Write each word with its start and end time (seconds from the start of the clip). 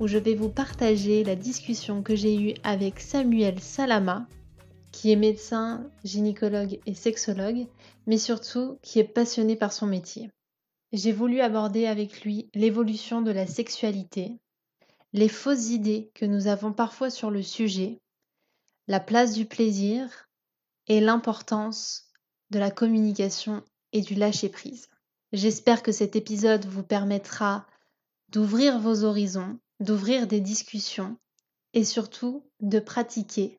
où 0.00 0.06
je 0.06 0.18
vais 0.18 0.34
vous 0.34 0.48
partager 0.48 1.24
la 1.24 1.36
discussion 1.36 2.02
que 2.02 2.16
j'ai 2.16 2.36
eue 2.36 2.54
avec 2.62 3.00
Samuel 3.00 3.60
Salama, 3.60 4.26
qui 4.90 5.10
est 5.10 5.16
médecin, 5.16 5.88
gynécologue 6.04 6.78
et 6.86 6.94
sexologue, 6.94 7.66
mais 8.06 8.18
surtout 8.18 8.78
qui 8.82 8.98
est 8.98 9.04
passionné 9.04 9.56
par 9.56 9.72
son 9.72 9.86
métier. 9.86 10.30
J'ai 10.92 11.12
voulu 11.12 11.40
aborder 11.40 11.86
avec 11.86 12.22
lui 12.22 12.50
l'évolution 12.54 13.22
de 13.22 13.30
la 13.30 13.46
sexualité, 13.46 14.38
les 15.12 15.28
fausses 15.28 15.70
idées 15.70 16.10
que 16.14 16.26
nous 16.26 16.46
avons 16.46 16.72
parfois 16.72 17.10
sur 17.10 17.30
le 17.30 17.42
sujet, 17.42 18.00
la 18.88 19.00
place 19.00 19.32
du 19.32 19.46
plaisir 19.46 20.28
et 20.88 21.00
l'importance 21.00 22.10
de 22.50 22.58
la 22.58 22.70
communication 22.70 23.62
et 23.92 24.02
du 24.02 24.14
lâcher-prise. 24.14 24.88
J'espère 25.32 25.82
que 25.82 25.92
cet 25.92 26.14
épisode 26.16 26.66
vous 26.66 26.82
permettra 26.82 27.66
d'ouvrir 28.28 28.78
vos 28.78 29.04
horizons, 29.04 29.58
d'ouvrir 29.82 30.26
des 30.26 30.40
discussions 30.40 31.18
et 31.74 31.84
surtout 31.84 32.48
de 32.60 32.78
pratiquer 32.78 33.58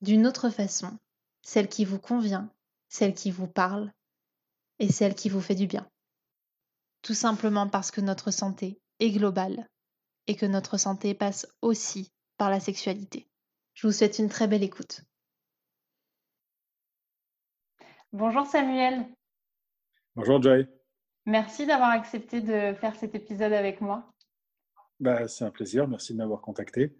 d'une 0.00 0.26
autre 0.26 0.50
façon, 0.50 0.98
celle 1.42 1.68
qui 1.68 1.84
vous 1.84 1.98
convient, 1.98 2.50
celle 2.88 3.14
qui 3.14 3.30
vous 3.30 3.46
parle 3.46 3.92
et 4.78 4.90
celle 4.90 5.14
qui 5.14 5.28
vous 5.28 5.40
fait 5.40 5.54
du 5.54 5.66
bien. 5.66 5.88
Tout 7.02 7.14
simplement 7.14 7.68
parce 7.68 7.90
que 7.90 8.00
notre 8.00 8.30
santé 8.30 8.80
est 8.98 9.10
globale 9.10 9.68
et 10.26 10.36
que 10.36 10.46
notre 10.46 10.78
santé 10.78 11.14
passe 11.14 11.46
aussi 11.60 12.12
par 12.38 12.48
la 12.48 12.60
sexualité. 12.60 13.28
Je 13.74 13.86
vous 13.86 13.92
souhaite 13.92 14.18
une 14.18 14.28
très 14.28 14.48
belle 14.48 14.62
écoute. 14.62 15.02
Bonjour 18.12 18.46
Samuel. 18.46 19.06
Bonjour 20.14 20.42
Joy. 20.42 20.66
Merci 21.26 21.66
d'avoir 21.66 21.90
accepté 21.90 22.40
de 22.40 22.74
faire 22.74 22.94
cet 22.96 23.14
épisode 23.14 23.52
avec 23.52 23.80
moi. 23.80 24.11
Bah, 25.02 25.26
c'est 25.26 25.44
un 25.44 25.50
plaisir, 25.50 25.88
merci 25.88 26.12
de 26.12 26.18
m'avoir 26.18 26.40
contacté. 26.40 26.96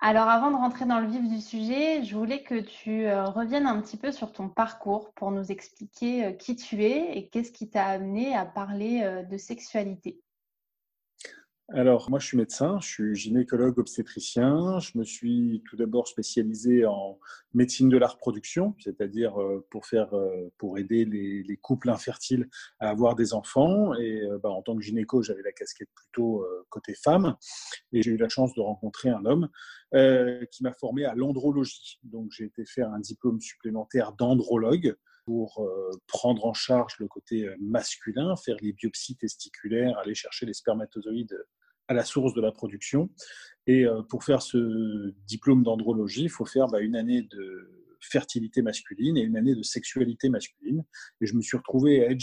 Alors 0.00 0.28
avant 0.28 0.50
de 0.50 0.56
rentrer 0.56 0.86
dans 0.86 0.98
le 0.98 1.06
vif 1.06 1.22
du 1.28 1.40
sujet, 1.40 2.02
je 2.02 2.16
voulais 2.16 2.42
que 2.42 2.58
tu 2.58 3.06
euh, 3.06 3.26
reviennes 3.26 3.68
un 3.68 3.80
petit 3.80 3.96
peu 3.96 4.10
sur 4.10 4.32
ton 4.32 4.48
parcours 4.48 5.12
pour 5.14 5.30
nous 5.30 5.52
expliquer 5.52 6.24
euh, 6.24 6.32
qui 6.32 6.56
tu 6.56 6.82
es 6.82 7.16
et 7.16 7.28
qu'est-ce 7.28 7.52
qui 7.52 7.70
t'a 7.70 7.84
amené 7.86 8.34
à 8.34 8.44
parler 8.44 9.02
euh, 9.04 9.22
de 9.22 9.36
sexualité. 9.36 10.20
Alors, 11.70 12.08
moi, 12.08 12.18
je 12.18 12.26
suis 12.28 12.38
médecin, 12.38 12.80
je 12.80 12.88
suis 12.88 13.14
gynécologue 13.14 13.78
obstétricien. 13.78 14.78
Je 14.78 14.96
me 14.96 15.04
suis 15.04 15.62
tout 15.68 15.76
d'abord 15.76 16.08
spécialisé 16.08 16.86
en 16.86 17.18
médecine 17.52 17.90
de 17.90 17.98
la 17.98 18.06
reproduction, 18.06 18.74
c'est-à-dire 18.78 19.38
euh, 19.38 19.66
pour 19.70 19.84
faire, 19.84 20.14
euh, 20.14 20.50
pour 20.56 20.78
aider 20.78 21.04
les, 21.04 21.58
couples 21.58 21.90
infertiles 21.90 22.48
à 22.80 22.88
avoir 22.88 23.16
des 23.16 23.34
enfants. 23.34 23.92
Et 23.96 24.22
euh, 24.22 24.38
bah, 24.42 24.48
en 24.48 24.62
tant 24.62 24.76
que 24.76 24.82
gynéco, 24.82 25.22
j'avais 25.22 25.42
la 25.42 25.52
casquette 25.52 25.90
plutôt 25.94 26.42
côté 26.70 26.94
femme. 26.94 27.36
Et 27.92 28.00
j'ai 28.00 28.12
eu 28.12 28.16
la 28.16 28.30
chance 28.30 28.54
de 28.54 28.62
rencontrer 28.62 29.10
un 29.10 29.26
homme 29.26 29.50
qui 29.92 30.62
m'a 30.62 30.72
formé 30.72 31.04
à 31.04 31.14
l'andrologie. 31.14 31.98
Donc, 32.02 32.30
j'ai 32.30 32.44
été 32.44 32.64
faire 32.64 32.90
un 32.90 33.00
diplôme 33.00 33.42
supplémentaire 33.42 34.12
d'andrologue 34.12 34.96
pour 35.26 35.62
prendre 36.06 36.46
en 36.46 36.54
charge 36.54 36.94
le 36.98 37.08
côté 37.08 37.46
masculin, 37.60 38.36
faire 38.36 38.56
les 38.62 38.72
biopsies 38.72 39.16
testiculaires, 39.16 39.98
aller 39.98 40.14
chercher 40.14 40.46
les 40.46 40.54
spermatozoïdes 40.54 41.36
à 41.88 41.94
la 41.94 42.04
source 42.04 42.34
de 42.34 42.40
la 42.40 42.52
production. 42.52 43.10
Et 43.66 43.84
euh, 43.84 44.02
pour 44.02 44.24
faire 44.24 44.42
ce 44.42 45.14
diplôme 45.26 45.62
d'andrologie, 45.62 46.24
il 46.24 46.30
faut 46.30 46.46
faire 46.46 46.68
bah, 46.68 46.80
une 46.80 46.96
année 46.96 47.22
de 47.22 47.70
fertilité 48.00 48.62
masculine 48.62 49.16
et 49.16 49.22
une 49.22 49.36
année 49.36 49.54
de 49.54 49.62
sexualité 49.62 50.28
masculine. 50.28 50.84
Et 51.20 51.26
je 51.26 51.34
me 51.34 51.42
suis 51.42 51.56
retrouvé 51.56 52.04
à 52.06 52.10
être 52.10 52.18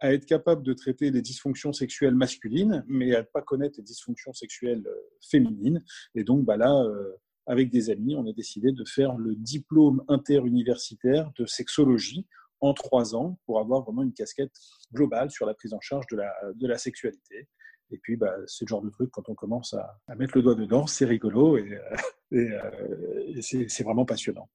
à 0.00 0.12
être 0.12 0.26
capable 0.26 0.62
de 0.62 0.72
traiter 0.74 1.10
les 1.10 1.22
dysfonctions 1.22 1.72
sexuelles 1.72 2.14
masculines, 2.14 2.84
mais 2.88 3.14
à 3.14 3.20
ne 3.20 3.26
pas 3.26 3.42
connaître 3.42 3.76
les 3.78 3.84
dysfonctions 3.84 4.32
sexuelles 4.32 4.82
euh, 4.86 4.94
féminines. 5.30 5.82
Et 6.14 6.24
donc 6.24 6.44
bah 6.44 6.56
là, 6.56 6.82
euh, 6.82 7.14
avec 7.46 7.70
des 7.70 7.90
amis, 7.90 8.14
on 8.16 8.26
a 8.26 8.32
décidé 8.32 8.72
de 8.72 8.84
faire 8.84 9.16
le 9.16 9.34
diplôme 9.34 10.02
interuniversitaire 10.08 11.30
de 11.38 11.46
sexologie 11.46 12.26
en 12.60 12.74
trois 12.74 13.14
ans 13.14 13.38
pour 13.46 13.60
avoir 13.60 13.82
vraiment 13.82 14.02
une 14.02 14.12
casquette 14.12 14.52
globale 14.92 15.30
sur 15.30 15.46
la 15.46 15.54
prise 15.54 15.74
en 15.74 15.80
charge 15.80 16.06
de 16.10 16.16
la, 16.16 16.32
de 16.54 16.66
la 16.66 16.78
sexualité. 16.78 17.48
Et 17.90 17.98
puis, 17.98 18.16
bah, 18.16 18.34
c'est 18.46 18.64
le 18.64 18.68
genre 18.68 18.82
de 18.82 18.90
truc, 18.90 19.10
quand 19.10 19.28
on 19.28 19.34
commence 19.34 19.74
à, 19.74 20.14
mettre 20.16 20.36
le 20.36 20.42
doigt 20.42 20.54
dedans, 20.54 20.86
c'est 20.86 21.04
rigolo 21.04 21.56
et, 21.56 21.72
euh, 21.72 21.96
euh, 22.32 23.40
c'est 23.40 23.82
vraiment 23.82 24.04
passionnant. 24.04 24.48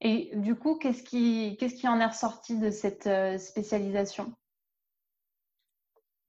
Et 0.00 0.30
du 0.36 0.54
coup, 0.54 0.76
qu'est-ce 0.76 1.02
qui, 1.02 1.56
qu'est-ce 1.58 1.74
qui 1.74 1.88
en 1.88 2.00
est 2.00 2.06
ressorti 2.06 2.58
de 2.58 2.70
cette 2.70 3.06
euh, 3.06 3.38
spécialisation? 3.38 4.34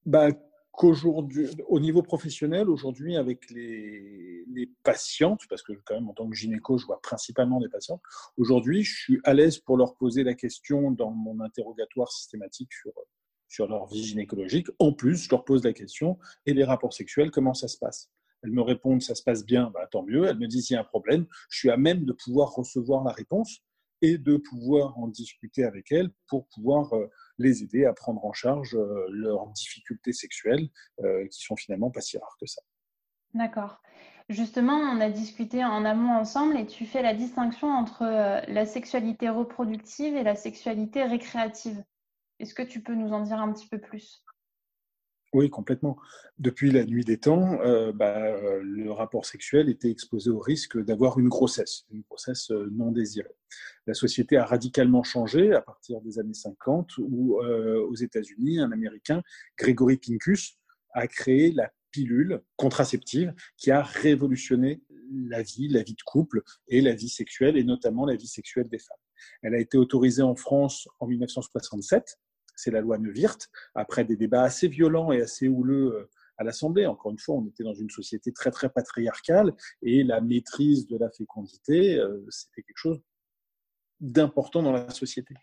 Bah, 0.06 0.30
qu'aujourd'hui, 0.72 1.50
Au 1.68 1.80
niveau 1.80 2.02
professionnel, 2.02 2.70
aujourd'hui, 2.70 3.16
avec 3.16 3.50
les, 3.52 4.44
les, 4.48 4.70
patientes, 4.84 5.42
parce 5.50 5.62
que 5.62 5.74
quand 5.86 5.96
même, 5.96 6.10
en 6.10 6.14
tant 6.14 6.28
que 6.28 6.36
gynéco, 6.36 6.78
je 6.78 6.86
vois 6.86 7.00
principalement 7.02 7.60
des 7.60 7.70
patientes, 7.70 8.02
aujourd'hui, 8.38 8.84
je 8.84 8.96
suis 8.96 9.20
à 9.24 9.34
l'aise 9.34 9.60
pour 9.60 9.78
leur 9.78 9.96
poser 9.96 10.24
la 10.24 10.34
question 10.34 10.92
dans 10.92 11.12
mon 11.12 11.40
interrogatoire 11.40 12.12
systématique 12.12 12.74
sur 12.74 12.92
sur 13.54 13.68
leur 13.68 13.86
vie 13.86 14.04
gynécologique. 14.04 14.68
En 14.80 14.94
plus, 14.94 15.26
je 15.26 15.30
leur 15.30 15.46
pose 15.46 15.64
la 15.64 15.74
question 15.74 16.18
et 16.48 16.54
les 16.54 16.64
rapports 16.64 16.94
sexuels, 16.94 17.30
comment 17.30 17.54
ça 17.54 17.68
se 17.68 17.78
passe? 17.78 18.10
Elles 18.42 18.52
me 18.52 18.62
répondent 18.62 19.02
ça 19.02 19.14
se 19.14 19.22
passe 19.22 19.46
bien, 19.46 19.70
bah, 19.74 19.88
tant 19.92 20.04
mieux. 20.04 20.26
Elles 20.26 20.40
me 20.40 20.48
disent 20.48 20.72
il 20.72 20.74
y 20.74 20.76
a 20.76 20.82
un 20.82 20.84
problème. 20.84 21.28
Je 21.50 21.60
suis 21.60 21.70
à 21.70 21.78
même 21.78 22.04
de 22.04 22.14
pouvoir 22.14 22.52
recevoir 22.56 23.04
la 23.04 23.12
réponse 23.12 23.60
et 24.02 24.18
de 24.18 24.38
pouvoir 24.38 24.98
en 24.98 25.08
discuter 25.08 25.64
avec 25.64 25.92
elles 25.92 26.10
pour 26.28 26.48
pouvoir 26.48 26.94
euh, 26.94 27.08
les 27.38 27.62
aider 27.62 27.86
à 27.86 27.94
prendre 27.94 28.26
en 28.26 28.34
charge 28.34 28.76
euh, 28.76 29.06
leurs 29.10 29.48
difficultés 29.52 30.14
sexuelles 30.14 30.68
euh, 31.04 31.26
qui 31.28 31.42
sont 31.42 31.56
finalement 31.56 31.92
pas 31.92 32.02
si 32.02 32.18
rares 32.18 32.36
que 32.42 32.48
ça. 32.48 32.62
D'accord. 33.36 33.82
Justement, 34.30 34.78
on 34.78 35.00
a 35.00 35.10
discuté 35.10 35.64
en 35.64 35.86
amont 35.86 36.14
ensemble 36.14 36.58
et 36.58 36.66
tu 36.66 36.86
fais 36.86 37.04
la 37.04 37.14
distinction 37.14 37.68
entre 37.68 38.04
la 38.04 38.66
sexualité 38.66 39.30
reproductive 39.30 40.16
et 40.16 40.24
la 40.24 40.36
sexualité 40.36 41.04
récréative. 41.04 41.84
Est-ce 42.44 42.54
que 42.54 42.62
tu 42.62 42.82
peux 42.82 42.94
nous 42.94 43.14
en 43.14 43.22
dire 43.22 43.40
un 43.40 43.54
petit 43.54 43.70
peu 43.70 43.80
plus? 43.80 44.22
Oui, 45.32 45.50
complètement. 45.50 45.98
Depuis 46.40 46.72
la 46.72 46.84
nuit 46.84 47.06
des 47.06 47.18
temps, 47.18 47.58
euh, 47.62 47.94
bah, 47.94 48.18
euh, 48.18 48.60
le 48.62 48.92
rapport 48.92 49.26
sexuel 49.26 49.70
était 49.70 49.90
exposé 49.90 50.30
au 50.30 50.40
risque 50.40 50.78
d'avoir 50.84 51.18
une 51.20 51.30
grossesse, 51.30 51.86
une 51.90 52.02
grossesse 52.02 52.52
euh, 52.52 52.68
non 52.74 52.92
désirée. 52.92 53.38
La 53.88 53.94
société 53.94 54.36
a 54.36 54.44
radicalement 54.44 55.04
changé 55.04 55.54
à 55.54 55.62
partir 55.62 56.02
des 56.02 56.20
années 56.20 56.34
50, 56.34 56.98
où 56.98 57.38
aux 57.38 57.96
États-Unis, 57.96 58.60
un 58.60 58.74
Américain, 58.74 59.22
Gregory 59.58 59.96
Pincus, 59.96 60.58
a 60.94 61.08
créé 61.08 61.54
la 61.54 61.72
pilule 61.92 62.42
contraceptive 62.58 63.34
qui 63.56 63.72
a 63.72 63.84
révolutionné 63.84 64.84
la 65.30 65.44
vie, 65.44 65.70
la 65.70 65.84
vie 65.84 65.94
de 65.94 66.04
couple 66.06 66.42
et 66.68 66.82
la 66.82 66.94
vie 66.94 67.10
sexuelle, 67.10 67.56
et 67.56 67.64
notamment 67.64 68.06
la 68.06 68.18
vie 68.18 68.28
sexuelle 68.28 68.68
des 68.68 68.80
femmes. 68.80 68.98
Elle 69.42 69.56
a 69.56 69.60
été 69.60 69.78
autorisée 69.78 70.24
en 70.24 70.36
France 70.36 70.90
en 71.00 71.08
1967 71.08 72.18
c'est 72.56 72.72
la 72.72 72.82
loi 72.82 72.98
Neuwirth, 72.98 73.50
après 73.76 74.06
des 74.06 74.16
débats 74.16 74.44
assez 74.44 74.68
violents 74.68 75.12
et 75.12 75.22
assez 75.22 75.48
houleux 75.48 75.96
euh, 75.96 76.10
à 76.38 76.44
l'Assemblée. 76.44 76.86
Encore 76.86 77.12
une 77.12 77.20
fois, 77.20 77.36
on 77.36 77.46
était 77.46 77.64
dans 77.64 77.74
une 77.74 77.90
société 77.90 78.32
très 78.32 78.52
très 78.52 78.70
patriarcale 78.70 79.54
et 79.82 80.04
la 80.04 80.22
maîtrise 80.22 80.88
de 80.88 80.98
la 80.98 81.10
fécondité, 81.10 81.98
euh, 81.98 82.26
c'était 82.30 82.64
quelque 82.64 82.78
chose 82.78 83.02
d'important 84.00 84.64
dans 84.64 84.72
la 84.72 84.90
société. 84.90 85.36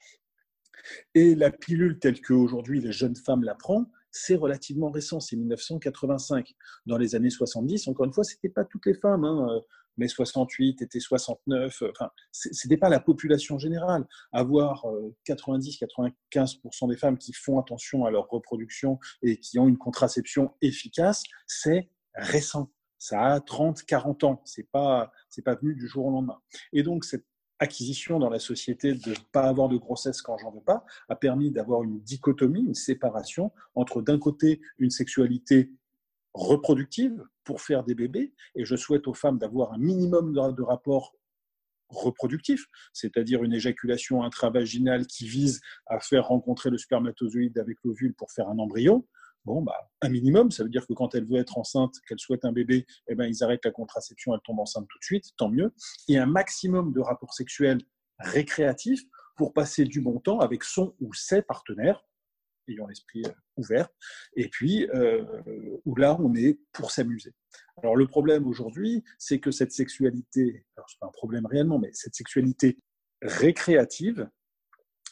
Et 1.15 1.35
la 1.35 1.51
pilule 1.51 1.99
telle 1.99 2.21
qu'aujourd'hui 2.21 2.81
les 2.81 2.93
jeunes 2.93 3.17
femmes 3.17 3.45
la 3.45 3.55
prennent, 3.55 3.87
c'est 4.11 4.35
relativement 4.35 4.91
récent, 4.91 5.21
c'est 5.21 5.37
1985. 5.37 6.55
Dans 6.87 6.99
les 6.99 7.15
années 7.15 7.31
70, 7.31 7.87
encore 7.89 8.07
une 8.07 8.13
fois, 8.13 8.25
ce 8.25 8.35
n'était 8.35 8.49
pas 8.49 8.65
toutes 8.65 8.87
les 8.87 8.95
femmes. 8.95 9.25
Hein 9.25 9.63
mai 9.97 10.09
68, 10.09 10.83
été 10.83 11.01
69. 11.01 11.83
Enfin, 11.91 12.11
c'était 12.33 12.77
pas 12.77 12.89
la 12.89 13.01
population 13.01 13.59
générale. 13.59 14.07
Avoir 14.33 14.87
90-95% 15.27 16.15
euh, 16.85 16.89
des 16.89 16.97
femmes 16.97 17.19
qui 17.19 17.33
font 17.33 17.59
attention 17.59 18.05
à 18.05 18.11
leur 18.11 18.29
reproduction 18.29 18.99
et 19.23 19.39
qui 19.39 19.59
ont 19.59 19.69
une 19.69 19.79
contraception 19.79 20.55
efficace, 20.63 21.23
c'est 21.47 21.91
récent. 22.15 22.71
Ça 22.99 23.23
a 23.23 23.41
30, 23.41 23.85
40 23.85 24.25
ans. 24.25 24.43
C'est 24.45 24.69
pas, 24.71 25.11
c'est 25.31 25.43
pas 25.43 25.55
venu 25.55 25.75
du 25.75 25.89
jour 25.89 26.07
au 26.07 26.11
lendemain. 26.11 26.41
Et 26.73 26.83
donc, 26.83 27.05
cette 27.05 27.25
acquisition 27.61 28.19
dans 28.19 28.31
la 28.31 28.39
société 28.39 28.95
de 28.95 29.11
ne 29.11 29.15
pas 29.33 29.43
avoir 29.43 29.69
de 29.69 29.77
grossesse 29.77 30.23
quand 30.23 30.37
j'en 30.39 30.51
veux 30.51 30.63
pas 30.63 30.85
a 31.09 31.15
permis 31.15 31.51
d'avoir 31.51 31.83
une 31.83 32.01
dichotomie, 32.01 32.63
une 32.63 32.75
séparation 32.75 33.53
entre 33.75 34.03
d'un 34.03 34.19
côté 34.19 34.61
une 34.79 34.91
sexualité 34.91 35.71
reproductive 36.35 37.23
pour 37.45 37.61
faire 37.61 37.85
des 37.85 37.95
bébés, 37.95 38.33
et 38.55 38.65
je 38.65 38.77
souhaite 38.77 39.09
aux 39.09 39.15
femmes 39.15 39.39
d'avoir 39.39 39.73
un 39.73 39.79
minimum 39.79 40.33
de, 40.33 40.63
rapports 40.63 41.15
reproductif, 41.89 42.67
c'est-à-dire 42.93 43.43
une 43.43 43.53
éjaculation 43.53 44.23
intravaginale 44.23 45.07
qui 45.07 45.27
vise 45.27 45.61
à 45.87 45.99
faire 45.99 46.29
rencontrer 46.29 46.71
le 46.71 46.79
spermatozoïde 46.79 47.59
avec 47.59 47.79
l'ovule 47.83 48.15
pour 48.15 48.31
faire 48.31 48.49
un 48.49 48.59
embryon, 48.59 49.05
bon, 49.45 49.63
bah, 49.63 49.91
un 50.01 50.09
minimum, 50.09 50.51
ça 50.53 50.63
veut 50.63 50.69
dire 50.69 50.87
que 50.87 50.93
quand 50.93 51.15
elle 51.15 51.27
veut 51.27 51.39
être 51.39 51.59
enceinte, 51.59 51.95
qu'elle 52.07 52.21
souhaite 52.21 52.45
un 52.45 52.53
bébé, 52.53 52.87
eh 53.09 53.15
ben, 53.15 53.27
ils 53.27 53.43
arrêtent 53.43 53.65
la 53.65 53.73
contraception, 53.73 54.35
elle 54.35 54.41
tombe 54.45 54.61
enceinte 54.61 54.87
tout 54.89 54.99
de 54.99 55.05
suite, 55.05 55.31
tant 55.37 55.49
mieux. 55.49 55.73
Et 56.09 56.19
un 56.19 56.27
maximum 56.27 56.93
de 56.93 57.01
rapports 57.01 57.35
sexuels 57.35 57.81
récréatifs 58.19 59.03
pour 59.37 59.53
passer 59.53 59.85
du 59.85 60.01
bon 60.01 60.21
temps 60.21 60.41
avec 60.41 60.63
son 60.65 60.95
ou 61.01 61.15
ses 61.15 61.43
partenaires, 61.43 62.05
ayant 62.69 62.87
l'esprit 62.87 63.23
euh, 63.27 63.31
ouvert, 63.57 63.89
et 64.37 64.49
puis 64.49 64.89
euh, 64.95 65.25
où 65.85 65.97
là, 65.97 66.17
on 66.21 66.35
est 66.35 66.59
pour 66.73 66.91
s'amuser. 66.91 67.33
Alors 67.83 67.97
le 67.97 68.07
problème 68.07 68.47
aujourd'hui, 68.47 69.03
c'est 69.19 69.41
que 69.41 69.51
cette 69.51 69.73
sexualité, 69.73 70.65
alors 70.77 70.89
c'est 70.89 70.99
pas 70.99 71.07
un 71.07 71.13
problème 71.13 71.47
réellement, 71.47 71.79
mais 71.79 71.91
cette 71.93 72.15
sexualité 72.15 72.79
récréative 73.23 74.29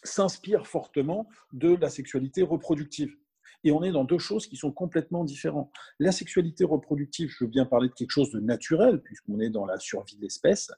s'inspire 0.05 0.67
fortement 0.67 1.29
de 1.53 1.75
la 1.75 1.91
sexualité 1.91 2.43
reproductive. 2.43 3.17
Et 3.65 3.73
on 3.73 3.83
est 3.83 3.91
dans 3.91 4.05
deux 4.05 4.19
choses 4.19 4.47
qui 4.47 4.57
sont 4.57 4.71
complètement 4.71 5.25
différentes. 5.25 5.73
La 5.99 6.13
sexualité 6.13 6.65
reproductive, 6.65 7.29
je 7.31 7.45
veux 7.45 7.51
bien 7.51 7.67
parler 7.67 7.89
de 7.89 7.95
quelque 7.95 8.11
chose 8.11 8.31
de 8.31 8.41
naturel, 8.41 9.03
puisqu'on 9.03 9.41
est 9.41 9.51
dans 9.51 9.67
la 9.67 9.79
survie 9.79 10.17
de 10.17 10.23
l'espèce. 10.23 10.71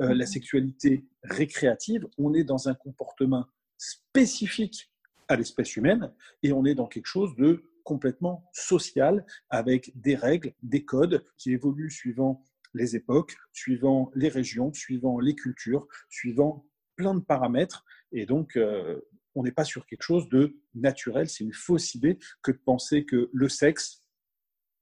Euh, 0.00 0.08
la 0.08 0.24
mhm. 0.24 0.26
sexualité 0.26 1.04
récréative, 1.24 2.06
on 2.16 2.34
est 2.34 2.44
dans 2.44 2.68
un 2.68 2.74
comportement 2.74 3.46
spécifique 3.76 4.90
à 5.28 5.36
l'espèce 5.36 5.76
humaine 5.76 6.12
et 6.42 6.52
on 6.52 6.64
est 6.64 6.74
dans 6.74 6.86
quelque 6.86 7.06
chose 7.06 7.34
de 7.36 7.64
complètement 7.84 8.44
social 8.52 9.24
avec 9.48 9.92
des 9.94 10.14
règles, 10.14 10.52
des 10.62 10.84
codes 10.84 11.24
qui 11.38 11.52
évoluent 11.52 11.90
suivant 11.90 12.44
les 12.74 12.96
époques, 12.96 13.34
suivant 13.52 14.10
les 14.14 14.28
régions, 14.28 14.72
suivant 14.72 15.20
les 15.20 15.34
cultures, 15.34 15.86
suivant 16.10 16.66
plein 16.96 17.14
de 17.14 17.20
paramètres. 17.20 17.84
Et 18.12 18.26
donc, 18.26 18.56
euh, 18.56 19.00
on 19.34 19.42
n'est 19.42 19.52
pas 19.52 19.64
sur 19.64 19.86
quelque 19.86 20.02
chose 20.02 20.28
de 20.28 20.60
naturel. 20.74 21.28
C'est 21.28 21.44
une 21.44 21.54
fausse 21.54 21.94
idée 21.94 22.18
que 22.42 22.52
de 22.52 22.58
penser 22.58 23.04
que 23.04 23.30
le 23.32 23.48
sexe, 23.48 24.04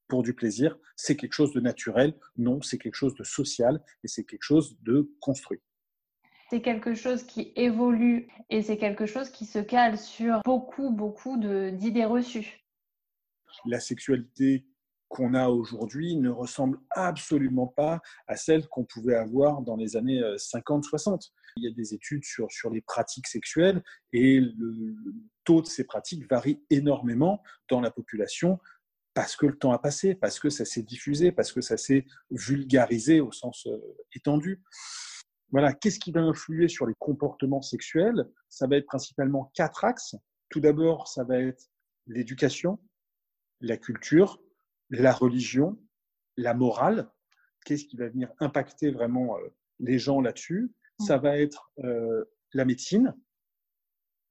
pour 0.09 0.23
du 0.23 0.35
plaisir, 0.35 0.79
c'est 0.97 1.17
quelque 1.17 1.33
chose 1.33 1.53
de 1.53 1.61
naturel. 1.61 2.19
Non, 2.37 2.63
c'est 2.63 2.79
quelque 2.79 2.95
chose 2.95 3.15
de 3.15 3.25
social 3.25 3.83
et 4.03 4.09
c'est 4.09 4.25
quelque 4.25 4.45
chose 4.45 4.79
de 4.83 5.13
construit. 5.21 5.61
C'est 6.51 6.63
quelque 6.63 6.95
chose 6.95 7.25
qui 7.25 7.53
évolue 7.57 8.29
et 8.51 8.63
c'est 8.63 8.79
quelque 8.79 9.07
chose 9.07 9.31
qui 9.31 9.47
se 9.47 9.59
cale 9.59 9.99
sur 9.99 10.41
beaucoup, 10.45 10.91
beaucoup 10.91 11.37
d'idées 11.39 12.05
reçues. 12.05 12.65
La 13.65 13.81
sexualité 13.81 14.65
qu'on 15.09 15.35
a 15.35 15.49
aujourd'hui 15.49 16.17
ne 16.17 16.31
ressemble 16.31 16.79
absolument 16.91 17.67
pas 17.67 18.01
à 18.27 18.37
celle 18.37 18.67
qu'on 18.69 18.85
pouvait 18.85 19.15
avoir 19.15 19.63
dans 19.63 19.77
les 19.77 19.97
années 19.97 20.21
50-60. 20.21 21.15
Euh, 21.15 21.19
Il 21.57 21.65
y 21.65 21.69
a 21.69 21.75
des 21.75 21.95
études 21.95 22.25
sur, 22.25 22.51
sur 22.51 22.71
les 22.71 22.81
pratiques 22.81 23.27
sexuelles 23.27 23.83
et 24.13 24.41
le 24.41 24.95
taux 25.45 25.63
de 25.63 25.67
ces 25.67 25.85
pratiques 25.85 26.29
varie 26.29 26.61
énormément 26.71 27.43
dans 27.69 27.81
la 27.81 27.91
population 27.91 28.59
parce 29.15 29.35
que 29.35 29.47
le 29.47 29.57
temps 29.57 29.73
a 29.73 29.79
passé, 29.79 30.15
parce 30.15 30.39
que 30.39 30.51
ça 30.51 30.67
s'est 30.67 30.83
diffusé, 30.83 31.33
parce 31.33 31.51
que 31.51 31.63
ça 31.63 31.79
s'est 31.79 32.05
vulgarisé 32.31 33.21
au 33.21 33.33
sens 33.33 33.67
euh, 33.67 33.79
étendu. 34.15 34.63
Voilà, 35.53 35.73
qu'est-ce 35.73 36.01
qui 36.01 36.13
va 36.13 36.21
influer 36.21 36.69
sur 36.69 36.87
les 36.87 36.95
comportements 36.99 37.63
sexuels? 37.63 38.29
Ça 38.49 38.67
va 38.67 38.77
être 38.77 38.87
principalement 38.87 39.51
quatre 39.55 39.85
axes. 39.85 40.17
Tout 40.49 40.61
d'abord, 40.61 41.09
ça 41.09 41.25
va 41.25 41.39
être 41.39 41.71
l'éducation, 42.07 42.79
la 43.61 43.77
culture, 43.77 44.41
la 44.91 45.13
religion, 45.13 45.79
la 46.37 46.55
morale, 46.55 47.11
qu'est-ce 47.65 47.85
qui 47.85 47.97
va 47.97 48.09
venir 48.09 48.33
impacter 48.39 48.91
vraiment 48.91 49.37
euh, 49.39 49.49
les 49.81 49.99
gens 49.99 50.21
là-dessus? 50.21 50.73
Ça 51.01 51.19
va 51.19 51.39
être 51.39 51.71
euh, 51.85 52.25
la 52.53 52.65
médecine, 52.65 53.15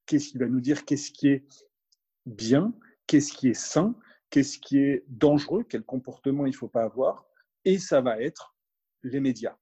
qu'est-ce 0.05 0.29
qui 0.29 0.37
va 0.37 0.47
nous 0.47 0.61
dire 0.61 0.85
qu'est-ce 0.85 1.11
qui 1.11 1.27
est 1.27 1.45
bien, 2.25 2.73
qu'est-ce 3.07 3.33
qui 3.33 3.49
est 3.49 3.53
sain, 3.53 3.95
qu'est-ce 4.29 4.57
qui 4.57 4.79
est 4.79 5.03
dangereux, 5.07 5.63
quel 5.63 5.83
comportement 5.83 6.45
il 6.45 6.51
ne 6.51 6.55
faut 6.55 6.67
pas 6.67 6.83
avoir? 6.83 7.25
Et 7.65 7.77
ça 7.77 8.01
va 8.01 8.19
être 8.21 8.55
les 9.03 9.19
médias. 9.19 9.57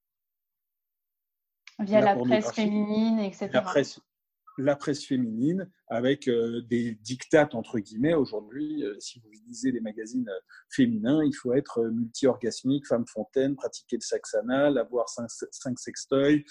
Via 1.80 2.00
la, 2.00 2.14
presse 2.14 2.52
féminine, 2.52 3.18
etc 3.18 3.50
la 4.58 4.76
presse 4.76 5.04
féminine 5.04 5.70
avec 5.88 6.28
euh, 6.28 6.62
des 6.62 6.94
dictates 6.94 7.54
entre 7.54 7.78
guillemets. 7.78 8.14
Aujourd'hui, 8.14 8.84
euh, 8.84 8.98
si 9.00 9.20
vous 9.20 9.30
lisez 9.46 9.72
les 9.72 9.80
magazines 9.80 10.28
euh, 10.28 10.40
féminins, 10.70 11.22
il 11.24 11.32
faut 11.32 11.54
être 11.54 11.82
multi-orgasmique, 11.84 12.86
femme 12.86 13.06
fontaine, 13.06 13.56
pratiquer 13.56 13.96
le 13.96 14.02
sexe 14.02 14.34
anal, 14.34 14.78
avoir 14.78 15.08
cinq, 15.08 15.28
cinq 15.28 15.78
sextoys, 15.78 16.44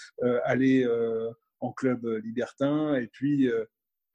aller 0.43 0.87
en 1.59 1.71
club 1.71 2.05
libertin. 2.23 2.95
Et 2.95 3.07
puis, 3.07 3.49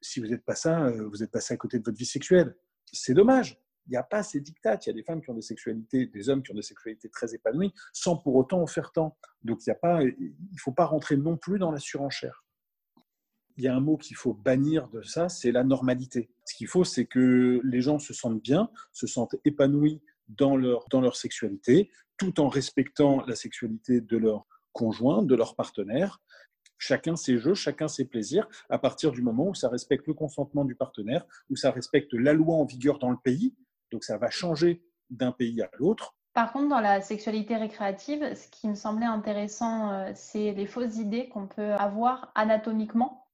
si 0.01 0.19
vous 0.19 0.27
n'êtes 0.27 0.43
pas 0.45 0.55
ça, 0.55 0.91
vous 0.91 1.23
êtes 1.23 1.31
passé 1.31 1.53
à 1.53 1.57
côté 1.57 1.79
de 1.79 1.83
votre 1.83 1.97
vie 1.97 2.05
sexuelle. 2.05 2.55
C'est 2.91 3.13
dommage. 3.13 3.59
Il 3.89 3.93
n'y 3.93 3.97
a 3.97 4.03
pas 4.03 4.23
ces 4.23 4.39
dictates. 4.39 4.85
Il 4.85 4.89
y 4.89 4.91
a 4.91 4.95
des 4.95 5.03
femmes 5.03 5.21
qui 5.21 5.29
ont 5.29 5.35
des 5.35 5.41
sexualités, 5.41 6.05
des 6.05 6.29
hommes 6.29 6.43
qui 6.43 6.51
ont 6.51 6.55
des 6.55 6.61
sexualités 6.61 7.09
très 7.09 7.35
épanouies, 7.35 7.73
sans 7.91 8.15
pour 8.15 8.35
autant 8.35 8.61
en 8.61 8.67
faire 8.67 8.91
tant. 8.91 9.17
Donc, 9.43 9.65
il 9.65 9.73
ne 9.73 10.57
faut 10.57 10.71
pas 10.71 10.85
rentrer 10.85 11.17
non 11.17 11.37
plus 11.37 11.59
dans 11.59 11.71
la 11.71 11.79
surenchère 11.79 12.43
il 13.59 13.63
y 13.63 13.67
a 13.67 13.75
un 13.75 13.81
mot 13.81 13.97
qu'il 13.97 14.15
faut 14.15 14.33
bannir 14.33 14.87
de 14.87 15.01
ça, 15.01 15.27
c'est 15.27 15.51
la 15.51 15.65
normalité. 15.65 16.29
Ce 16.45 16.55
qu'il 16.55 16.67
faut, 16.67 16.85
c'est 16.85 17.05
que 17.05 17.59
les 17.65 17.81
gens 17.81 17.99
se 17.99 18.13
sentent 18.13 18.41
bien, 18.41 18.69
se 18.93 19.05
sentent 19.05 19.35
épanouis 19.43 20.01
dans 20.29 20.55
leur, 20.55 20.85
dans 20.89 21.01
leur 21.01 21.17
sexualité, 21.17 21.91
tout 22.17 22.39
en 22.39 22.47
respectant 22.47 23.25
la 23.25 23.35
sexualité 23.35 23.99
de 23.99 24.15
leur 24.15 24.45
conjoint, 24.71 25.23
de 25.23 25.35
leur 25.35 25.57
partenaire. 25.57 26.21
Chacun 26.77 27.17
ses 27.17 27.37
jeux, 27.37 27.53
chacun 27.53 27.89
ses 27.89 28.05
plaisirs, 28.05 28.47
à 28.69 28.79
partir 28.79 29.11
du 29.11 29.21
moment 29.21 29.49
où 29.49 29.53
ça 29.53 29.67
respecte 29.67 30.07
le 30.07 30.13
consentement 30.13 30.63
du 30.63 30.75
partenaire, 30.75 31.25
où 31.49 31.57
ça 31.57 31.71
respecte 31.71 32.13
la 32.13 32.31
loi 32.31 32.55
en 32.55 32.63
vigueur 32.63 32.97
dans 32.97 33.11
le 33.11 33.17
pays. 33.21 33.53
Donc 33.91 34.03
ça 34.03 34.17
va 34.17 34.29
changer 34.29 34.83
d'un 35.09 35.31
pays 35.31 35.61
à 35.61 35.69
l'autre. 35.77 36.15
Par 36.33 36.53
contre, 36.53 36.69
dans 36.69 36.79
la 36.79 37.01
sexualité 37.01 37.57
récréative, 37.57 38.35
ce 38.35 38.47
qui 38.47 38.67
me 38.67 38.75
semblait 38.75 39.05
intéressant, 39.05 39.91
euh, 39.91 40.11
c'est 40.15 40.53
les 40.53 40.67
fausses 40.67 40.97
idées 40.97 41.27
qu'on 41.27 41.47
peut 41.47 41.73
avoir 41.73 42.31
anatomiquement 42.35 43.27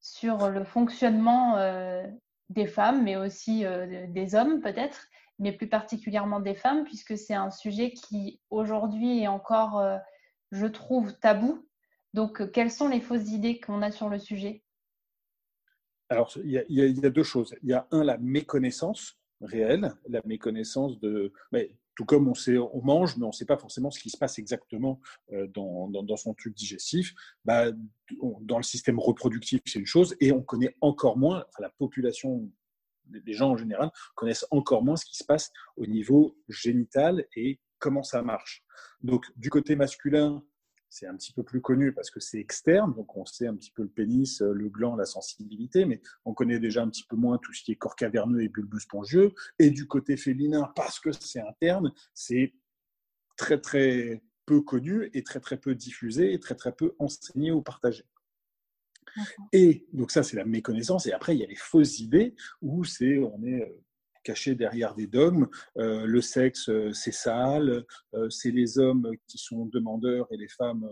sur 0.00 0.48
le 0.48 0.62
fonctionnement 0.64 1.56
euh, 1.56 2.06
des 2.50 2.66
femmes, 2.66 3.02
mais 3.02 3.16
aussi 3.16 3.64
euh, 3.64 4.06
des 4.08 4.34
hommes 4.34 4.60
peut-être, 4.60 5.08
mais 5.38 5.52
plus 5.52 5.68
particulièrement 5.68 6.40
des 6.40 6.54
femmes, 6.54 6.84
puisque 6.84 7.16
c'est 7.16 7.34
un 7.34 7.50
sujet 7.50 7.92
qui 7.92 8.40
aujourd'hui 8.50 9.22
est 9.22 9.28
encore, 9.28 9.82
je 10.50 10.66
trouve, 10.66 11.18
tabou. 11.18 11.66
Donc, 12.12 12.50
quelles 12.50 12.70
sont 12.70 12.88
les 12.88 13.00
fausses 13.00 13.30
idées 13.30 13.60
qu'on 13.60 13.82
a 13.82 13.90
sur 13.90 14.08
le 14.08 14.18
sujet? 14.18 14.64
Alors, 16.08 16.32
il 16.42 16.64
y, 16.68 17.06
a 17.06 17.10
deux 17.10 17.22
choses. 17.22 17.54
Il 17.62 17.68
y 17.68 17.74
a 17.74 17.86
un, 17.92 18.02
la 18.02 18.18
méconnaissance 18.18 19.17
réelle, 19.40 19.92
la 20.08 20.20
méconnaissance 20.24 20.98
de... 21.00 21.32
Mais 21.52 21.72
tout 21.94 22.04
comme 22.04 22.28
on, 22.28 22.34
sait, 22.34 22.56
on 22.56 22.80
mange, 22.82 23.16
mais 23.16 23.24
on 23.24 23.28
ne 23.28 23.32
sait 23.32 23.44
pas 23.44 23.56
forcément 23.56 23.90
ce 23.90 23.98
qui 23.98 24.08
se 24.08 24.16
passe 24.16 24.38
exactement 24.38 25.00
euh, 25.32 25.48
dans, 25.48 26.16
son 26.16 26.32
tube 26.32 26.54
digestif. 26.54 27.12
Bah, 27.44 27.72
dans 28.42 28.56
le 28.56 28.62
système 28.62 29.00
reproductif, 29.00 29.60
c'est 29.66 29.80
une 29.80 29.86
chose, 29.86 30.14
et 30.20 30.30
on 30.30 30.40
connaît 30.40 30.76
encore 30.80 31.18
moins, 31.18 31.44
la 31.58 31.70
population, 31.70 32.48
les 33.10 33.32
gens 33.32 33.50
en 33.50 33.56
général, 33.56 33.90
connaissent 34.14 34.46
encore 34.52 34.84
moins 34.84 34.94
ce 34.94 35.04
qui 35.04 35.16
se 35.16 35.24
passe 35.24 35.50
au 35.76 35.86
niveau 35.86 36.38
génital 36.48 37.26
et 37.34 37.58
comment 37.80 38.04
ça 38.04 38.22
marche. 38.22 38.62
Donc, 39.02 39.24
du 39.36 39.50
côté 39.50 39.74
masculin, 39.74 40.44
c'est 40.90 41.06
un 41.06 41.16
petit 41.16 41.32
peu 41.32 41.42
plus 41.42 41.60
connu 41.60 41.92
parce 41.92 42.10
que 42.10 42.20
c'est 42.20 42.38
externe, 42.38 42.94
donc 42.94 43.16
on 43.16 43.24
sait 43.24 43.46
un 43.46 43.54
petit 43.54 43.70
peu 43.70 43.82
le 43.82 43.88
pénis, 43.88 44.40
euh, 44.40 44.52
le 44.52 44.68
gland, 44.68 44.96
la 44.96 45.04
sensibilité, 45.04 45.84
mais 45.84 46.00
on 46.24 46.34
connaît 46.34 46.58
déjà 46.58 46.82
un 46.82 46.88
petit 46.88 47.04
peu 47.04 47.16
moins 47.16 47.38
tout 47.38 47.52
ce 47.52 47.62
qui 47.62 47.72
est 47.72 47.76
corps 47.76 47.96
caverneux 47.96 48.42
et 48.42 48.48
bulbus 48.48 48.80
spongieux. 48.80 49.32
Et 49.58 49.70
du 49.70 49.86
côté 49.86 50.16
féminin, 50.16 50.72
parce 50.74 50.98
que 51.00 51.12
c'est 51.12 51.40
interne, 51.40 51.92
c'est 52.14 52.54
très 53.36 53.60
très 53.60 54.22
peu 54.46 54.62
connu 54.62 55.10
et 55.12 55.22
très 55.22 55.40
très 55.40 55.58
peu 55.58 55.74
diffusé 55.74 56.32
et 56.32 56.40
très 56.40 56.54
très 56.54 56.72
peu 56.72 56.94
enseigné 56.98 57.52
ou 57.52 57.62
partagé. 57.62 58.04
Et 59.52 59.86
donc 59.92 60.10
ça, 60.10 60.22
c'est 60.22 60.36
la 60.36 60.44
méconnaissance. 60.44 61.06
Et 61.06 61.12
après, 61.12 61.36
il 61.36 61.40
y 61.40 61.44
a 61.44 61.48
les 61.48 61.56
fausses 61.56 62.00
idées 62.00 62.34
où 62.62 62.84
c'est 62.84 63.18
on 63.18 63.42
est 63.42 63.62
euh, 63.62 63.84
caché 64.28 64.54
derrière 64.54 64.94
des 64.94 65.06
dogmes. 65.06 65.48
Euh, 65.78 66.04
le 66.04 66.20
sexe, 66.20 66.68
euh, 66.68 66.92
c'est 66.92 67.12
sale, 67.12 67.86
euh, 68.12 68.28
c'est 68.28 68.50
les 68.50 68.78
hommes 68.78 69.10
qui 69.26 69.38
sont 69.38 69.64
demandeurs 69.64 70.26
et 70.30 70.36
les 70.36 70.48
femmes 70.48 70.86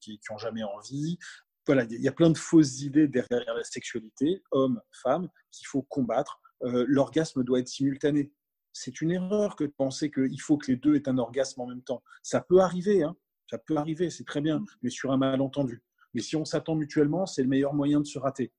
qui 0.00 0.20
n'ont 0.30 0.38
jamais 0.38 0.62
envie. 0.62 1.18
Voilà, 1.66 1.84
il 1.90 2.00
y 2.00 2.06
a 2.06 2.12
plein 2.12 2.30
de 2.30 2.38
fausses 2.38 2.80
idées 2.82 3.08
derrière 3.08 3.54
la 3.54 3.64
sexualité, 3.64 4.40
homme, 4.52 4.80
femme, 5.02 5.28
qu'il 5.50 5.66
faut 5.66 5.82
combattre. 5.82 6.40
L'orgasme 6.62 7.42
doit 7.44 7.58
être 7.58 7.68
simultané. 7.68 8.32
C'est 8.72 9.00
une 9.00 9.10
erreur 9.10 9.56
que 9.56 9.64
de 9.64 9.72
penser 9.76 10.10
qu'il 10.10 10.40
faut 10.40 10.56
que 10.56 10.70
les 10.70 10.76
deux 10.76 10.94
aient 10.94 11.08
un 11.08 11.18
orgasme 11.18 11.60
en 11.60 11.66
même 11.66 11.82
temps. 11.82 12.02
Ça 12.22 12.40
peut 12.40 12.60
arriver, 12.60 13.02
hein. 13.02 13.16
ça 13.50 13.58
peut 13.58 13.76
arriver, 13.76 14.10
c'est 14.10 14.24
très 14.24 14.40
bien, 14.40 14.64
mais 14.82 14.90
sur 14.90 15.12
un 15.12 15.16
malentendu. 15.16 15.82
Mais 16.14 16.22
si 16.22 16.36
on 16.36 16.44
s'attend 16.44 16.76
mutuellement, 16.76 17.26
c'est 17.26 17.42
le 17.42 17.48
meilleur 17.48 17.74
moyen 17.74 18.00
de 18.00 18.06
se 18.06 18.18
rater. 18.18 18.52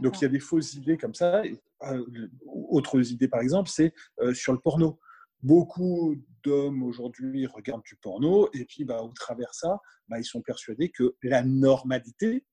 Donc 0.00 0.20
il 0.20 0.22
y 0.22 0.24
a 0.26 0.30
des 0.30 0.40
fausses 0.40 0.74
idées 0.74 0.96
comme 0.96 1.14
ça. 1.14 1.42
Euh, 1.82 2.28
autres 2.46 3.12
idées, 3.12 3.28
par 3.28 3.40
exemple, 3.40 3.68
c'est 3.68 3.92
euh, 4.20 4.34
sur 4.34 4.52
le 4.52 4.58
porno. 4.58 4.98
beaucoup 5.42 6.16
d'hommes 6.44 6.82
aujourd'hui 6.82 7.46
regardent 7.46 7.84
du 7.84 7.96
porno 7.96 8.48
et 8.52 8.64
puis 8.64 8.84
bah, 8.84 9.02
au 9.02 9.12
travers 9.12 9.54
ça, 9.54 9.80
bah, 10.08 10.18
ils 10.18 10.24
sont 10.24 10.42
persuadés 10.42 10.90
que 10.90 11.16
la 11.22 11.42
normalité, 11.42 12.44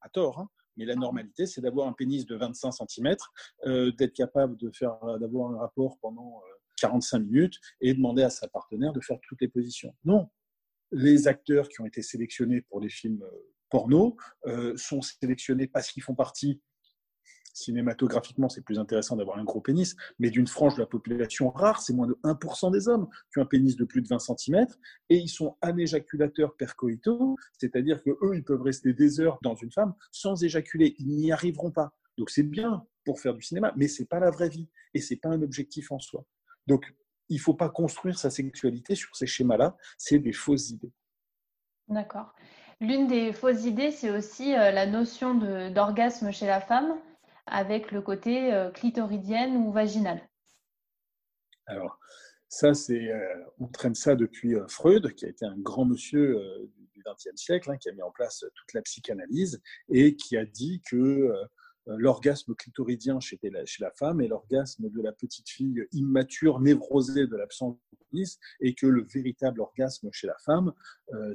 à 0.00 0.08
tort, 0.08 0.40
hein, 0.40 0.48
mais 0.76 0.84
la 0.84 0.96
normalité, 0.96 1.46
c'est 1.46 1.60
d'avoir 1.60 1.88
un 1.88 1.92
pénis 1.92 2.24
de 2.24 2.36
25 2.36 2.72
cm, 2.72 3.16
euh, 3.66 3.92
d'être 3.92 4.14
capable 4.14 4.56
de 4.56 4.70
faire, 4.70 4.96
d'avoir 5.18 5.50
un 5.50 5.58
rapport 5.58 5.98
pendant 6.00 6.40
45 6.78 7.18
euh, 7.18 7.20
minutes 7.24 7.60
et 7.80 7.92
demander 7.94 8.22
à 8.22 8.30
sa 8.30 8.48
partenaire 8.48 8.92
de 8.92 9.00
faire 9.00 9.18
toutes 9.28 9.40
les 9.40 9.48
positions. 9.48 9.94
Non, 10.04 10.30
les 10.92 11.28
acteurs 11.28 11.68
qui 11.68 11.80
ont 11.80 11.86
été 11.86 12.02
sélectionnés 12.02 12.62
pour 12.62 12.80
les 12.80 12.88
films 12.88 13.22
euh, 13.22 13.52
porno 13.70 14.16
sont 14.76 15.02
sélectionnés 15.02 15.66
parce 15.66 15.90
qu'ils 15.90 16.02
font 16.02 16.14
partie 16.14 16.60
cinématographiquement, 17.52 18.48
c'est 18.48 18.62
plus 18.62 18.78
intéressant 18.78 19.16
d'avoir 19.16 19.38
un 19.38 19.44
gros 19.44 19.60
pénis, 19.60 19.96
mais 20.18 20.30
d'une 20.30 20.46
frange 20.46 20.76
de 20.76 20.80
la 20.80 20.86
population 20.86 21.50
rare, 21.50 21.82
c'est 21.82 21.92
moins 21.92 22.06
de 22.06 22.18
1% 22.22 22.70
des 22.72 22.88
hommes 22.88 23.08
qui 23.32 23.38
ont 23.38 23.42
un 23.42 23.46
pénis 23.46 23.76
de 23.76 23.84
plus 23.84 24.02
de 24.02 24.08
20 24.08 24.18
cm, 24.18 24.66
et 25.08 25.16
ils 25.16 25.28
sont 25.28 25.56
anéjaculateurs 25.60 26.56
percoïtaux, 26.56 27.36
c'est-à-dire 27.58 28.02
que 28.02 28.10
eux, 28.22 28.36
ils 28.36 28.44
peuvent 28.44 28.62
rester 28.62 28.92
des 28.92 29.20
heures 29.20 29.38
dans 29.42 29.56
une 29.56 29.72
femme 29.72 29.94
sans 30.12 30.42
éjaculer, 30.42 30.94
ils 30.98 31.08
n'y 31.08 31.32
arriveront 31.32 31.72
pas. 31.72 31.92
Donc 32.16 32.30
c'est 32.30 32.44
bien 32.44 32.86
pour 33.04 33.20
faire 33.20 33.34
du 33.34 33.42
cinéma, 33.42 33.72
mais 33.76 33.88
c'est 33.88 34.06
pas 34.06 34.20
la 34.20 34.30
vraie 34.30 34.48
vie, 34.48 34.68
et 34.94 35.00
c'est 35.00 35.16
pas 35.16 35.30
un 35.30 35.42
objectif 35.42 35.90
en 35.90 35.98
soi. 35.98 36.24
Donc 36.66 36.94
il 37.28 37.40
faut 37.40 37.54
pas 37.54 37.68
construire 37.68 38.18
sa 38.18 38.30
sexualité 38.30 38.94
sur 38.94 39.14
ces 39.16 39.26
schémas-là, 39.26 39.76
c'est 39.98 40.18
des 40.18 40.32
fausses 40.32 40.70
idées. 40.70 40.92
D'accord. 41.88 42.32
L'une 42.80 43.06
des 43.06 43.34
fausses 43.34 43.64
idées, 43.64 43.90
c'est 43.90 44.10
aussi 44.10 44.54
euh, 44.54 44.70
la 44.70 44.86
notion 44.86 45.34
d'orgasme 45.70 46.32
chez 46.32 46.46
la 46.46 46.62
femme 46.62 46.98
avec 47.44 47.92
le 47.92 48.00
côté 48.00 48.54
euh, 48.54 48.70
clitoridienne 48.70 49.56
ou 49.56 49.70
vaginal. 49.70 50.26
Alors, 51.66 51.98
ça, 52.48 52.72
c'est, 52.72 53.12
euh, 53.12 53.44
on 53.58 53.68
traîne 53.68 53.94
ça 53.94 54.16
depuis 54.16 54.54
Freud, 54.68 55.14
qui 55.14 55.26
a 55.26 55.28
été 55.28 55.44
un 55.44 55.58
grand 55.58 55.84
monsieur 55.84 56.40
du 56.94 57.02
XXe 57.02 57.36
siècle, 57.36 57.70
hein, 57.70 57.76
qui 57.76 57.90
a 57.90 57.92
mis 57.92 58.02
en 58.02 58.10
place 58.10 58.46
toute 58.54 58.72
la 58.72 58.80
psychanalyse 58.80 59.60
et 59.90 60.16
qui 60.16 60.38
a 60.38 60.46
dit 60.46 60.80
que 60.90 61.32
l'orgasme 61.96 62.54
clitoridien 62.54 63.20
chez 63.20 63.38
la, 63.42 63.64
chez 63.64 63.82
la 63.82 63.90
femme 63.92 64.20
est 64.20 64.28
l'orgasme 64.28 64.88
de 64.88 65.02
la 65.02 65.12
petite 65.12 65.48
fille 65.48 65.86
immature, 65.92 66.60
névrosée 66.60 67.26
de 67.26 67.36
l'absence 67.36 67.76
de 67.92 67.98
pénis, 68.10 68.38
et 68.60 68.74
que 68.74 68.86
le 68.86 69.06
véritable 69.12 69.60
orgasme 69.60 70.08
chez 70.12 70.26
la 70.26 70.36
femme, 70.44 70.72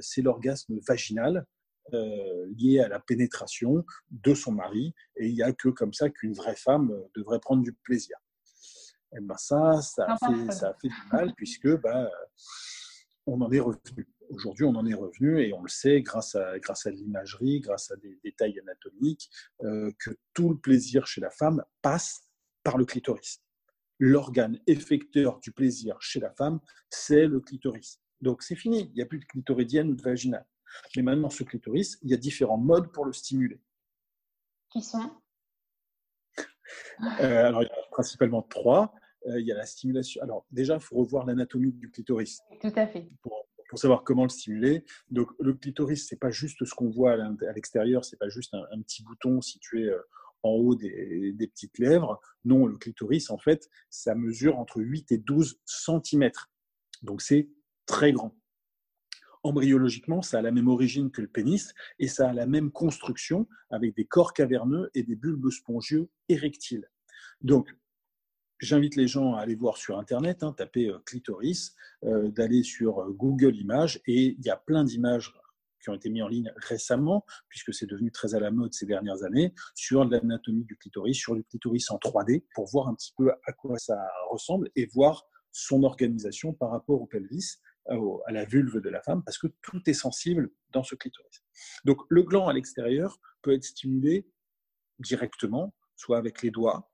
c'est 0.00 0.22
l'orgasme 0.22 0.78
vaginal, 0.86 1.46
euh, 1.94 2.46
lié 2.58 2.80
à 2.80 2.88
la 2.88 2.98
pénétration 2.98 3.84
de 4.10 4.34
son 4.34 4.50
mari, 4.50 4.92
et 5.16 5.28
il 5.28 5.34
n'y 5.34 5.42
a 5.42 5.52
que 5.52 5.68
comme 5.68 5.92
ça 5.92 6.10
qu'une 6.10 6.32
vraie 6.32 6.56
femme 6.56 6.90
euh, 6.90 7.04
devrait 7.14 7.38
prendre 7.38 7.62
du 7.62 7.72
plaisir. 7.72 8.16
Et 9.16 9.20
ben 9.20 9.36
ça, 9.36 9.80
ça 9.82 10.04
a, 10.08 10.16
fait, 10.16 10.52
ça 10.52 10.70
a 10.70 10.74
fait 10.74 10.88
du 10.88 10.94
mal 11.12 11.32
puisque 11.36 11.68
ben, 11.80 12.10
on 13.24 13.40
en 13.40 13.52
est 13.52 13.60
revenu. 13.60 14.08
Aujourd'hui, 14.30 14.64
on 14.64 14.74
en 14.74 14.86
est 14.86 14.94
revenu 14.94 15.40
et 15.40 15.52
on 15.52 15.62
le 15.62 15.68
sait 15.68 16.00
grâce 16.02 16.34
à, 16.34 16.58
grâce 16.58 16.86
à 16.86 16.90
l'imagerie, 16.90 17.60
grâce 17.60 17.90
à 17.90 17.96
des 17.96 18.18
détails 18.24 18.58
anatomiques, 18.60 19.30
euh, 19.62 19.90
que 19.98 20.10
tout 20.34 20.50
le 20.50 20.58
plaisir 20.58 21.06
chez 21.06 21.20
la 21.20 21.30
femme 21.30 21.64
passe 21.82 22.28
par 22.62 22.76
le 22.78 22.84
clitoris. 22.84 23.42
L'organe 23.98 24.58
effecteur 24.66 25.38
du 25.40 25.52
plaisir 25.52 25.96
chez 26.00 26.20
la 26.20 26.30
femme, 26.30 26.60
c'est 26.90 27.26
le 27.26 27.40
clitoris. 27.40 28.00
Donc 28.20 28.42
c'est 28.42 28.56
fini, 28.56 28.90
il 28.90 28.92
n'y 28.94 29.02
a 29.02 29.06
plus 29.06 29.18
de 29.18 29.24
clitoridienne 29.24 29.90
ou 29.90 29.94
de 29.94 30.02
vaginale. 30.02 30.46
Mais 30.96 31.02
maintenant, 31.02 31.30
ce 31.30 31.44
clitoris, 31.44 31.98
il 32.02 32.10
y 32.10 32.14
a 32.14 32.16
différents 32.16 32.58
modes 32.58 32.92
pour 32.92 33.04
le 33.04 33.12
stimuler. 33.12 33.60
Qui 34.70 34.82
sont? 34.82 35.10
Euh, 37.20 37.46
Alors, 37.46 37.62
il 37.62 37.66
y 37.66 37.70
a 37.70 37.76
principalement 37.90 38.42
trois. 38.42 38.94
Euh, 39.26 39.40
il 39.40 39.46
y 39.46 39.52
a 39.52 39.56
la 39.56 39.66
stimulation. 39.66 40.22
Alors, 40.22 40.46
déjà, 40.50 40.74
il 40.74 40.80
faut 40.80 40.96
revoir 40.96 41.26
l'anatomie 41.26 41.72
du 41.72 41.90
clitoris. 41.90 42.40
Tout 42.60 42.72
à 42.76 42.86
fait. 42.86 43.08
Pour, 43.22 43.45
savoir 43.74 44.04
comment 44.04 44.22
le 44.22 44.28
stimuler. 44.28 44.84
Donc, 45.10 45.30
le 45.40 45.54
clitoris, 45.54 46.06
c'est 46.08 46.18
pas 46.18 46.30
juste 46.30 46.64
ce 46.64 46.74
qu'on 46.74 46.90
voit 46.90 47.12
à 47.12 47.52
l'extérieur, 47.54 48.04
c'est 48.04 48.18
pas 48.18 48.28
juste 48.28 48.54
un, 48.54 48.82
petit 48.82 49.02
bouton 49.02 49.40
situé 49.40 49.84
euh, 49.84 49.98
en 50.42 50.50
haut 50.50 50.74
des, 50.74 51.32
des, 51.32 51.46
petites 51.48 51.78
lèvres. 51.78 52.20
Non, 52.44 52.66
le 52.66 52.76
clitoris, 52.76 53.30
en 53.30 53.38
fait, 53.38 53.68
ça 53.90 54.14
mesure 54.14 54.58
entre 54.58 54.80
8 54.80 55.12
et 55.12 55.18
12 55.18 55.58
cm. 55.64 56.30
Donc, 57.02 57.22
c'est 57.22 57.48
très 57.86 58.12
grand 58.12 58.34
embryologiquement, 59.46 60.22
ça 60.22 60.38
a 60.38 60.42
la 60.42 60.50
même 60.50 60.68
origine 60.68 61.10
que 61.10 61.20
le 61.20 61.28
pénis 61.28 61.72
et 61.98 62.08
ça 62.08 62.30
a 62.30 62.32
la 62.32 62.46
même 62.46 62.70
construction 62.70 63.46
avec 63.70 63.94
des 63.94 64.04
corps 64.04 64.32
caverneux 64.32 64.90
et 64.94 65.02
des 65.02 65.14
bulbes 65.14 65.50
spongieux 65.50 66.08
érectiles. 66.28 66.90
Donc, 67.40 67.74
j'invite 68.60 68.96
les 68.96 69.06
gens 69.06 69.34
à 69.34 69.40
aller 69.40 69.54
voir 69.54 69.76
sur 69.76 69.98
Internet, 69.98 70.42
hein, 70.42 70.52
taper 70.52 70.88
euh, 70.88 70.98
clitoris, 71.04 71.74
euh, 72.04 72.28
d'aller 72.30 72.62
sur 72.62 73.00
euh, 73.00 73.10
Google 73.10 73.56
Images 73.56 74.00
et 74.06 74.36
il 74.38 74.44
y 74.44 74.50
a 74.50 74.56
plein 74.56 74.84
d'images 74.84 75.32
qui 75.82 75.90
ont 75.90 75.94
été 75.94 76.10
mises 76.10 76.22
en 76.22 76.28
ligne 76.28 76.52
récemment, 76.56 77.24
puisque 77.48 77.72
c'est 77.72 77.86
devenu 77.86 78.10
très 78.10 78.34
à 78.34 78.40
la 78.40 78.50
mode 78.50 78.74
ces 78.74 78.86
dernières 78.86 79.22
années, 79.22 79.54
sur 79.74 80.04
l'anatomie 80.04 80.64
du 80.64 80.76
clitoris, 80.76 81.16
sur 81.16 81.34
le 81.34 81.42
clitoris 81.44 81.90
en 81.90 81.98
3D, 81.98 82.44
pour 82.54 82.66
voir 82.66 82.88
un 82.88 82.94
petit 82.94 83.12
peu 83.16 83.30
à 83.30 83.52
quoi 83.52 83.78
ça 83.78 83.96
ressemble 84.30 84.70
et 84.74 84.86
voir 84.86 85.28
son 85.52 85.84
organisation 85.84 86.52
par 86.52 86.70
rapport 86.70 87.00
au 87.00 87.06
pelvis 87.06 87.58
à 87.88 88.32
la 88.32 88.44
vulve 88.44 88.80
de 88.80 88.88
la 88.88 89.00
femme 89.00 89.22
parce 89.22 89.38
que 89.38 89.46
tout 89.62 89.80
est 89.88 89.94
sensible 89.94 90.50
dans 90.72 90.82
ce 90.82 90.96
clitoris. 90.96 91.44
Donc 91.84 92.00
le 92.08 92.24
gland 92.24 92.48
à 92.48 92.52
l'extérieur 92.52 93.20
peut 93.42 93.52
être 93.52 93.62
stimulé 93.62 94.28
directement, 94.98 95.72
soit 95.94 96.18
avec 96.18 96.42
les 96.42 96.50
doigts, 96.50 96.90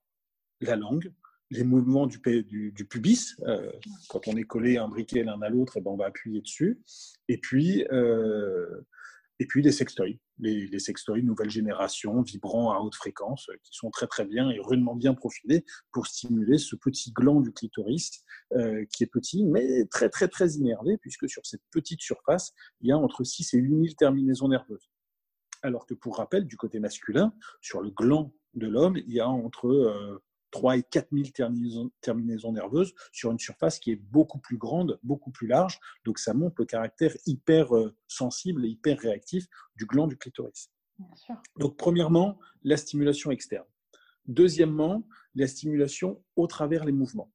la 0.60 0.76
langue, 0.76 1.12
les 1.52 1.64
mouvements 1.64 2.06
du, 2.06 2.18
pubis. 2.18 3.36
Euh, 3.42 3.70
quand 4.08 4.26
on 4.28 4.36
est 4.36 4.44
collé 4.44 4.78
un 4.78 4.88
briquet 4.88 5.22
l'un 5.22 5.40
à 5.42 5.48
l'autre, 5.48 5.74
eh 5.76 5.80
ben 5.80 5.90
on 5.90 5.96
va 5.96 6.06
appuyer 6.06 6.40
dessus. 6.40 6.80
Et 7.28 7.38
puis, 7.38 7.84
euh, 7.92 8.82
et 9.38 9.46
puis 9.46 9.62
les 9.62 9.72
sextoys, 9.72 10.18
les, 10.38 10.66
les, 10.66 10.78
sextoys 10.78 11.22
nouvelle 11.22 11.50
génération, 11.50 12.22
vibrants 12.22 12.72
à 12.72 12.78
haute 12.78 12.94
fréquence, 12.94 13.48
euh, 13.48 13.56
qui 13.62 13.74
sont 13.74 13.90
très 13.90 14.06
très 14.06 14.24
bien 14.24 14.50
et 14.50 14.58
rudement 14.60 14.94
bien 14.94 15.14
profilés 15.14 15.64
pour 15.92 16.06
stimuler 16.06 16.58
ce 16.58 16.76
petit 16.76 17.12
gland 17.12 17.40
du 17.40 17.52
clitoris 17.52 18.22
euh, 18.54 18.84
qui 18.92 19.04
est 19.04 19.08
petit 19.08 19.44
mais 19.44 19.84
très 19.86 20.08
très 20.08 20.28
très 20.28 20.52
innervé 20.52 20.96
puisque 20.98 21.28
sur 21.28 21.44
cette 21.44 21.62
petite 21.70 22.00
surface, 22.00 22.52
il 22.80 22.88
y 22.88 22.92
a 22.92 22.98
entre 22.98 23.24
6 23.24 23.54
et 23.54 23.58
8 23.58 23.68
000 23.68 23.84
terminaisons 23.98 24.48
nerveuses. 24.48 24.90
Alors 25.62 25.86
que 25.86 25.94
pour 25.94 26.16
rappel, 26.16 26.46
du 26.46 26.56
côté 26.56 26.78
masculin, 26.80 27.34
sur 27.60 27.82
le 27.82 27.90
gland 27.90 28.32
de 28.54 28.66
l'homme, 28.66 28.96
il 28.96 29.12
y 29.12 29.20
a 29.20 29.28
entre 29.28 30.20
3 30.52 30.76
et 30.76 30.82
4 30.84 31.08
000 31.12 31.90
terminaisons, 32.00 32.52
nerveuses 32.52 32.94
sur 33.10 33.32
une 33.32 33.38
surface 33.38 33.80
qui 33.80 33.90
est 33.90 33.96
beaucoup 33.96 34.38
plus 34.38 34.58
grande, 34.58 35.00
beaucoup 35.02 35.32
plus 35.32 35.48
large. 35.48 35.80
Donc 36.04 36.18
ça 36.18 36.34
montre 36.34 36.56
le 36.58 36.66
caractère 36.66 37.16
hyper 37.26 37.74
euh, 37.74 37.96
sensible 38.06 38.64
et 38.64 38.68
hyper 38.68 38.98
réactif 39.00 39.46
du 39.74 39.86
gland 39.86 40.06
du 40.06 40.16
clitoris. 40.16 40.70
Donc 41.58 41.76
premièrement, 41.76 42.38
la 42.62 42.76
stimulation 42.76 43.30
externe. 43.30 43.66
Deuxièmement, 44.26 45.04
la 45.34 45.48
stimulation 45.48 46.22
au 46.36 46.46
travers 46.46 46.84
les 46.84 46.92
mouvements. 46.92 47.32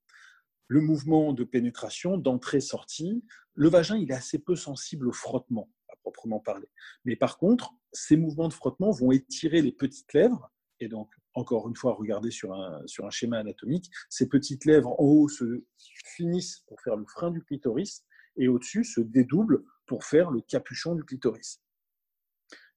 Le 0.68 0.80
mouvement 0.80 1.34
de 1.34 1.44
pénétration, 1.44 2.18
d'entrée-sortie, 2.18 3.24
le 3.54 3.70
vagin, 3.70 3.98
il 3.98 4.12
est 4.12 4.16
assez 4.16 4.40
peu 4.40 4.56
sensible 4.56 5.08
au 5.08 5.12
frottement, 5.12 5.70
à 5.90 5.96
proprement 5.98 6.40
parler. 6.40 6.68
Mais 7.04 7.16
par 7.16 7.38
contre, 7.38 7.74
ces 7.92 8.16
mouvements 8.16 8.48
de 8.48 8.54
frottement 8.54 8.92
vont 8.92 9.12
étirer 9.12 9.62
les 9.62 9.72
petites 9.72 10.14
lèvres 10.14 10.52
et 10.80 10.88
donc 10.88 11.10
encore 11.38 11.70
une 11.70 11.76
fois, 11.76 11.94
regardez 11.94 12.32
sur 12.32 12.52
un, 12.54 12.82
schéma 13.12 13.38
anatomique, 13.38 13.92
ces 14.10 14.28
petites 14.28 14.66
lèvres 14.66 15.00
en 15.00 15.04
haut 15.04 15.30
se 15.30 15.64
finissent 15.78 16.64
pour 16.68 16.82
faire 16.82 16.96
le 16.96 17.06
frein 17.06 17.30
du 17.30 17.44
clitoris 17.44 18.04
et 18.38 18.48
au-dessus 18.48 18.84
se 18.84 19.02
dédoublent 19.02 19.64
pour 19.86 20.04
faire 20.04 20.32
le 20.32 20.42
capuchon 20.42 20.96
du 20.96 21.04
clitoris. 21.04 21.62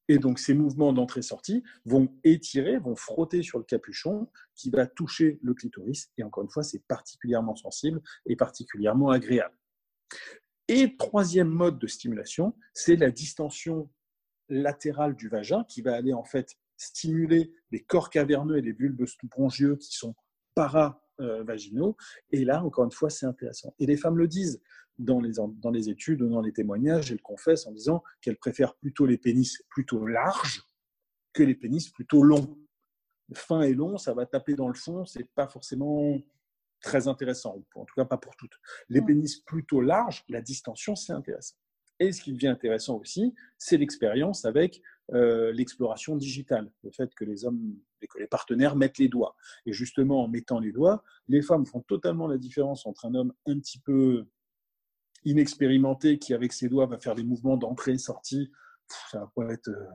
Et 0.09 0.19
donc 0.19 0.39
ces 0.39 0.53
mouvements 0.53 0.93
d'entrée-sortie 0.93 1.63
vont 1.87 2.15
étirer, 2.23 2.79
vont 2.79 2.97
frotter 2.97 3.43
sur 3.43 3.59
le 3.59 3.65
capuchon 3.65 4.29
qui 4.55 4.69
va 4.69 4.87
toucher 4.87 5.39
le 5.43 5.55
clitoris. 5.55 6.11
Et 6.19 6.23
encore 6.23 6.45
une 6.45 6.51
fois, 6.51 6.63
c'est 6.63 6.85
particulièrement 6.87 7.57
sensible 7.57 8.03
et 8.27 8.37
particulièrement 8.37 9.09
agréable. 9.09 9.57
Et 10.69 10.97
troisième 10.99 11.49
mode 11.49 11.79
de 11.79 11.87
stimulation, 11.87 12.55
c'est 12.75 12.97
la 12.97 13.11
distension 13.11 13.91
latérale 14.51 15.17
du 15.17 15.29
vagin 15.29 15.65
qui 15.65 15.81
va 15.81 15.95
aller 15.95 16.13
en 16.13 16.25
fait 16.25 16.59
stimuler 16.81 17.53
les 17.71 17.81
corps 17.81 18.11
caverneux 18.11 18.57
et 18.57 18.63
les 18.63 18.73
bulbes 18.73 19.07
spongieux 19.07 19.77
qui 19.77 19.95
sont 19.95 20.15
paravaginaux. 20.55 21.97
Et 22.31 22.45
là, 22.45 22.65
encore 22.65 22.85
une 22.85 22.91
fois, 22.91 23.11
c'est 23.11 23.27
intéressant. 23.27 23.75
Et 23.79 23.87
les 23.87 23.97
femmes 23.97 24.17
le 24.17 24.27
disent 24.27 24.61
dans 24.99 25.21
les, 25.21 25.33
dans 25.35 25.71
les 25.71 25.89
études, 25.91 26.23
dans 26.23 26.41
les 26.41 26.53
témoignages, 26.53 27.13
elles 27.13 27.23
confessent 27.23 27.67
en 27.67 27.73
disant 27.73 28.03
qu'elles 28.21 28.39
préfèrent 28.39 28.75
plutôt 28.77 29.07
les 29.07 29.19
pénis 29.19 29.63
plutôt 29.69 30.07
larges 30.07 30.63
que 31.33 31.43
les 31.43 31.55
pénis 31.55 31.89
plutôt 31.91 32.23
longs. 32.23 32.59
Fin 33.35 33.63
et 33.63 33.75
long, 33.75 33.97
ça 33.97 34.13
va 34.13 34.27
taper 34.27 34.55
dans 34.55 34.69
le 34.69 34.75
fond, 34.75 35.05
c'est 35.05 35.29
pas 35.35 35.47
forcément 35.47 36.19
très 36.81 37.09
intéressant, 37.09 37.63
en 37.75 37.85
tout 37.85 37.95
cas 37.95 38.05
pas 38.05 38.17
pour 38.17 38.35
toutes. 38.37 38.59
Les 38.89 39.03
pénis 39.03 39.37
plutôt 39.37 39.81
larges, 39.81 40.25
la 40.29 40.41
distension, 40.41 40.97
c'est 40.97 41.13
intéressant. 41.13 41.57
Et 42.01 42.13
ce 42.13 42.23
qui 42.23 42.33
devient 42.33 42.49
intéressant 42.49 42.97
aussi, 42.97 43.35
c'est 43.59 43.77
l'expérience 43.77 44.47
avec 44.47 44.83
euh, 45.13 45.53
l'exploration 45.53 46.17
digitale. 46.17 46.71
Le 46.83 46.91
fait 46.91 47.15
que 47.15 47.25
les 47.25 47.45
hommes 47.45 47.77
et 48.03 48.07
que 48.07 48.19
les 48.19 48.27
partenaires 48.27 48.77
mettent 48.77 48.99
les 48.99 49.09
doigts. 49.09 49.37
Et 49.67 49.73
justement, 49.73 50.25
en 50.25 50.29
mettant 50.29 50.59
les 50.59 50.73
doigts, 50.73 51.03
les 51.29 51.43
femmes 51.43 51.67
font 51.67 51.81
totalement 51.81 52.27
la 52.27 52.39
différence 52.39 52.87
entre 52.87 53.07
un 53.07 53.15
homme 53.15 53.33
un 53.47 53.59
petit 53.59 53.79
peu 53.79 54.27
inexpérimenté 55.25 56.19
qui, 56.19 56.33
avec 56.33 56.53
ses 56.53 56.69
doigts, 56.69 56.87
va 56.87 56.99
faire 56.99 57.15
des 57.15 57.25
mouvements 57.25 57.57
d'entrée-sortie. 57.57 58.51
Ça 59.11 59.31
va 59.37 59.53
être 59.53 59.69
euh, 59.69 59.87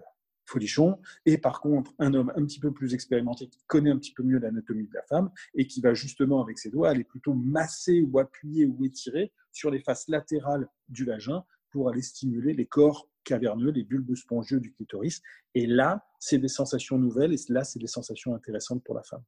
folichon. 0.45 0.99
Et 1.25 1.37
par 1.37 1.61
contre, 1.61 1.93
un 1.99 2.13
homme 2.13 2.31
un 2.35 2.45
petit 2.45 2.59
peu 2.59 2.71
plus 2.71 2.93
expérimenté 2.93 3.47
qui 3.47 3.63
connaît 3.67 3.91
un 3.91 3.97
petit 3.97 4.13
peu 4.13 4.23
mieux 4.23 4.39
l'anatomie 4.39 4.87
de 4.87 4.93
la 4.93 5.03
femme 5.03 5.31
et 5.53 5.67
qui 5.67 5.81
va 5.81 5.93
justement, 5.93 6.41
avec 6.41 6.59
ses 6.59 6.69
doigts, 6.69 6.89
aller 6.89 7.03
plutôt 7.03 7.33
masser 7.33 8.01
ou 8.01 8.19
appuyer 8.19 8.65
ou 8.65 8.85
étirer 8.85 9.31
sur 9.51 9.71
les 9.71 9.79
faces 9.79 10.07
latérales 10.07 10.67
du 10.89 11.05
vagin 11.05 11.43
pour 11.71 11.89
aller 11.89 12.01
stimuler 12.01 12.53
les 12.53 12.65
corps 12.65 13.09
caverneux, 13.25 13.71
les 13.71 13.83
bulbes 13.83 14.15
spongieux 14.15 14.61
du 14.61 14.71
clitoris. 14.71 15.21
Et 15.53 15.67
là, 15.67 16.07
c'est 16.19 16.37
des 16.37 16.47
sensations 16.47 16.97
nouvelles 16.97 17.33
et 17.33 17.37
là, 17.49 17.65
c'est 17.65 17.79
des 17.79 17.87
sensations 17.87 18.33
intéressantes 18.33 18.83
pour 18.83 18.95
la 18.95 19.03
femme. 19.03 19.23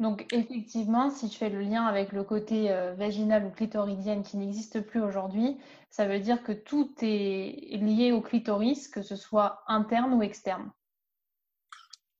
Donc 0.00 0.32
effectivement, 0.32 1.10
si 1.10 1.28
tu 1.28 1.38
fais 1.38 1.50
le 1.50 1.60
lien 1.60 1.84
avec 1.84 2.12
le 2.12 2.22
côté 2.22 2.70
euh, 2.70 2.94
vaginal 2.94 3.44
ou 3.44 3.50
clitoridien 3.50 4.22
qui 4.22 4.36
n'existe 4.36 4.80
plus 4.80 5.00
aujourd'hui, 5.00 5.56
ça 5.90 6.06
veut 6.06 6.20
dire 6.20 6.44
que 6.44 6.52
tout 6.52 6.92
est 7.02 7.76
lié 7.80 8.12
au 8.12 8.20
clitoris, 8.20 8.86
que 8.86 9.02
ce 9.02 9.16
soit 9.16 9.64
interne 9.66 10.12
ou 10.12 10.22
externe. 10.22 10.70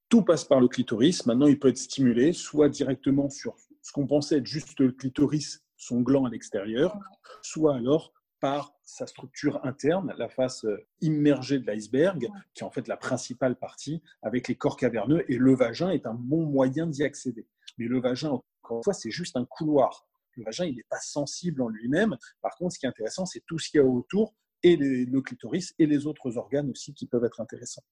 Tout 0.09 0.23
passe 0.23 0.45
par 0.45 0.59
le 0.59 0.66
clitoris. 0.66 1.25
Maintenant, 1.26 1.47
il 1.47 1.59
peut 1.59 1.68
être 1.68 1.78
stimulé 1.78 2.33
soit 2.33 2.68
directement 2.68 3.30
sur 3.30 3.54
ce 3.83 3.92
qu'on 3.92 4.07
pensait 4.07 4.38
être 4.38 4.47
juste 4.47 4.80
le 4.80 4.90
clitoris, 4.90 5.64
son 5.76 6.00
gland 6.00 6.25
à 6.25 6.30
l'extérieur, 6.30 6.99
soit 7.42 7.76
alors 7.76 8.12
par 8.40 8.75
sa 8.83 9.07
structure 9.07 9.64
interne, 9.64 10.14
la 10.16 10.28
face 10.28 10.64
euh, 10.64 10.87
immergée 11.00 11.59
de 11.59 11.66
l'iceberg, 11.66 12.28
qui 12.54 12.62
est 12.62 12.66
en 12.66 12.71
fait 12.71 12.88
la 12.88 12.97
principale 12.97 13.57
partie, 13.57 14.02
avec 14.23 14.49
les 14.49 14.54
corps 14.54 14.76
caverneux, 14.76 15.25
et 15.28 15.37
le 15.37 15.54
vagin 15.54 15.90
est 15.90 16.07
un 16.07 16.14
bon 16.14 16.47
moyen 16.47 16.87
d'y 16.87 17.04
accéder. 17.04 17.47
Mais 17.78 17.87
le 17.87 18.00
vagin, 18.00 18.30
encore 18.62 18.78
une 18.78 18.85
fois, 18.85 18.95
c'est 18.95 19.11
juste 19.11 19.37
un 19.37 19.45
couloir. 19.45 20.07
Le 20.37 20.45
vagin, 20.45 20.64
il 20.64 20.76
n'est 20.76 20.87
pas 20.88 21.00
sensible 21.00 21.62
en 21.62 21.68
lui-même. 21.68 22.16
Par 22.40 22.54
contre, 22.57 22.75
ce 22.75 22.78
qui 22.78 22.87
est 22.87 22.88
intéressant, 22.88 23.26
c'est 23.26 23.42
tout 23.47 23.59
ce 23.59 23.71
qu'il 23.71 23.80
y 23.80 23.83
a 23.83 23.87
autour, 23.87 24.35
et 24.62 24.76
le 24.76 25.21
clitoris, 25.21 25.75
et 25.78 25.87
les 25.87 26.07
autres 26.07 26.37
organes 26.37 26.71
aussi 26.71 26.92
qui 26.95 27.07
peuvent 27.07 27.25
être 27.25 27.40
intéressants. 27.40 27.85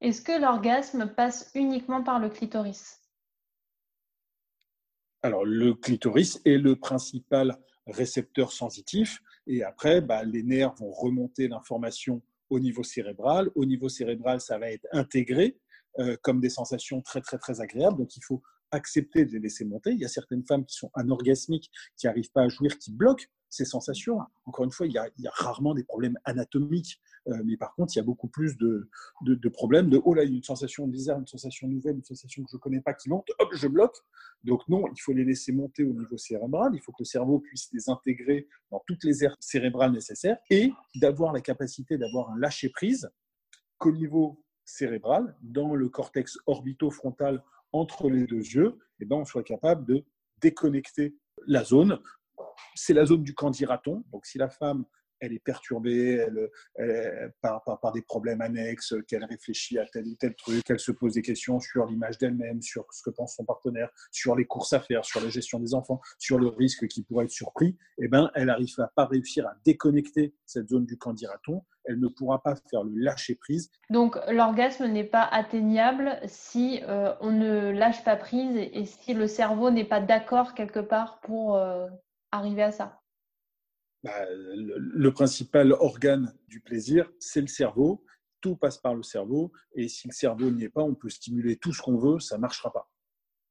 Est-ce 0.00 0.20
que 0.20 0.40
l'orgasme 0.40 1.12
passe 1.14 1.50
uniquement 1.54 2.02
par 2.02 2.20
le 2.20 2.28
clitoris? 2.28 3.00
Alors, 5.22 5.44
le 5.44 5.74
clitoris 5.74 6.40
est 6.44 6.58
le 6.58 6.76
principal 6.76 7.58
récepteur 7.86 8.52
sensitif. 8.52 9.22
Et 9.46 9.62
après, 9.62 10.00
bah, 10.00 10.24
les 10.24 10.42
nerfs 10.42 10.74
vont 10.74 10.90
remonter 10.90 11.48
l'information 11.48 12.22
au 12.50 12.60
niveau 12.60 12.82
cérébral. 12.82 13.50
Au 13.54 13.64
niveau 13.64 13.88
cérébral, 13.88 14.40
ça 14.40 14.58
va 14.58 14.70
être 14.70 14.86
intégré 14.92 15.58
euh, 15.98 16.16
comme 16.22 16.40
des 16.40 16.50
sensations 16.50 17.00
très, 17.00 17.20
très, 17.20 17.38
très 17.38 17.60
agréables. 17.60 17.96
Donc, 17.96 18.16
il 18.16 18.22
faut 18.24 18.42
accepter 18.70 19.24
de 19.24 19.32
les 19.32 19.40
laisser 19.40 19.64
monter. 19.64 19.92
Il 19.92 19.98
y 19.98 20.04
a 20.04 20.08
certaines 20.08 20.44
femmes 20.44 20.64
qui 20.64 20.76
sont 20.76 20.90
anorgasmiques, 20.94 21.70
qui 21.96 22.06
n'arrivent 22.06 22.32
pas 22.32 22.42
à 22.42 22.48
jouir, 22.48 22.78
qui 22.78 22.92
bloquent 22.92 23.24
ces 23.48 23.64
sensations. 23.64 24.18
Encore 24.44 24.64
une 24.64 24.72
fois, 24.72 24.86
il 24.86 24.92
y 24.92 24.98
a, 24.98 25.08
rarement 25.32 25.74
des 25.74 25.84
problèmes 25.84 26.18
anatomiques, 26.24 27.00
mais 27.44 27.56
par 27.56 27.74
contre, 27.74 27.94
il 27.94 27.98
y 27.98 28.00
a 28.00 28.04
beaucoup 28.04 28.28
plus 28.28 28.56
de, 28.56 28.88
problèmes 29.52 29.90
de 29.90 30.00
oh 30.04 30.14
là, 30.14 30.24
il 30.24 30.30
y 30.30 30.34
a 30.34 30.36
une 30.36 30.42
sensation 30.42 30.86
bizarre, 30.86 31.18
une 31.18 31.26
sensation 31.26 31.68
nouvelle, 31.68 31.96
une 31.96 32.04
sensation 32.04 32.42
que 32.42 32.50
je 32.50 32.56
ne 32.56 32.60
connais 32.60 32.80
pas 32.80 32.94
qui 32.94 33.08
monte, 33.08 33.28
hop, 33.38 33.48
je 33.52 33.68
bloque. 33.68 33.96
Donc 34.44 34.62
non, 34.68 34.84
il 34.94 35.00
faut 35.00 35.12
les 35.12 35.24
laisser 35.24 35.52
monter 35.52 35.84
au 35.84 35.92
niveau 35.92 36.16
cérébral, 36.16 36.70
il 36.74 36.80
faut 36.80 36.92
que 36.92 37.00
le 37.00 37.06
cerveau 37.06 37.40
puisse 37.40 37.68
les 37.72 37.88
intégrer 37.88 38.48
dans 38.70 38.82
toutes 38.86 39.04
les 39.04 39.24
aires 39.24 39.36
cérébrales 39.40 39.92
nécessaires 39.92 40.38
et 40.50 40.72
d'avoir 40.96 41.32
la 41.32 41.40
capacité 41.40 41.98
d'avoir 41.98 42.30
un 42.30 42.38
lâcher-prise 42.38 43.10
qu'au 43.78 43.92
niveau 43.92 44.42
cérébral, 44.64 45.36
dans 45.42 45.74
le 45.74 45.88
cortex 45.88 46.38
orbitofrontal 46.46 47.42
entre 47.72 48.08
les 48.08 48.26
deux 48.26 48.42
yeux, 48.42 48.78
eh 49.00 49.04
ben, 49.04 49.16
on 49.16 49.24
soit 49.24 49.42
capable 49.42 49.84
de 49.84 50.04
déconnecter 50.40 51.16
la 51.46 51.62
zone 51.62 51.98
c'est 52.74 52.94
la 52.94 53.06
zone 53.06 53.22
du 53.22 53.34
candidaton. 53.34 54.04
Donc, 54.12 54.26
si 54.26 54.38
la 54.38 54.48
femme 54.48 54.84
elle 55.20 55.32
est 55.32 55.42
perturbée 55.42 56.26
par, 57.40 57.92
des 57.94 58.02
problèmes 58.02 58.40
annexes, 58.40 58.94
qu'elle 59.08 59.24
réfléchit 59.24 59.78
à 59.78 59.86
tel 59.86 60.06
ou 60.06 60.14
tel 60.14 60.34
truc, 60.34 60.64
qu'elle 60.64 60.80
se 60.80 60.92
pose 60.92 61.14
des 61.14 61.22
questions 61.22 61.60
sur 61.60 61.86
l'image 61.86 62.18
d'elle-même, 62.18 62.62
sur 62.62 62.86
ce 62.92 63.02
que 63.02 63.10
pense 63.10 63.36
son 63.36 63.44
partenaire, 63.44 63.90
sur 64.10 64.36
les 64.36 64.44
courses 64.44 64.72
à 64.72 64.80
faire, 64.80 65.04
sur 65.04 65.20
la 65.20 65.28
gestion 65.28 65.58
des 65.58 65.74
enfants, 65.74 66.00
sur 66.18 66.38
le 66.38 66.48
risque 66.48 66.86
qui 66.88 67.02
pourrait 67.02 67.24
être 67.24 67.30
surpris, 67.30 67.76
eh 67.98 68.08
ben, 68.08 68.30
elle 68.34 68.46
n'arrive 68.46 68.74
pas 68.94 69.06
réussir 69.06 69.46
à 69.46 69.54
déconnecter 69.64 70.34
cette 70.44 70.68
zone 70.68 70.86
du 70.86 70.96
candidaton. 70.98 71.62
Elle 71.84 72.00
ne 72.00 72.08
pourra 72.08 72.42
pas 72.42 72.56
faire 72.68 72.82
le 72.82 72.92
lâcher 72.96 73.36
prise. 73.36 73.70
Donc 73.90 74.18
l'orgasme 74.28 74.86
n'est 74.86 75.04
pas 75.04 75.22
atteignable 75.22 76.18
si 76.26 76.80
euh, 76.88 77.14
on 77.20 77.30
ne 77.30 77.70
lâche 77.70 78.02
pas 78.04 78.16
prise 78.16 78.56
et, 78.56 78.84
si 78.84 79.14
le 79.14 79.26
cerveau 79.26 79.70
n'est 79.70 79.84
pas 79.84 80.00
d'accord 80.00 80.54
quelque 80.54 80.80
part 80.80 81.20
pour 81.20 81.56
euh, 81.56 81.86
arriver 82.32 82.62
à 82.62 82.72
ça 82.72 83.00
bah, 84.02 84.26
le, 84.30 85.10
principal 85.10 85.72
organe 85.72 86.34
du 86.48 86.60
plaisir, 86.60 87.10
c'est 87.18 87.40
le 87.40 87.46
cerveau. 87.46 88.04
Tout 88.40 88.56
passe 88.56 88.78
par 88.78 88.94
le 88.94 89.02
cerveau. 89.02 89.52
Et 89.74 89.88
si 89.88 90.08
le 90.08 90.12
cerveau 90.12 90.50
n'y 90.50 90.64
est 90.64 90.68
pas, 90.68 90.82
on 90.82 90.94
peut 90.94 91.08
stimuler 91.08 91.56
tout 91.56 91.72
ce 91.72 91.82
qu'on 91.82 91.98
veut, 91.98 92.20
ça 92.20 92.36
ne 92.36 92.42
marchera 92.42 92.72
pas. 92.72 92.90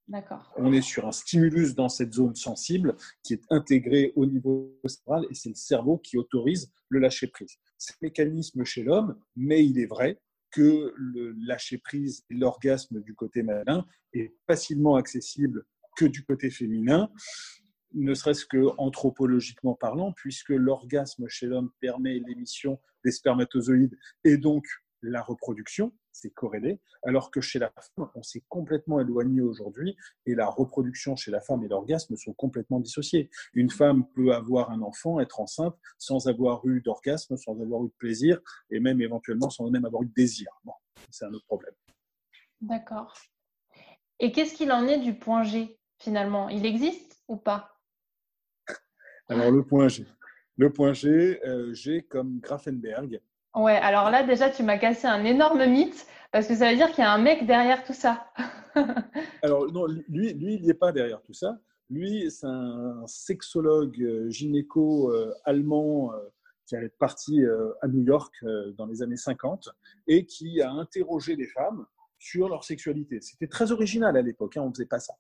D'accord. 0.07 0.53
On 0.55 0.71
est 0.71 0.83
sur 0.83 1.07
un 1.07 1.11
stimulus 1.11 1.73
dans 1.73 1.89
cette 1.89 2.13
zone 2.13 2.35
sensible 2.35 2.95
qui 3.23 3.33
est 3.33 3.43
intégré 3.49 4.13
au 4.15 4.27
niveau 4.27 4.79
cérébral 4.85 5.25
et 5.31 5.33
c'est 5.33 5.49
le 5.49 5.55
cerveau 5.55 5.97
qui 5.97 6.17
autorise 6.17 6.71
le 6.89 6.99
lâcher-prise. 6.99 7.57
C'est 7.79 7.93
un 7.93 7.97
mécanisme 8.03 8.63
chez 8.63 8.83
l'homme, 8.83 9.19
mais 9.35 9.65
il 9.65 9.79
est 9.79 9.87
vrai 9.87 10.21
que 10.51 10.93
le 10.95 11.31
lâcher-prise 11.47 12.23
et 12.29 12.35
l'orgasme 12.35 13.01
du 13.01 13.15
côté 13.15 13.41
masculin 13.41 13.85
est 14.13 14.35
facilement 14.47 14.95
accessible 14.95 15.65
que 15.97 16.05
du 16.05 16.23
côté 16.23 16.51
féminin 16.51 17.09
ne 17.95 18.13
serait-ce 18.13 18.45
que 18.45 18.69
anthropologiquement 18.77 19.73
parlant, 19.73 20.11
puisque 20.13 20.49
l'orgasme 20.49 21.27
chez 21.27 21.47
l'homme 21.47 21.71
permet 21.79 22.19
l'émission 22.19 22.79
des 23.03 23.11
spermatozoïdes 23.11 23.97
et 24.23 24.37
donc 24.37 24.65
la 25.01 25.21
reproduction, 25.21 25.93
c'est 26.11 26.31
corrélé, 26.31 26.79
alors 27.03 27.29
que 27.29 27.41
chez 27.41 27.59
la 27.59 27.71
femme, 27.71 28.09
on 28.15 28.23
s'est 28.23 28.43
complètement 28.49 28.99
éloigné 28.99 29.41
aujourd'hui 29.41 29.95
et 30.25 30.33
la 30.33 30.47
reproduction 30.47 31.15
chez 31.15 31.31
la 31.31 31.41
femme 31.41 31.63
et 31.63 31.67
l'orgasme 31.67 32.15
sont 32.15 32.33
complètement 32.33 32.79
dissociés. 32.79 33.29
Une 33.53 33.69
femme 33.69 34.07
peut 34.15 34.33
avoir 34.33 34.71
un 34.71 34.81
enfant, 34.81 35.19
être 35.19 35.39
enceinte, 35.39 35.75
sans 35.97 36.27
avoir 36.27 36.65
eu 36.65 36.81
d'orgasme, 36.81 37.37
sans 37.37 37.61
avoir 37.61 37.83
eu 37.83 37.89
de 37.89 37.93
plaisir 37.97 38.39
et 38.71 38.79
même 38.79 39.01
éventuellement 39.01 39.49
sans 39.49 39.69
même 39.69 39.85
avoir 39.85 40.03
eu 40.03 40.07
de 40.07 40.13
désir. 40.13 40.47
Bon, 40.63 40.73
c'est 41.11 41.25
un 41.25 41.33
autre 41.33 41.45
problème. 41.45 41.73
D'accord. 42.61 43.13
Et 44.19 44.31
qu'est-ce 44.31 44.55
qu'il 44.55 44.71
en 44.71 44.87
est 44.87 44.99
du 44.99 45.13
point 45.13 45.43
G 45.43 45.77
finalement? 45.99 46.49
Il 46.49 46.65
existe 46.65 47.21
ou 47.27 47.37
pas? 47.37 47.74
Alors, 49.29 49.51
le 49.51 49.63
point 49.63 49.87
G. 49.87 50.05
Le 50.57 50.71
point 50.71 50.93
G, 50.93 51.39
euh, 51.45 51.73
G 51.73 52.03
comme 52.03 52.39
Grafenberg. 52.39 53.19
Ouais, 53.55 53.75
alors 53.77 54.09
là, 54.09 54.23
déjà, 54.23 54.49
tu 54.49 54.63
m'as 54.63 54.77
cassé 54.77 55.07
un 55.07 55.23
énorme 55.25 55.65
mythe 55.65 56.05
parce 56.31 56.47
que 56.47 56.55
ça 56.55 56.69
veut 56.69 56.75
dire 56.75 56.89
qu'il 56.91 57.03
y 57.03 57.07
a 57.07 57.11
un 57.11 57.21
mec 57.21 57.45
derrière 57.45 57.83
tout 57.83 57.93
ça. 57.93 58.27
alors, 59.41 59.71
non, 59.71 59.85
lui, 59.87 60.33
lui 60.33 60.55
il 60.55 60.65
n'est 60.65 60.73
pas 60.73 60.91
derrière 60.91 61.21
tout 61.21 61.33
ça. 61.33 61.57
Lui, 61.89 62.29
c'est 62.31 62.47
un 62.47 63.03
sexologue 63.05 64.01
euh, 64.01 64.29
gynéco 64.29 65.11
euh, 65.11 65.33
allemand 65.45 66.11
qui 66.65 66.75
est 66.75 66.97
parti 66.97 67.43
à 67.83 67.87
New 67.87 68.01
York 68.01 68.33
dans 68.75 68.87
les 68.87 69.03
années 69.03 69.17
50 69.17 69.69
et 70.07 70.25
qui 70.25 70.63
a 70.63 70.71
interrogé 70.71 71.35
les 71.35 71.45
femmes 71.45 71.85
sur 72.17 72.49
leur 72.49 72.63
sexualité. 72.63 73.21
C'était 73.21 73.47
très 73.47 73.71
original 73.71 74.17
à 74.17 74.21
l'époque, 74.23 74.57
hein, 74.57 74.61
on 74.63 74.69
ne 74.69 74.73
faisait 74.73 74.87
pas 74.87 74.99
ça. 74.99 75.13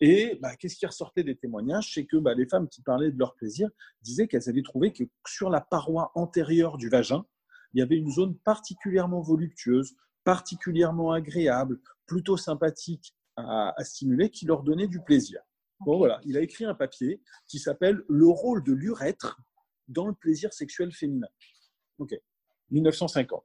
Et 0.00 0.38
bah, 0.40 0.54
qu'est-ce 0.56 0.76
qui 0.76 0.86
ressortait 0.86 1.24
des 1.24 1.36
témoignages? 1.36 1.92
C'est 1.94 2.06
que 2.06 2.16
bah, 2.16 2.34
les 2.34 2.46
femmes 2.46 2.68
qui 2.68 2.82
parlaient 2.82 3.10
de 3.10 3.18
leur 3.18 3.34
plaisir 3.34 3.68
disaient 4.02 4.28
qu'elles 4.28 4.48
avaient 4.48 4.62
trouvé 4.62 4.92
que 4.92 5.04
sur 5.26 5.50
la 5.50 5.60
paroi 5.60 6.12
antérieure 6.14 6.78
du 6.78 6.88
vagin, 6.88 7.26
il 7.74 7.80
y 7.80 7.82
avait 7.82 7.96
une 7.96 8.10
zone 8.10 8.36
particulièrement 8.38 9.20
voluptueuse, 9.20 9.96
particulièrement 10.24 11.12
agréable, 11.12 11.80
plutôt 12.06 12.36
sympathique 12.36 13.14
à, 13.36 13.74
stimuler, 13.80 14.30
qui 14.30 14.46
leur 14.46 14.62
donnait 14.62 14.88
du 14.88 15.00
plaisir. 15.00 15.40
Bon, 15.80 15.96
voilà, 15.96 16.20
il 16.24 16.36
a 16.36 16.40
écrit 16.40 16.64
un 16.64 16.74
papier 16.74 17.22
qui 17.46 17.58
s'appelle 17.58 18.02
Le 18.08 18.26
rôle 18.26 18.64
de 18.64 18.72
l'urètre 18.72 19.40
dans 19.86 20.06
le 20.06 20.14
plaisir 20.14 20.52
sexuel 20.52 20.92
féminin. 20.92 21.28
Ok, 21.98 22.14
1950. 22.70 23.44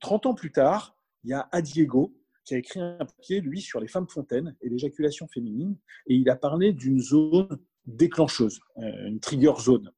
30 0.00 0.26
ans 0.26 0.34
plus 0.34 0.50
tard, 0.50 0.96
il 1.24 1.30
y 1.30 1.34
a 1.34 1.48
Adiego, 1.52 2.14
qui 2.44 2.54
a 2.54 2.58
écrit 2.58 2.80
un 2.80 2.98
papier, 2.98 3.40
lui, 3.40 3.60
sur 3.60 3.80
les 3.80 3.88
femmes 3.88 4.08
fontaines 4.08 4.56
et 4.60 4.68
l'éjaculation 4.68 5.28
féminine, 5.28 5.76
et 6.06 6.14
il 6.14 6.28
a 6.28 6.36
parlé 6.36 6.72
d'une 6.72 7.00
zone 7.00 7.58
déclencheuse, 7.86 8.60
euh, 8.78 9.06
une 9.06 9.20
trigger 9.20 9.54
zone, 9.60 9.92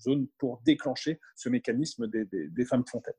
zone 0.00 0.28
pour 0.38 0.60
déclencher 0.64 1.20
ce 1.34 1.48
mécanisme 1.48 2.08
des, 2.08 2.64
femmes 2.64 2.86
fontaines. 2.86 3.14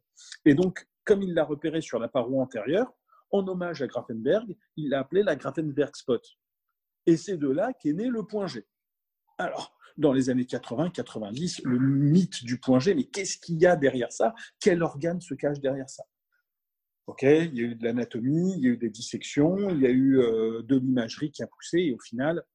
Et 0.46 0.54
donc, 0.54 0.88
comme 1.06 1.22
il 1.22 1.34
l'a 1.34 1.44
repéré 1.44 1.82
sur 1.82 2.00
la 2.00 2.08
paroi 2.08 2.42
antérieure, 2.42 2.94
en 3.32 3.48
hommage 3.48 3.82
à 3.82 3.88
Grafenberg, 3.88 4.56
il 4.78 4.90
l'a 4.90 5.00
appelé 5.00 5.24
la 5.24 5.36
Grafenberg 5.36 5.96
Spot. 5.96 6.24
Et 7.06 7.18
c'est 7.18 7.38
de 7.38 7.50
là 7.50 7.74
qu'est 7.74 7.94
né 7.94 8.08
le 8.08 8.24
point 8.24 8.48
G. 8.48 8.66
Alors, 9.38 9.76
dans 9.98 10.14
les 10.14 10.30
années 10.30 10.44
80-90, 10.44 11.62
le 11.66 11.80
mythe 11.80 12.44
du 12.44 12.60
point 12.60 12.80
G, 12.80 12.96
mais 12.96 13.06
qu'est-ce 13.06 13.38
qu'il 13.38 13.60
y 13.60 13.66
a 13.66 13.76
derrière 13.76 14.12
ça? 14.12 14.34
Quel 14.60 14.84
organe 14.84 15.22
se 15.22 15.34
cache 15.34 15.60
derrière 15.60 15.90
ça? 15.90 16.04
Ok, 17.06 17.24
il 17.24 17.54
y 17.54 17.60
a 17.60 17.64
eu 17.64 17.76
de 17.76 17.84
l'anatomie, 17.84 18.54
il 18.56 18.64
y 18.64 18.68
a 18.68 18.70
eu 18.70 18.78
des 18.78 18.90
dissections, 18.90 19.70
il 19.70 19.82
y 19.82 19.86
a 19.86 19.90
eu 19.90 20.20
euh, 20.20 20.62
de 20.64 20.78
l'imagerie 20.78 21.32
qui 21.32 21.44
a 21.44 21.48
poussé, 21.48 21.80
et 21.80 21.94
au 21.94 22.00
final, 22.00 22.46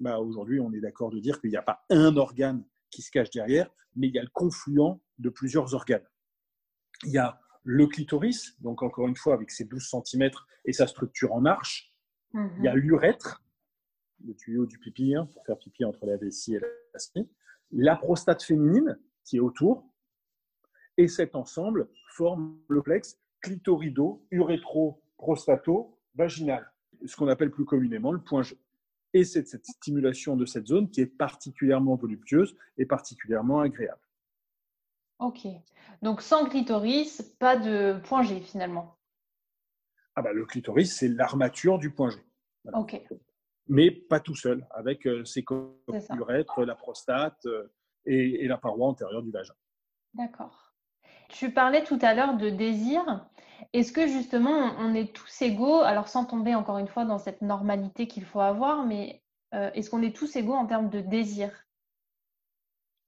bah, 0.00 0.18
aujourd'hui, 0.18 0.58
on 0.58 0.72
est 0.72 0.80
d'accord 0.80 1.10
de 1.10 1.20
dire 1.20 1.38
qu'il 1.40 1.50
n'y 1.50 1.56
a 1.56 1.62
pas 1.62 1.84
un 1.90 2.16
organe 2.16 2.64
qui 2.90 3.02
se 3.02 3.10
cache 3.10 3.30
derrière, 3.30 3.70
mais 3.94 4.08
il 4.08 4.14
y 4.14 4.18
a 4.18 4.22
le 4.22 4.30
confluent 4.32 5.00
de 5.18 5.28
plusieurs 5.28 5.74
organes. 5.74 6.06
Il 7.04 7.10
y 7.10 7.18
a 7.18 7.38
le 7.62 7.86
clitoris, 7.86 8.58
donc 8.60 8.82
encore 8.82 9.06
une 9.06 9.16
fois 9.16 9.34
avec 9.34 9.50
ses 9.50 9.64
12 9.64 9.94
cm 10.04 10.30
et 10.64 10.72
sa 10.72 10.86
structure 10.86 11.32
en 11.34 11.44
arche. 11.44 11.94
Il 12.32 12.64
y 12.64 12.68
a 12.68 12.74
l'urètre, 12.74 13.42
le 14.24 14.34
tuyau 14.34 14.64
du 14.64 14.78
pipi, 14.78 15.14
hein, 15.14 15.26
pour 15.26 15.44
faire 15.44 15.58
pipi 15.58 15.84
entre 15.84 16.06
la 16.06 16.16
vessie 16.16 16.54
et 16.54 16.60
la 16.60 16.98
spie. 16.98 17.28
La 17.72 17.96
prostate 17.96 18.42
féminine 18.42 18.98
qui 19.24 19.36
est 19.36 19.40
autour. 19.40 19.84
Et 20.96 21.08
cet 21.08 21.34
ensemble 21.34 21.88
forme 22.08 22.58
le 22.68 22.82
plex 22.82 23.19
clitorido, 23.40 24.26
urétro, 24.30 25.02
prostato, 25.16 25.98
vaginal, 26.14 26.70
ce 27.04 27.16
qu'on 27.16 27.28
appelle 27.28 27.50
plus 27.50 27.64
communément 27.64 28.12
le 28.12 28.20
point 28.20 28.42
G. 28.42 28.58
Et 29.12 29.24
c'est 29.24 29.46
cette 29.46 29.66
stimulation 29.66 30.36
de 30.36 30.46
cette 30.46 30.66
zone 30.66 30.90
qui 30.90 31.00
est 31.00 31.06
particulièrement 31.06 31.96
voluptueuse 31.96 32.56
et 32.78 32.86
particulièrement 32.86 33.60
agréable. 33.60 34.00
Ok. 35.18 35.46
Donc 36.02 36.22
sans 36.22 36.46
clitoris, 36.46 37.22
pas 37.38 37.56
de 37.56 37.98
point 38.04 38.22
G 38.22 38.40
finalement. 38.40 38.96
Ah 40.14 40.22
bah, 40.22 40.32
le 40.32 40.46
clitoris, 40.46 40.96
c'est 40.96 41.08
l'armature 41.08 41.78
du 41.78 41.90
point 41.90 42.10
G. 42.10 42.18
Ok. 42.72 43.02
Mais 43.68 43.90
pas 43.90 44.20
tout 44.20 44.34
seul, 44.34 44.66
avec 44.70 45.06
euh, 45.06 45.24
ses 45.24 45.44
urètres, 46.16 46.64
la 46.64 46.74
prostate 46.74 47.46
euh, 47.46 47.72
et, 48.04 48.44
et 48.44 48.48
la 48.48 48.58
paroi 48.58 48.88
antérieure 48.88 49.22
du 49.22 49.30
vagin. 49.30 49.54
D'accord. 50.14 50.69
Tu 51.30 51.52
parlais 51.52 51.84
tout 51.84 51.98
à 52.02 52.14
l'heure 52.14 52.36
de 52.36 52.50
désir. 52.50 53.26
Est-ce 53.72 53.92
que 53.92 54.06
justement 54.06 54.74
on 54.78 54.94
est 54.94 55.14
tous 55.14 55.42
égaux, 55.42 55.80
alors 55.80 56.08
sans 56.08 56.24
tomber 56.24 56.54
encore 56.54 56.78
une 56.78 56.88
fois 56.88 57.04
dans 57.04 57.18
cette 57.18 57.42
normalité 57.42 58.06
qu'il 58.08 58.24
faut 58.24 58.40
avoir, 58.40 58.84
mais 58.84 59.22
euh, 59.54 59.70
est-ce 59.74 59.90
qu'on 59.90 60.02
est 60.02 60.14
tous 60.14 60.34
égaux 60.36 60.54
en 60.54 60.66
termes 60.66 60.90
de 60.90 61.00
désir? 61.00 61.50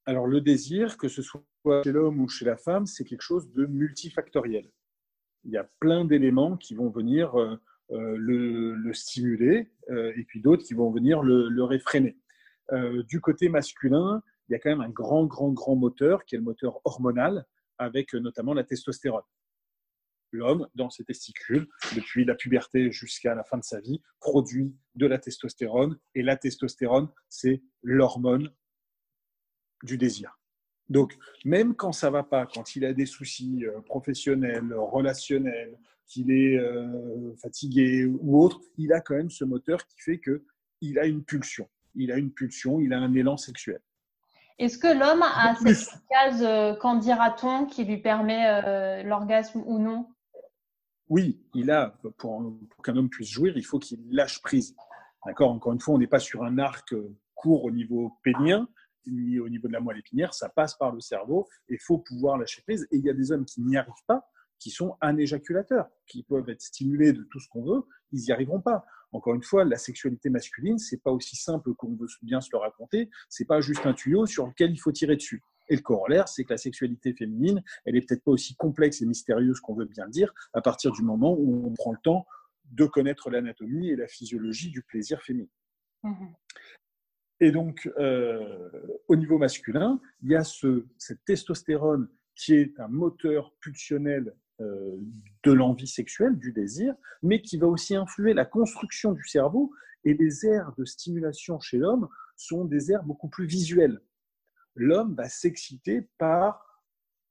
Alors 0.07 0.27
le 0.27 0.41
désir, 0.41 0.97
que 0.97 1.09
ce 1.09 1.23
soit 1.23 1.43
chez 1.85 1.93
l'homme 1.93 2.21
ou 2.21 2.29
chez 2.29 2.45
la 2.45 2.57
femme, 2.57 2.87
c'est 2.87 3.05
quelque 3.05 3.23
chose 3.23 3.53
de 3.53 3.67
multifactoriel. 3.67 4.71
Il 5.45 5.51
y 5.51 5.57
a 5.57 5.69
plein 5.81 6.05
d'éléments 6.05 6.57
qui 6.57 6.75
vont 6.75 6.91
venir 6.91 7.39
euh, 7.41 7.61
euh, 7.91 8.17
le, 8.17 8.93
stimuler 8.95 9.73
et 9.89 10.25
puis 10.25 10.41
d'autres 10.41 10.65
qui 10.65 10.75
vont 10.75 10.91
venir 10.91 11.23
le, 11.23 11.49
le 11.49 11.65
réfréner. 11.65 12.17
du 13.09 13.21
côté 13.21 13.49
masculin, 13.49 14.23
il 14.49 14.53
y 14.53 14.55
a 14.55 14.59
quand 14.59 14.71
même 14.71 14.81
un 14.81 14.91
grand, 14.91 15.25
grand, 15.25 15.51
grand 15.51 15.77
moteur 15.77 16.25
qui 16.25 16.35
est 16.35 16.39
le 16.39 16.45
moteur 16.45 16.81
hormonal 16.85 17.45
avec 17.83 18.15
notamment 18.15 18.55
la 18.55 18.65
testostérone. 18.65 19.23
L'homme, 20.33 20.67
dans 20.75 20.89
ses 20.89 21.05
testicules, 21.05 21.69
depuis 21.95 22.25
la 22.25 22.35
puberté 22.35 22.91
jusqu'à 22.91 23.35
la 23.35 23.45
fin 23.45 23.59
de 23.59 23.65
sa 23.65 23.81
vie, 23.81 24.01
produit 24.19 24.75
de 24.95 25.07
la 25.07 25.19
testostérone. 25.19 25.99
Et 26.15 26.23
la 26.23 26.37
testostérone, 26.37 27.09
c'est 27.29 27.63
l'hormone 27.83 28.51
du 29.83 29.99
désir. 29.99 30.39
Donc, 30.89 31.17
même 31.45 31.75
quand 31.75 31.93
ça 31.93 32.11
va 32.11 32.23
pas, 32.23 32.47
quand 32.47 32.77
il 32.77 32.85
a 32.85 32.93
des 32.93 33.07
soucis 33.07 33.65
euh, 33.67 33.81
professionnels, 33.83 34.73
relationnels, 34.75 35.79
qu'il 36.07 36.31
est 36.31 36.59
euh, 36.59 37.35
fatigué 37.37 38.05
ou 38.07 38.43
autre, 38.43 38.61
il 38.77 38.93
a 38.93 39.01
quand 39.01 39.15
même 39.15 39.31
ce 39.31 39.45
moteur 39.45 39.87
qui 39.87 40.01
fait 40.01 40.19
que 40.19 40.45
il 40.81 40.99
a 40.99 41.07
une 41.07 41.25
pulsion. 41.25 41.69
Il 41.95 42.11
a 42.11 42.19
une 42.19 42.33
pulsion, 42.33 42.81
il 42.81 42.93
a 42.93 42.99
un 42.99 43.15
élan 43.15 43.37
sexuel. 43.37 43.81
Est-ce 44.59 44.79
que 44.79 44.87
l'homme 44.87 45.23
a 45.23 45.55
cette 45.57 46.03
case, 46.11 46.43
euh, 46.43 46.75
qu'en 46.77 46.97
dira-t-on, 46.97 47.67
qui 47.67 47.85
lui 47.85 47.99
permet 47.99 48.47
euh, 48.47 49.03
l'orgasme 49.03 49.63
ou 49.67 49.79
non? 49.79 50.07
Oui, 51.09 51.45
il 51.55 51.71
a, 51.71 51.95
pour, 52.19 52.43
qu'un 52.83 52.97
homme 52.97 53.11
puisse 53.11 53.29
jouir, 53.29 53.57
il 53.57 53.65
faut 53.65 53.79
qu'il 53.79 54.01
lâche 54.11 54.41
prise. 54.41 54.75
D'accord? 55.27 55.51
Encore 55.51 55.73
une 55.73 55.81
fois, 55.81 55.95
on 55.95 55.99
n'est 55.99 56.07
pas 56.07 56.21
sur 56.21 56.43
un 56.43 56.59
arc 56.59 56.95
court 57.35 57.65
au 57.65 57.71
niveau 57.71 58.19
pénien, 58.23 58.69
ni 59.07 59.39
au 59.39 59.49
niveau 59.49 59.69
de 59.69 59.73
la 59.73 59.81
moelle 59.81 59.99
épinière, 59.99 60.33
ça 60.35 60.49
passe 60.49 60.75
par 60.75 60.93
le 60.93 61.01
cerveau 61.01 61.49
et 61.69 61.75
il 61.75 61.81
faut 61.81 61.99
pouvoir 61.99 62.39
lâcher 62.39 62.63
prise. 62.63 62.87
Et 62.91 62.97
il 62.97 63.05
y 63.05 63.11
a 63.11 63.15
des 63.15 63.33
hommes 63.33 63.45
qui 63.45 63.61
n'y 63.61 63.77
arrivent 63.77 63.93
pas, 64.07 64.29
qui 64.63 64.71
sont 64.71 64.97
anéjaculateurs, 65.01 65.89
qui 66.07 66.23
peuvent 66.23 66.49
être 66.49 66.63
stimulés 66.63 67.13
de 67.13 67.25
tout 67.25 67.41
ce 67.41 67.49
qu'on 67.49 67.65
veut, 67.65 67.83
ils 68.13 68.21
n'y 68.21 68.31
arriveront 68.31 68.61
pas. 68.61 68.85
Encore 69.11 69.35
une 69.35 69.43
fois, 69.43 69.65
la 69.65 69.77
sexualité 69.77 70.31
masculine, 70.31 70.79
c'est 70.79 71.03
pas 71.03 71.11
aussi 71.11 71.35
simple 71.35 71.75
qu'on 71.75 71.97
veut 71.97 72.07
bien 72.23 72.41
se 72.41 72.49
le 72.53 72.59
raconter. 72.59 73.11
C'est 73.29 73.45
pas 73.45 73.61
juste 73.61 73.85
un 73.87 73.93
tuyau 73.93 74.25
sur 74.25 74.47
lequel 74.47 74.71
il 74.71 74.77
faut 74.79 74.93
tirer 74.93 75.17
dessus. 75.17 75.43
Et 75.69 75.75
le 75.75 75.83
corollaire, 75.83 76.29
c'est 76.29 76.45
que 76.45 76.53
la 76.53 76.59
sexualité 76.59 77.13
féminine, 77.13 77.61
elle 77.85 77.97
est 77.97 78.07
peut-être 78.07 78.23
pas 78.23 78.31
aussi 78.31 78.55
complexe 78.55 79.03
et 79.03 79.07
mystérieuse 79.07 79.59
qu'on 79.59 79.75
veut 79.75 79.85
bien 79.85 80.09
dire, 80.09 80.33
à 80.53 80.61
partir 80.61 80.93
du 80.93 81.03
moment 81.03 81.35
où 81.37 81.67
on 81.67 81.73
prend 81.75 81.91
le 81.91 81.99
temps 82.03 82.25
de 82.71 82.87
connaître 82.87 83.31
l'anatomie 83.31 83.91
et 83.91 83.97
la 83.97 84.07
physiologie 84.07 84.71
du 84.71 84.83
plaisir 84.83 85.23
féminin. 85.23 85.51
Mmh 86.05 86.27
et 87.41 87.51
donc, 87.51 87.91
euh, 87.99 88.71
au 89.09 89.17
niveau 89.17 89.37
masculin, 89.37 90.01
il 90.23 90.31
y 90.31 90.37
a 90.37 90.45
ce, 90.45 90.87
cette 90.97 91.25
testostérone 91.25 92.09
qui 92.37 92.55
est 92.55 92.79
un 92.81 92.89
moteur 92.89 93.53
pulsionnel 93.61 94.33
de 94.59 95.53
l'envie 95.53 95.87
sexuelle, 95.87 96.39
du 96.39 96.53
désir, 96.53 96.95
mais 97.23 97.43
qui 97.43 97.57
va 97.57 97.67
aussi 97.67 97.97
influer 97.97 98.35
la 98.35 98.45
construction 98.45 99.13
du 99.13 99.25
cerveau. 99.25 99.73
Et 100.05 100.15
les 100.15 100.47
aires 100.47 100.73
de 100.77 100.85
stimulation 100.85 101.59
chez 101.61 101.79
l'homme 101.79 102.09
sont 102.37 102.65
des 102.65 102.93
aires 102.93 103.05
beaucoup 103.05 103.29
plus 103.29 103.47
visuelles. 103.47 104.01
L'homme 104.75 105.15
va 105.15 105.29
s'exciter 105.29 106.09
par 106.19 106.83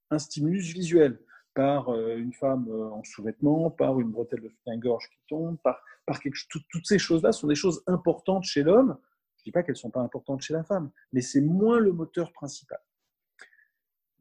un 0.09 0.19
stimulus 0.19 0.73
visuel, 0.73 1.19
par 1.53 1.89
euh, 1.89 2.17
une 2.17 2.33
femme 2.33 2.67
euh, 2.69 2.89
en 2.91 3.03
sous-vêtements, 3.03 3.71
par 3.71 3.99
une 3.99 4.11
bretelle 4.11 4.41
de 4.41 4.49
soutien-gorge 4.49 5.09
qui 5.09 5.19
tombe, 5.27 5.57
par, 5.63 5.81
par 6.05 6.19
quelque 6.19 6.35
chose. 6.35 6.61
Toutes 6.69 6.85
ces 6.85 6.99
choses-là 6.99 7.31
sont 7.31 7.47
des 7.47 7.55
choses 7.55 7.83
importantes 7.87 8.43
chez 8.43 8.63
l'homme. 8.63 8.97
Je 9.37 9.41
ne 9.41 9.43
dis 9.45 9.51
pas 9.51 9.63
qu'elles 9.63 9.73
ne 9.73 9.79
sont 9.79 9.89
pas 9.89 10.01
importantes 10.01 10.41
chez 10.41 10.53
la 10.53 10.63
femme, 10.63 10.91
mais 11.13 11.21
c'est 11.21 11.41
moins 11.41 11.79
le 11.79 11.91
moteur 11.93 12.31
principal. 12.31 12.79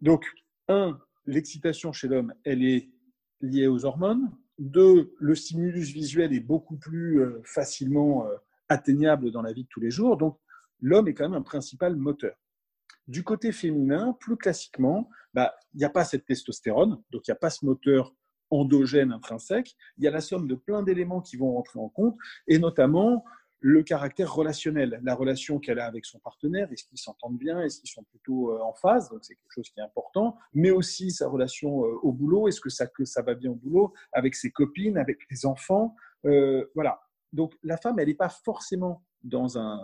Donc, 0.00 0.24
un, 0.68 0.98
l'excitation 1.26 1.92
chez 1.92 2.08
l'homme, 2.08 2.34
elle 2.44 2.64
est 2.64 2.90
liée 3.40 3.66
aux 3.66 3.84
hormones. 3.84 4.30
Deux, 4.58 5.14
le 5.18 5.34
stimulus 5.34 5.92
visuel 5.92 6.32
est 6.34 6.40
beaucoup 6.40 6.76
plus 6.76 7.20
euh, 7.20 7.40
facilement 7.44 8.26
euh, 8.26 8.36
atteignable 8.68 9.30
dans 9.30 9.42
la 9.42 9.52
vie 9.52 9.64
de 9.64 9.68
tous 9.68 9.80
les 9.80 9.90
jours. 9.90 10.16
Donc, 10.16 10.38
l'homme 10.80 11.08
est 11.08 11.14
quand 11.14 11.28
même 11.28 11.38
un 11.38 11.42
principal 11.42 11.96
moteur. 11.96 12.36
Du 13.08 13.24
côté 13.24 13.52
féminin, 13.52 14.16
plus 14.20 14.36
classiquement, 14.36 15.08
bah, 15.34 15.54
il 15.74 15.78
n'y 15.78 15.84
a 15.84 15.90
pas 15.90 16.04
cette 16.04 16.26
testostérone, 16.26 17.02
donc 17.10 17.26
il 17.26 17.30
n'y 17.30 17.32
a 17.32 17.36
pas 17.36 17.50
ce 17.50 17.64
moteur 17.64 18.14
endogène 18.50 19.12
intrinsèque. 19.12 19.76
Il 19.96 20.04
y 20.04 20.08
a 20.08 20.10
la 20.10 20.20
somme 20.20 20.46
de 20.46 20.54
plein 20.54 20.82
d'éléments 20.82 21.20
qui 21.20 21.36
vont 21.36 21.52
rentrer 21.52 21.78
en 21.78 21.88
compte, 21.88 22.16
et 22.46 22.58
notamment 22.58 23.24
le 23.60 23.82
caractère 23.82 24.32
relationnel, 24.32 25.00
la 25.02 25.14
relation 25.14 25.58
qu'elle 25.58 25.78
a 25.78 25.86
avec 25.86 26.06
son 26.06 26.18
partenaire, 26.18 26.72
est-ce 26.72 26.84
qu'ils 26.84 26.98
s'entendent 26.98 27.38
bien, 27.38 27.60
est-ce 27.60 27.80
qu'ils 27.80 27.90
sont 27.90 28.04
plutôt 28.04 28.52
euh, 28.52 28.60
en 28.60 28.72
phase, 28.72 29.10
donc 29.10 29.20
c'est 29.22 29.34
quelque 29.34 29.52
chose 29.52 29.70
qui 29.70 29.80
est 29.80 29.82
important, 29.82 30.38
mais 30.54 30.70
aussi 30.70 31.10
sa 31.10 31.28
relation 31.28 31.84
euh, 31.84 31.98
au 32.02 32.12
boulot, 32.12 32.48
est-ce 32.48 32.60
que 32.60 32.70
ça, 32.70 32.86
que 32.86 33.04
ça 33.04 33.20
va 33.22 33.34
bien 33.34 33.50
au 33.50 33.54
boulot, 33.54 33.92
avec 34.12 34.34
ses 34.34 34.50
copines, 34.50 34.96
avec 34.96 35.18
les 35.30 35.44
enfants, 35.44 35.94
euh, 36.24 36.64
voilà. 36.74 37.00
Donc 37.32 37.54
la 37.62 37.76
femme, 37.76 37.98
elle 37.98 38.08
n'est 38.08 38.14
pas 38.14 38.30
forcément 38.30 39.04
dans 39.22 39.58
un, 39.58 39.78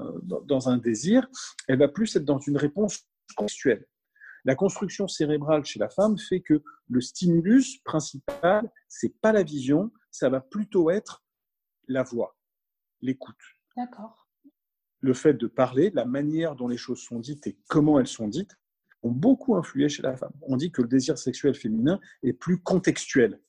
un 0.66 0.76
désir, 0.78 1.28
elle 1.68 1.78
va 1.78 1.88
plus 1.88 2.16
être 2.16 2.24
dans 2.24 2.38
une 2.38 2.56
réponse 2.56 3.06
contextuelle. 3.36 3.86
La 4.44 4.54
construction 4.54 5.06
cérébrale 5.06 5.64
chez 5.64 5.78
la 5.78 5.88
femme 5.88 6.16
fait 6.18 6.40
que 6.40 6.62
le 6.88 7.00
stimulus 7.00 7.78
principal, 7.84 8.70
c'est 8.88 9.14
pas 9.20 9.32
la 9.32 9.42
vision, 9.42 9.92
ça 10.10 10.30
va 10.30 10.40
plutôt 10.40 10.88
être 10.90 11.24
la 11.88 12.02
voix, 12.02 12.36
l'écoute. 13.02 13.36
D'accord. 13.76 14.26
Le 15.00 15.12
fait 15.12 15.34
de 15.34 15.46
parler, 15.46 15.90
la 15.90 16.04
manière 16.04 16.56
dont 16.56 16.68
les 16.68 16.76
choses 16.76 17.00
sont 17.00 17.20
dites 17.20 17.46
et 17.46 17.58
comment 17.68 18.00
elles 18.00 18.06
sont 18.06 18.28
dites, 18.28 18.56
ont 19.02 19.10
beaucoup 19.10 19.56
influé 19.56 19.88
chez 19.88 20.02
la 20.02 20.16
femme. 20.16 20.32
On 20.42 20.56
dit 20.56 20.72
que 20.72 20.82
le 20.82 20.88
désir 20.88 21.18
sexuel 21.18 21.54
féminin 21.54 22.00
est 22.22 22.32
plus 22.32 22.58
contextuel, 22.58 23.40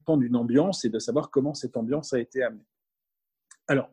dépend 0.00 0.16
d'une 0.16 0.36
ambiance 0.36 0.84
et 0.84 0.90
de 0.90 0.98
savoir 0.98 1.30
comment 1.30 1.54
cette 1.54 1.76
ambiance 1.76 2.12
a 2.12 2.20
été 2.20 2.42
amenée. 2.42 2.66
Alors, 3.66 3.90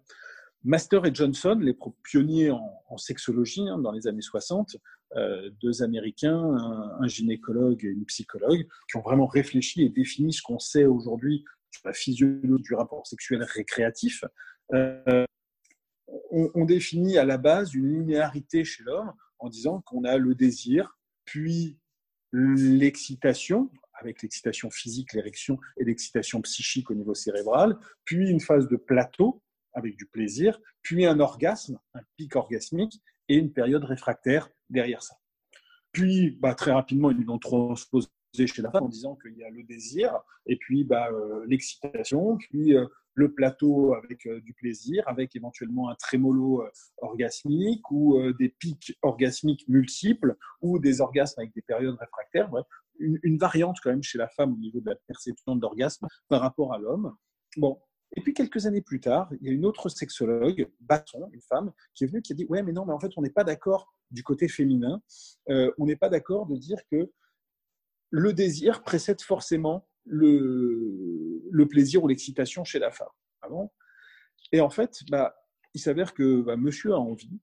Master 0.64 1.06
et 1.06 1.16
Johnson, 1.16 1.58
les 1.62 1.78
pionniers 2.04 2.52
en, 2.52 2.98
sexologie 2.98 3.68
hein, 3.70 3.78
dans 3.78 3.92
les 3.92 4.08
années 4.08 4.22
60, 4.22 4.76
euh, 5.16 5.50
deux 5.62 5.82
Américains, 5.84 6.38
un, 7.00 7.08
gynécologue 7.08 7.84
et 7.86 7.88
une 7.88 8.06
psychologue, 8.06 8.68
qui 8.90 8.98
ont 8.98 9.02
vraiment 9.02 9.26
réfléchi 9.26 9.84
et 9.84 9.90
défini 9.90 10.34
ce 10.34 10.42
qu'on 10.42 10.60
sait 10.60 10.86
aujourd'hui 10.86 11.46
sur 11.72 11.88
la 11.88 11.94
physiologie 11.94 12.62
du 12.62 12.74
rapport 12.74 13.08
sexuel 13.08 13.44
récréatif. 13.44 14.26
Euh, 14.74 15.26
on, 16.32 16.66
définit 16.66 17.18
à 17.18 17.26
la 17.26 17.38
base 17.38 17.74
une 17.74 17.88
linéarité 17.88 18.64
chez 18.64 18.84
l'homme 18.84 19.14
en 19.40 19.50
disant 19.50 19.82
qu'on 19.82 20.04
a 20.04 20.18
le 20.18 20.36
désir, 20.36 20.98
puis 21.26 21.78
l'excitation, 22.32 23.70
avec 23.94 24.22
l'excitation 24.22 24.70
physique, 24.70 25.14
l'érection 25.14 25.60
et 25.78 25.84
l'excitation 25.84 26.42
psychique 26.42 26.92
au 26.92 26.94
niveau 26.94 27.14
cérébral, 27.14 27.78
puis 28.06 28.30
une 28.30 28.40
phase 28.40 28.68
de 28.68 28.76
plateau 28.76 29.42
avec 29.74 29.98
du 29.98 30.06
plaisir, 30.06 30.60
puis 30.82 31.06
un 31.06 31.20
orgasme, 31.20 31.80
un 31.94 32.02
pic 32.18 32.36
orgasmique 32.36 33.02
et 33.28 33.36
une 33.36 33.54
période 33.54 33.84
réfractaire 33.84 34.50
derrière 34.70 35.04
ça. 35.04 35.16
Puis, 35.92 36.38
bah, 36.40 36.56
très 36.56 36.72
rapidement, 36.72 37.12
ils 37.12 37.24
l'ont 37.24 37.40
transposé 37.40 38.08
chez 38.34 38.62
la 38.62 38.72
femme 38.72 38.84
en 38.84 38.90
disant 38.90 39.16
qu'il 39.16 39.38
y 39.38 39.44
a 39.44 39.50
le 39.50 39.64
désir, 39.64 40.20
et 40.46 40.56
puis 40.58 40.84
bah, 40.84 41.10
l'excitation, 41.48 42.38
puis 42.38 42.76
le 43.20 43.34
plateau 43.34 43.94
avec 43.94 44.28
du 44.44 44.54
plaisir, 44.54 45.04
avec 45.08 45.36
éventuellement 45.36 45.90
un 45.90 45.96
trémolo 45.96 46.64
orgasmique 47.02 47.92
ou 47.92 48.18
des 48.40 48.50
pics 48.50 48.98
orgasmiques 49.02 49.68
multiples 49.68 50.38
ou 50.62 50.80
des 50.80 51.02
orgasmes 51.02 51.42
avec 51.42 51.54
des 51.54 51.62
périodes 51.62 51.98
réfractaires. 52.00 52.50
une, 53.00 53.38
variante 53.38 53.78
quand 53.84 53.90
même 53.90 54.04
chez 54.04 54.18
la 54.18 54.30
femme 54.30 54.54
au 54.54 54.58
niveau 54.58 54.80
de 54.80 54.90
la 54.90 54.96
perception 54.96 55.56
de 55.56 55.62
l'orgasme 55.62 56.08
par 56.30 56.42
rapport 56.42 56.74
à 56.74 56.78
l'homme. 56.78 57.14
Bon, 57.58 57.78
et 58.16 58.22
puis 58.22 58.34
quelques 58.34 58.66
années 58.66 58.82
plus 58.82 59.00
tard, 59.00 59.30
il 59.40 59.48
y 59.48 59.50
a 59.50 59.54
une 59.54 59.66
autre 59.66 59.90
sexologue, 59.90 60.68
Basson, 60.80 61.30
une 61.32 61.42
femme, 61.42 61.72
qui 61.94 62.06
est 62.06 62.08
venue 62.08 62.22
qui 62.22 62.34
a 62.34 62.36
dit 62.36 62.46
ouais 62.46 62.64
mais 62.64 62.72
non 62.72 62.86
mais 62.86 62.94
en 62.94 63.00
fait 63.00 63.12
on 63.18 63.22
n'est 63.22 63.30
pas 63.30 63.44
d'accord 63.44 63.94
du 64.12 64.24
côté 64.24 64.48
féminin, 64.48 65.02
euh, 65.50 65.72
on 65.78 65.86
n'est 65.86 65.96
pas 65.96 66.10
d'accord 66.10 66.48
de 66.48 66.56
dire 66.56 66.80
que 66.90 67.12
le 68.12 68.34
désir 68.34 68.82
précède 68.84 69.22
forcément 69.22 69.88
le, 70.06 71.66
plaisir 71.70 72.04
ou 72.04 72.08
l'excitation 72.08 72.64
chez 72.64 72.80
la 72.80 72.92
femme. 72.92 73.08
Ah 73.42 73.48
et 74.52 74.62
en 74.62 74.70
fait, 74.70 75.04
bah, 75.10 75.36
il 75.74 75.80
s'avère 75.80 76.14
que 76.14 76.42
bah, 76.42 76.58
monsieur 76.58 76.94
a 76.94 76.98
envie, 76.98 77.40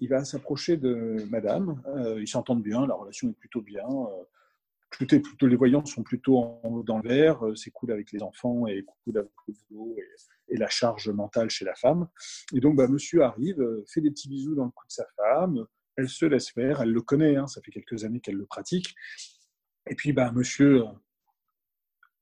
il 0.00 0.08
va 0.08 0.24
s'approcher 0.24 0.76
de 0.76 1.16
madame, 1.30 1.82
euh, 1.86 2.20
ils 2.20 2.28
s'entendent 2.28 2.62
bien, 2.62 2.86
la 2.86 2.94
relation 2.94 3.28
est 3.28 3.38
plutôt 3.38 3.62
bien, 3.62 3.86
euh, 3.88 4.24
plutôt, 4.90 5.46
les 5.46 5.56
voyants 5.56 5.84
sont 5.84 6.02
plutôt 6.02 6.60
dans 6.86 6.98
le 6.98 7.08
vert, 7.08 7.44
euh, 7.46 7.54
c'est 7.54 7.70
cool 7.70 7.92
avec 7.92 8.10
les 8.12 8.22
enfants 8.22 8.66
et 8.66 8.84
et, 10.50 10.56
la 10.56 10.68
charge 10.68 11.10
mentale 11.10 11.50
chez 11.50 11.66
la 11.66 11.74
femme. 11.74 12.08
Et 12.54 12.60
donc, 12.60 12.74
bah, 12.74 12.88
monsieur 12.88 13.22
arrive, 13.22 13.62
fait 13.86 14.00
des 14.00 14.10
petits 14.10 14.28
bisous 14.28 14.54
dans 14.54 14.64
le 14.64 14.70
cou 14.70 14.86
de 14.86 14.92
sa 14.92 15.04
femme, 15.14 15.66
elle 15.96 16.08
se 16.08 16.24
laisse 16.24 16.50
faire, 16.50 16.80
elle 16.80 16.90
le 16.90 17.02
connaît, 17.02 17.36
hein, 17.36 17.46
ça 17.46 17.60
fait 17.60 17.70
quelques 17.70 18.04
années 18.04 18.20
qu'elle 18.20 18.36
le 18.36 18.46
pratique. 18.46 18.94
Et 19.90 19.94
puis, 19.94 20.12
bah, 20.12 20.32
monsieur, 20.32 20.84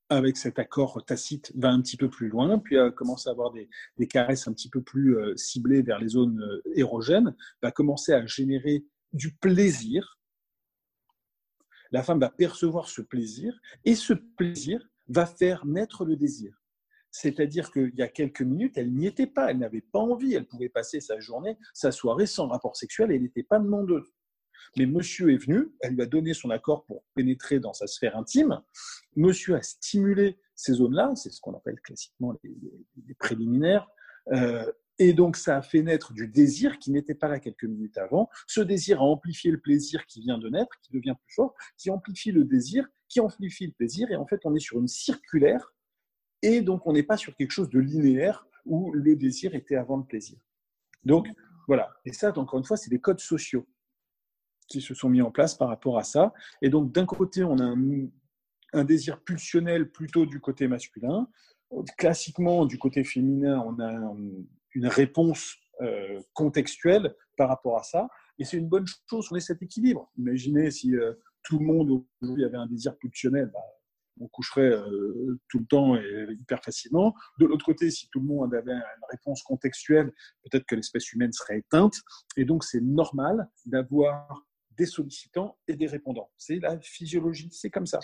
avec 0.09 0.37
cet 0.37 0.59
accord 0.59 1.05
tacite, 1.05 1.53
va 1.57 1.71
un 1.71 1.81
petit 1.83 1.97
peu 1.97 2.09
plus 2.09 2.29
loin, 2.29 2.59
puis 2.59 2.77
commence 2.97 3.27
à 3.27 3.31
avoir 3.31 3.53
des, 3.53 3.69
des, 3.99 4.07
caresses 4.07 4.47
un 4.47 4.53
petit 4.53 4.71
peu 4.71 4.81
plus 4.81 5.19
ciblées 5.37 5.83
vers 5.83 5.99
les 5.99 6.09
zones 6.09 6.43
érogènes, 6.75 7.35
va 7.63 7.71
commencer 7.73 8.13
à 8.13 8.25
générer 8.27 8.85
du 9.13 9.33
plaisir 9.35 10.17
la 11.91 12.03
femme 12.03 12.21
va 12.21 12.31
percevoir 12.31 12.89
ce 12.89 13.03
plaisir 13.03 13.59
et 13.85 13.95
ce 13.95 14.13
plaisir 14.13 14.87
va 15.09 15.27
faire 15.27 15.67
naître 15.67 16.05
le 16.05 16.17
désir. 16.17 16.63
C'est-à-dire 17.11 17.71
qu'il 17.71 17.95
y 17.95 18.03
a 18.03 18.09
quelques 18.09 18.43
minutes, 18.43 18.77
elle 18.77 18.93
n'y 18.93 19.07
était 19.07 19.27
pas, 19.27 19.51
elle 19.51 19.59
n'avait 19.59 19.81
pas 19.81 20.01
envie, 20.01 20.35
elle 20.35 20.47
pouvait 20.47 20.69
passer 20.69 21.01
sa 21.01 21.19
journée, 21.21 21.57
sa 21.73 21.93
soirée 21.93 22.27
sans 22.27 22.49
rapport 22.49 22.77
sexuel, 22.77 23.11
elle 23.13 23.23
n'était 23.23 23.43
pas 23.43 23.59
demandeuse. 23.59 24.13
Mais 24.77 24.87
monsieur 24.87 25.33
est 25.33 25.37
venu, 25.37 25.69
elle 25.81 25.95
lui 25.95 26.03
a 26.03 26.07
donné 26.07 26.35
son 26.35 26.51
accord 26.51 26.85
pour 26.85 27.05
pénétrer 27.15 27.61
dans 27.61 27.73
sa 27.73 27.87
sphère 27.87 28.17
intime. 28.17 28.61
Monsieur 29.15 29.57
a 29.57 29.63
stimulé 29.63 30.39
ces 30.55 30.75
zones-là, 30.75 31.13
c'est 31.15 31.31
ce 31.31 31.41
qu'on 31.41 31.55
appelle 31.55 31.81
classiquement 31.81 32.35
les, 32.43 33.15
préliminaires. 33.15 33.89
Euh, 34.33 34.71
et 34.99 35.13
donc, 35.13 35.37
ça 35.37 35.59
a 35.59 35.63
fait 35.63 35.83
naître 35.83 36.15
du 36.15 36.27
désir 36.27 36.79
qui 36.79 36.91
n'était 36.91 37.15
pas 37.15 37.29
là 37.29 37.39
quelques 37.39 37.65
minutes 37.65 37.99
avant. 37.99 38.31
Ce 38.47 38.63
désir 38.63 39.01
a 39.01 39.05
amplifié 39.05 39.51
le 39.51 39.61
plaisir 39.61 40.07
qui 40.07 40.21
vient 40.23 40.39
de 40.39 40.49
naître, 40.49 40.73
qui 40.83 40.93
devient 40.93 41.15
plus 41.23 41.35
fort, 41.35 41.55
qui 41.77 41.91
amplifie 41.91 42.33
le 42.33 42.45
désir, 42.45 42.89
qui 43.09 43.21
amplifie 43.21 43.67
le 43.67 43.73
plaisir. 43.73 44.11
Et 44.11 44.17
en 44.17 44.27
fait, 44.27 44.41
on 44.45 44.55
est 44.55 44.61
sur 44.61 44.79
une 44.79 44.89
circulaire. 44.89 45.75
Et 46.41 46.63
donc, 46.63 46.87
on 46.87 46.93
n'est 46.95 47.03
pas 47.03 47.19
sur 47.19 47.35
quelque 47.37 47.51
chose 47.51 47.69
de 47.69 47.79
linéaire 47.79 48.47
où 48.65 48.93
le 48.93 49.15
désir 49.17 49.55
était 49.55 49.77
avant 49.77 49.99
le 49.99 50.05
plaisir. 50.05 50.39
Donc, 51.05 51.29
voilà. 51.69 51.91
Et 52.05 52.13
ça, 52.13 52.33
encore 52.37 52.59
une 52.59 52.65
fois, 52.65 52.77
c'est 52.77 52.91
des 52.91 53.01
codes 53.01 53.21
sociaux 53.21 53.67
qui 54.69 54.81
se 54.81 54.95
sont 54.95 55.09
mis 55.09 55.23
en 55.23 55.31
place 55.31 55.55
par 55.55 55.69
rapport 55.69 55.99
à 55.99 56.05
ça. 56.05 56.33
Et 56.63 56.71
donc, 56.71 56.93
d'un 56.93 57.07
côté, 57.07 57.45
on 57.45 57.59
a 57.59 57.75
un, 58.73 58.85
désir 58.85 59.23
pulsionnel 59.23 59.91
plutôt 59.91 60.27
du 60.27 60.41
côté 60.41 60.69
masculin. 60.69 61.29
Classiquement, 61.97 62.67
du 62.67 62.79
côté 62.79 63.05
féminin, 63.05 63.63
on 63.67 63.79
a 63.79 63.89
un, 63.89 64.17
une 64.75 64.87
réponse 64.87 65.57
euh, 65.83 66.21
contextuelle 66.35 67.15
par 67.37 67.49
rapport 67.49 67.79
à 67.79 67.83
ça. 67.83 68.09
Et 68.39 68.45
c'est 68.45 68.57
une 68.57 68.69
bonne 68.69 68.87
chose 69.11 69.29
qu'on 69.29 69.37
ait 69.37 69.41
cet 69.41 69.63
équilibre. 69.63 70.11
Imaginez 70.17 70.71
si 70.71 70.95
euh, 70.95 71.15
tout 71.43 71.59
le 71.59 71.65
monde 71.65 72.03
aujourd'hui 72.21 72.45
avait 72.45 72.57
un 72.57 72.67
désir 72.67 72.97
pulsionnel, 72.97 73.51
bah, 73.53 73.61
on 74.21 74.29
coucherait 74.29 74.71
euh, 74.71 75.39
tout 75.49 75.59
le 75.59 75.67
temps 75.67 75.97
et 75.97 76.27
hyper 76.31 76.63
facilement. 76.63 77.15
De 77.39 77.47
l'autre 77.47 77.65
côté, 77.65 77.91
si 77.91 78.09
tout 78.11 78.21
le 78.21 78.27
monde 78.27 78.55
avait 78.55 78.73
une 78.73 79.07
réponse 79.11 79.43
contextuelle, 79.43 80.13
peut-être 80.45 80.65
que 80.65 80.75
l'espèce 80.75 81.13
humaine 81.13 81.33
serait 81.33 81.59
éteinte. 81.59 81.97
Et 82.37 82.45
donc, 82.45 82.65
c'est 82.65 82.81
normal 82.81 83.49
d'avoir 83.67 84.46
des 84.77 84.87
sollicitants 84.87 85.59
et 85.69 85.77
des 85.77 85.87
répondants. 85.87 86.31
C'est 86.37 86.59
la 86.59 86.79
physiologie, 86.81 87.49
c'est 87.53 87.71
comme 87.71 87.87
ça. 87.87 88.01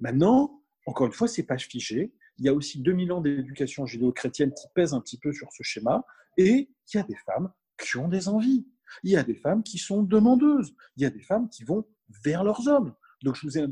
Maintenant, 0.00 0.62
encore 0.86 1.06
une 1.06 1.12
fois, 1.12 1.28
c'est 1.28 1.42
pas 1.42 1.58
figé. 1.58 2.12
Il 2.38 2.44
y 2.44 2.48
a 2.48 2.54
aussi 2.54 2.80
2000 2.80 3.12
ans 3.12 3.20
d'éducation 3.20 3.84
judéo-chrétienne 3.84 4.52
qui 4.52 4.66
pèsent 4.74 4.94
un 4.94 5.00
petit 5.00 5.18
peu 5.18 5.32
sur 5.32 5.52
ce 5.52 5.62
schéma. 5.62 6.04
Et 6.36 6.70
il 6.92 6.96
y 6.96 7.00
a 7.00 7.02
des 7.02 7.16
femmes 7.26 7.52
qui 7.82 7.96
ont 7.96 8.08
des 8.08 8.28
envies. 8.28 8.66
Il 9.02 9.10
y 9.10 9.16
a 9.16 9.22
des 9.22 9.34
femmes 9.34 9.62
qui 9.62 9.78
sont 9.78 10.02
demandeuses. 10.02 10.74
Il 10.96 11.02
y 11.02 11.06
a 11.06 11.10
des 11.10 11.20
femmes 11.20 11.48
qui 11.48 11.64
vont 11.64 11.84
vers 12.24 12.44
leurs 12.44 12.68
hommes. 12.68 12.94
Donc, 13.22 13.34
je 13.34 13.46
vous 13.46 13.58
ai 13.58 13.66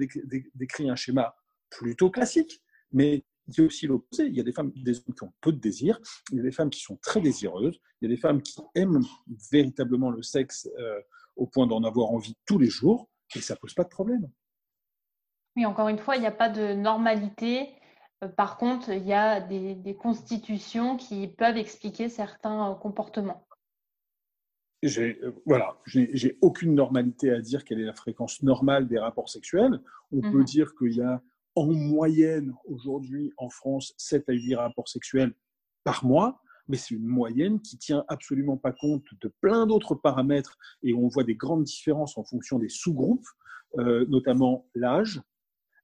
décrit 0.54 0.90
un 0.90 0.96
schéma 0.96 1.36
plutôt 1.70 2.10
classique, 2.10 2.60
mais 2.92 3.24
il 3.48 3.58
y 3.58 3.60
a 3.62 3.64
aussi 3.64 3.86
l'opposé. 3.86 4.26
Il 4.26 4.34
y 4.34 4.40
a 4.40 4.42
des 4.42 4.52
femmes, 4.52 4.72
des 4.74 4.98
hommes 4.98 5.14
qui 5.14 5.22
ont 5.22 5.32
peu 5.40 5.52
de 5.52 5.58
désir. 5.58 6.00
Il 6.32 6.38
y 6.38 6.40
a 6.40 6.42
des 6.42 6.52
femmes 6.52 6.70
qui 6.70 6.80
sont 6.80 6.96
très 6.96 7.20
désireuses. 7.20 7.80
Il 8.00 8.10
y 8.10 8.12
a 8.12 8.14
des 8.14 8.20
femmes 8.20 8.42
qui 8.42 8.60
aiment 8.74 9.00
véritablement 9.50 10.10
le 10.10 10.22
sexe 10.22 10.68
euh, 10.78 11.00
au 11.36 11.46
point 11.46 11.66
d'en 11.66 11.84
avoir 11.84 12.10
envie 12.10 12.36
tous 12.46 12.58
les 12.58 12.70
jours. 12.70 13.08
Et 13.34 13.40
ça 13.40 13.56
pose 13.56 13.74
pas 13.74 13.84
de 13.84 13.88
problème. 13.88 14.28
Oui, 15.56 15.66
encore 15.66 15.88
une 15.88 15.98
fois, 15.98 16.16
il 16.16 16.20
n'y 16.20 16.26
a 16.26 16.32
pas 16.32 16.48
de 16.48 16.74
normalité 16.74 17.76
euh, 18.24 18.28
par 18.28 18.56
contre, 18.56 18.90
il 18.90 19.06
y 19.06 19.12
a 19.12 19.40
des, 19.40 19.96
constitutions 19.98 20.96
qui 20.96 21.28
peuvent 21.28 21.56
expliquer 21.56 22.08
certains 22.08 22.70
euh, 22.70 22.74
comportements. 22.74 23.46
J'ai, 24.82 25.18
euh, 25.22 25.34
voilà, 25.46 25.78
j'ai 25.86 26.38
aucune 26.40 26.74
normalité 26.74 27.30
à 27.30 27.40
dire 27.40 27.64
quelle 27.64 27.80
est 27.80 27.86
la 27.86 27.94
fréquence 27.94 28.42
normale 28.42 28.86
des 28.86 28.98
rapports 28.98 29.28
sexuels. 29.28 29.80
On 30.12 30.20
peut 30.20 30.38
mhm. 30.38 30.44
dire 30.44 30.74
qu'il 30.76 30.94
y 30.94 31.02
a 31.02 31.22
en 31.54 31.66
moyenne 31.66 32.54
aujourd'hui 32.66 33.32
en 33.38 33.48
France 33.48 33.94
7 33.96 34.28
à 34.28 34.32
8 34.32 34.54
rapports 34.56 34.88
sexuels 34.88 35.34
par 35.84 36.04
mois, 36.04 36.42
mais 36.68 36.76
c'est 36.76 36.94
une 36.94 37.06
moyenne 37.06 37.60
qui 37.60 37.78
tient 37.78 38.04
absolument 38.08 38.56
pas 38.56 38.72
compte 38.72 39.04
de 39.20 39.32
plein 39.40 39.66
d'autres 39.66 39.94
paramètres 39.94 40.58
et 40.82 40.94
on 40.94 41.08
voit 41.08 41.24
des 41.24 41.34
grandes 41.34 41.64
différences 41.64 42.18
en 42.18 42.24
fonction 42.24 42.58
des 42.58 42.68
sous-groupes, 42.68 43.26
notamment 43.76 44.66
l'âge, 44.74 45.20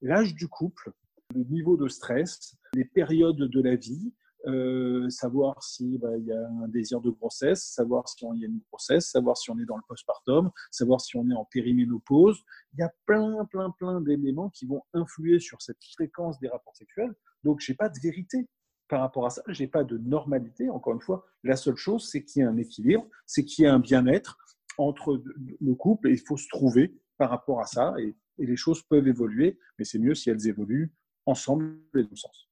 l'âge 0.01 0.33
du 0.35 0.47
couple, 0.47 0.91
le 1.33 1.43
niveau 1.43 1.77
de 1.77 1.87
stress, 1.87 2.55
les 2.73 2.85
périodes 2.85 3.37
de 3.37 3.61
la 3.61 3.75
vie, 3.75 4.13
euh, 4.45 5.09
savoir 5.09 5.63
s'il 5.63 5.99
bah, 5.99 6.17
y 6.17 6.33
a 6.33 6.49
un 6.63 6.67
désir 6.67 6.99
de 6.99 7.09
grossesse, 7.09 7.63
savoir 7.63 8.09
si 8.09 8.25
on 8.25 8.33
y 8.33 8.43
a 8.43 8.47
une 8.47 8.59
grossesse, 8.69 9.07
savoir 9.09 9.37
si 9.37 9.49
on 9.49 9.57
est 9.57 9.65
dans 9.65 9.77
le 9.77 9.83
postpartum, 9.87 10.51
savoir 10.69 10.99
si 10.99 11.15
on 11.15 11.29
est 11.29 11.33
en 11.33 11.45
périménopause. 11.45 12.43
Il 12.73 12.79
y 12.79 12.83
a 12.83 12.91
plein, 13.05 13.45
plein, 13.45 13.71
plein 13.71 14.01
d'éléments 14.01 14.49
qui 14.49 14.65
vont 14.65 14.81
influer 14.93 15.39
sur 15.39 15.61
cette 15.61 15.81
fréquence 15.93 16.39
des 16.39 16.49
rapports 16.49 16.75
sexuels. 16.75 17.15
Donc, 17.45 17.61
je 17.61 17.71
n'ai 17.71 17.75
pas 17.77 17.87
de 17.87 17.97
vérité 18.01 18.49
par 18.87 19.01
rapport 19.01 19.25
à 19.25 19.29
ça. 19.29 19.41
Je 19.47 19.63
n'ai 19.63 19.67
pas 19.67 19.83
de 19.83 19.97
normalité. 19.97 20.69
Encore 20.69 20.93
une 20.93 21.01
fois, 21.01 21.25
la 21.43 21.55
seule 21.55 21.75
chose, 21.75 22.09
c'est 22.09 22.23
qu'il 22.23 22.41
y 22.41 22.45
a 22.45 22.49
un 22.49 22.57
équilibre, 22.57 23.07
c'est 23.25 23.43
qu'il 23.43 23.65
y 23.65 23.67
a 23.67 23.73
un 23.73 23.79
bien-être 23.79 24.37
entre 24.77 25.21
le 25.61 25.75
couple 25.75 26.09
et 26.09 26.11
il 26.13 26.19
faut 26.19 26.37
se 26.37 26.47
trouver 26.49 26.99
par 27.17 27.29
rapport 27.29 27.59
à 27.59 27.65
ça. 27.65 27.93
Et, 27.99 28.15
et 28.39 28.45
les 28.45 28.55
choses 28.55 28.81
peuvent 28.83 29.07
évoluer, 29.07 29.59
mais 29.77 29.85
c'est 29.85 29.99
mieux 29.99 30.15
si 30.15 30.29
elles 30.29 30.47
évoluent 30.47 30.91
ensemble 31.25 31.77
les 31.93 32.03
deux 32.03 32.15
sens. 32.15 32.49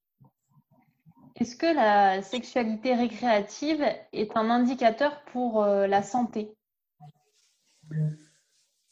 Est-ce 1.35 1.55
que 1.55 1.65
la 1.65 2.21
sexualité 2.21 2.93
récréative 2.93 3.83
est 4.13 4.37
un 4.37 4.49
indicateur 4.49 5.23
pour 5.25 5.63
euh, 5.63 5.87
la 5.87 6.03
santé? 6.03 6.53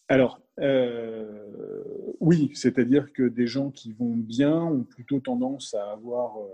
Alors, 0.08 0.42
euh, 0.60 2.16
oui, 2.20 2.52
c'est-à-dire 2.56 3.14
que 3.14 3.24
des 3.28 3.46
gens 3.46 3.70
qui 3.70 3.94
vont 3.94 4.16
bien 4.16 4.56
ont 4.56 4.84
plutôt 4.84 5.20
tendance 5.20 5.74
à 5.76 5.92
avoir 5.92 6.40
euh, 6.40 6.48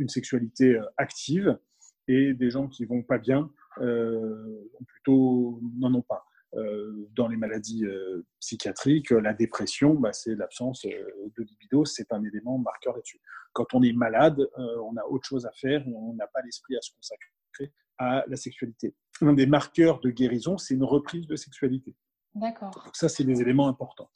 une 0.00 0.08
sexualité 0.08 0.80
active 0.96 1.56
et 2.08 2.34
des 2.34 2.50
gens 2.50 2.66
qui 2.66 2.84
vont 2.84 3.02
pas 3.02 3.18
bien 3.18 3.50
ont 3.80 4.84
plutôt 4.84 5.60
n'en 5.78 5.94
ont 5.94 6.02
pas. 6.02 6.24
Euh, 6.56 7.08
dans 7.14 7.28
les 7.28 7.36
maladies 7.36 7.84
euh, 7.84 8.26
psychiatriques, 8.40 9.10
la 9.10 9.32
dépression, 9.32 9.94
bah, 9.94 10.12
c'est 10.12 10.34
l'absence 10.34 10.84
euh, 10.84 11.30
de 11.38 11.44
libido, 11.44 11.84
c'est 11.84 12.12
un 12.12 12.24
élément 12.24 12.58
marqueur 12.58 12.96
là-dessus. 12.96 13.20
Quand 13.52 13.72
on 13.72 13.82
est 13.82 13.92
malade, 13.92 14.48
on 14.56 14.96
a 14.96 15.04
autre 15.08 15.26
chose 15.26 15.44
à 15.44 15.50
faire, 15.52 15.84
on 15.88 16.14
n'a 16.14 16.28
pas 16.28 16.40
l'esprit 16.42 16.76
à 16.76 16.80
se 16.80 16.92
consacrer 16.94 17.72
à 17.98 18.24
la 18.28 18.36
sexualité. 18.36 18.94
Un 19.20 19.32
des 19.32 19.46
marqueurs 19.46 19.98
de 20.00 20.10
guérison, 20.10 20.56
c'est 20.56 20.74
une 20.74 20.84
reprise 20.84 21.26
de 21.26 21.34
sexualité. 21.34 21.96
D'accord. 22.36 22.70
Donc 22.70 22.94
ça, 22.94 23.08
c'est 23.08 23.24
des 23.24 23.40
éléments 23.40 23.68
importants. 23.68 24.08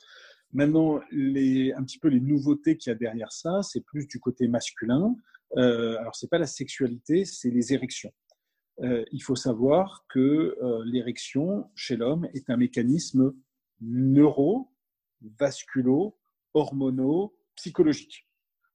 Maintenant, 0.52 1.00
les, 1.10 1.72
un 1.72 1.82
petit 1.82 1.98
peu 1.98 2.06
les 2.06 2.20
nouveautés 2.20 2.76
qu'il 2.76 2.90
y 2.90 2.94
a 2.94 2.96
derrière 2.96 3.32
ça, 3.32 3.60
c'est 3.62 3.84
plus 3.84 4.06
du 4.06 4.20
côté 4.20 4.46
masculin. 4.46 5.16
Euh, 5.56 5.96
alors, 5.98 6.16
c'est 6.16 6.30
pas 6.30 6.38
la 6.38 6.46
sexualité, 6.46 7.24
c'est 7.24 7.50
les 7.50 7.72
érections. 7.72 8.12
Euh, 8.80 9.04
il 9.12 9.22
faut 9.22 9.36
savoir 9.36 10.04
que 10.08 10.58
euh, 10.60 10.82
l'érection 10.84 11.70
chez 11.74 11.96
l'homme 11.96 12.28
est 12.34 12.50
un 12.50 12.56
mécanisme 12.56 13.32
neuro-vasculo 13.80 16.18
hormonaux, 16.54 17.36
psychologiques. 17.54 18.28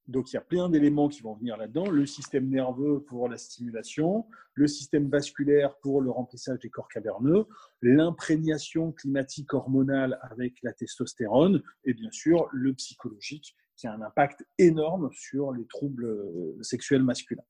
Donc 0.08 0.32
il 0.32 0.36
y 0.36 0.38
a 0.38 0.42
plein 0.42 0.70
d'éléments 0.70 1.08
qui 1.08 1.22
vont 1.22 1.36
venir 1.36 1.56
là-dedans. 1.56 1.90
Le 1.90 2.06
système 2.06 2.50
nerveux 2.50 3.04
pour 3.04 3.30
la 3.30 3.38
stimulation, 3.38 4.26
le 4.56 4.68
système 4.68 5.08
vasculaire 5.08 5.78
pour 5.80 6.02
le 6.02 6.10
remplissage 6.10 6.60
des 6.60 6.70
corps 6.70 6.88
caverneux, 6.88 7.46
l'imprégnation 7.82 8.92
climatique 8.92 9.54
hormonale 9.54 10.20
avec 10.24 10.56
la 10.64 10.74
testostérone 10.74 11.62
et 11.84 11.94
bien 11.94 12.12
sûr 12.12 12.50
le 12.52 12.74
psychologique 12.74 13.56
qui 13.80 13.88
a 13.88 13.94
un 13.94 14.02
impact 14.02 14.46
énorme 14.58 15.10
sur 15.14 15.54
les 15.54 15.66
troubles 15.66 16.06
euh, 16.06 16.62
sexuels 16.62 17.04
masculins. 17.04 17.46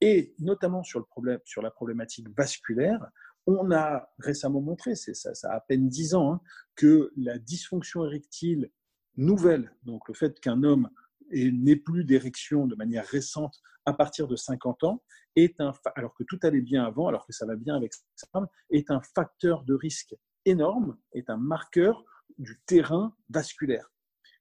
Et 0.00 0.34
notamment 0.38 0.82
sur, 0.82 0.98
le 0.98 1.04
problème, 1.04 1.40
sur 1.44 1.60
la 1.60 1.70
problématique 1.70 2.26
vasculaire, 2.36 3.06
on 3.46 3.70
a 3.70 4.08
récemment 4.18 4.60
montré, 4.60 4.94
c'est 4.94 5.14
ça, 5.14 5.34
ça 5.34 5.52
a 5.52 5.56
à 5.56 5.60
peine 5.60 5.88
10 5.88 6.14
ans, 6.14 6.32
hein, 6.32 6.40
que 6.74 7.12
la 7.16 7.38
dysfonction 7.38 8.04
érectile 8.06 8.70
nouvelle, 9.16 9.74
donc 9.82 10.08
le 10.08 10.14
fait 10.14 10.40
qu'un 10.40 10.62
homme 10.62 10.88
n'ait 11.30 11.76
plus 11.76 12.04
d'érection 12.04 12.66
de 12.66 12.74
manière 12.74 13.06
récente 13.06 13.60
à 13.84 13.92
partir 13.92 14.28
de 14.28 14.36
50 14.36 14.84
ans, 14.84 15.02
est 15.36 15.60
un, 15.60 15.72
alors 15.96 16.14
que 16.14 16.24
tout 16.24 16.38
allait 16.42 16.60
bien 16.60 16.84
avant, 16.84 17.08
alors 17.08 17.26
que 17.26 17.32
ça 17.32 17.46
va 17.46 17.56
bien 17.56 17.76
avec 17.76 17.92
sa 18.14 18.26
femme, 18.32 18.46
est 18.70 18.90
un 18.90 19.00
facteur 19.14 19.64
de 19.64 19.74
risque 19.74 20.14
énorme, 20.44 20.96
est 21.12 21.30
un 21.30 21.36
marqueur 21.36 22.04
du 22.38 22.60
terrain 22.64 23.14
vasculaire. 23.28 23.92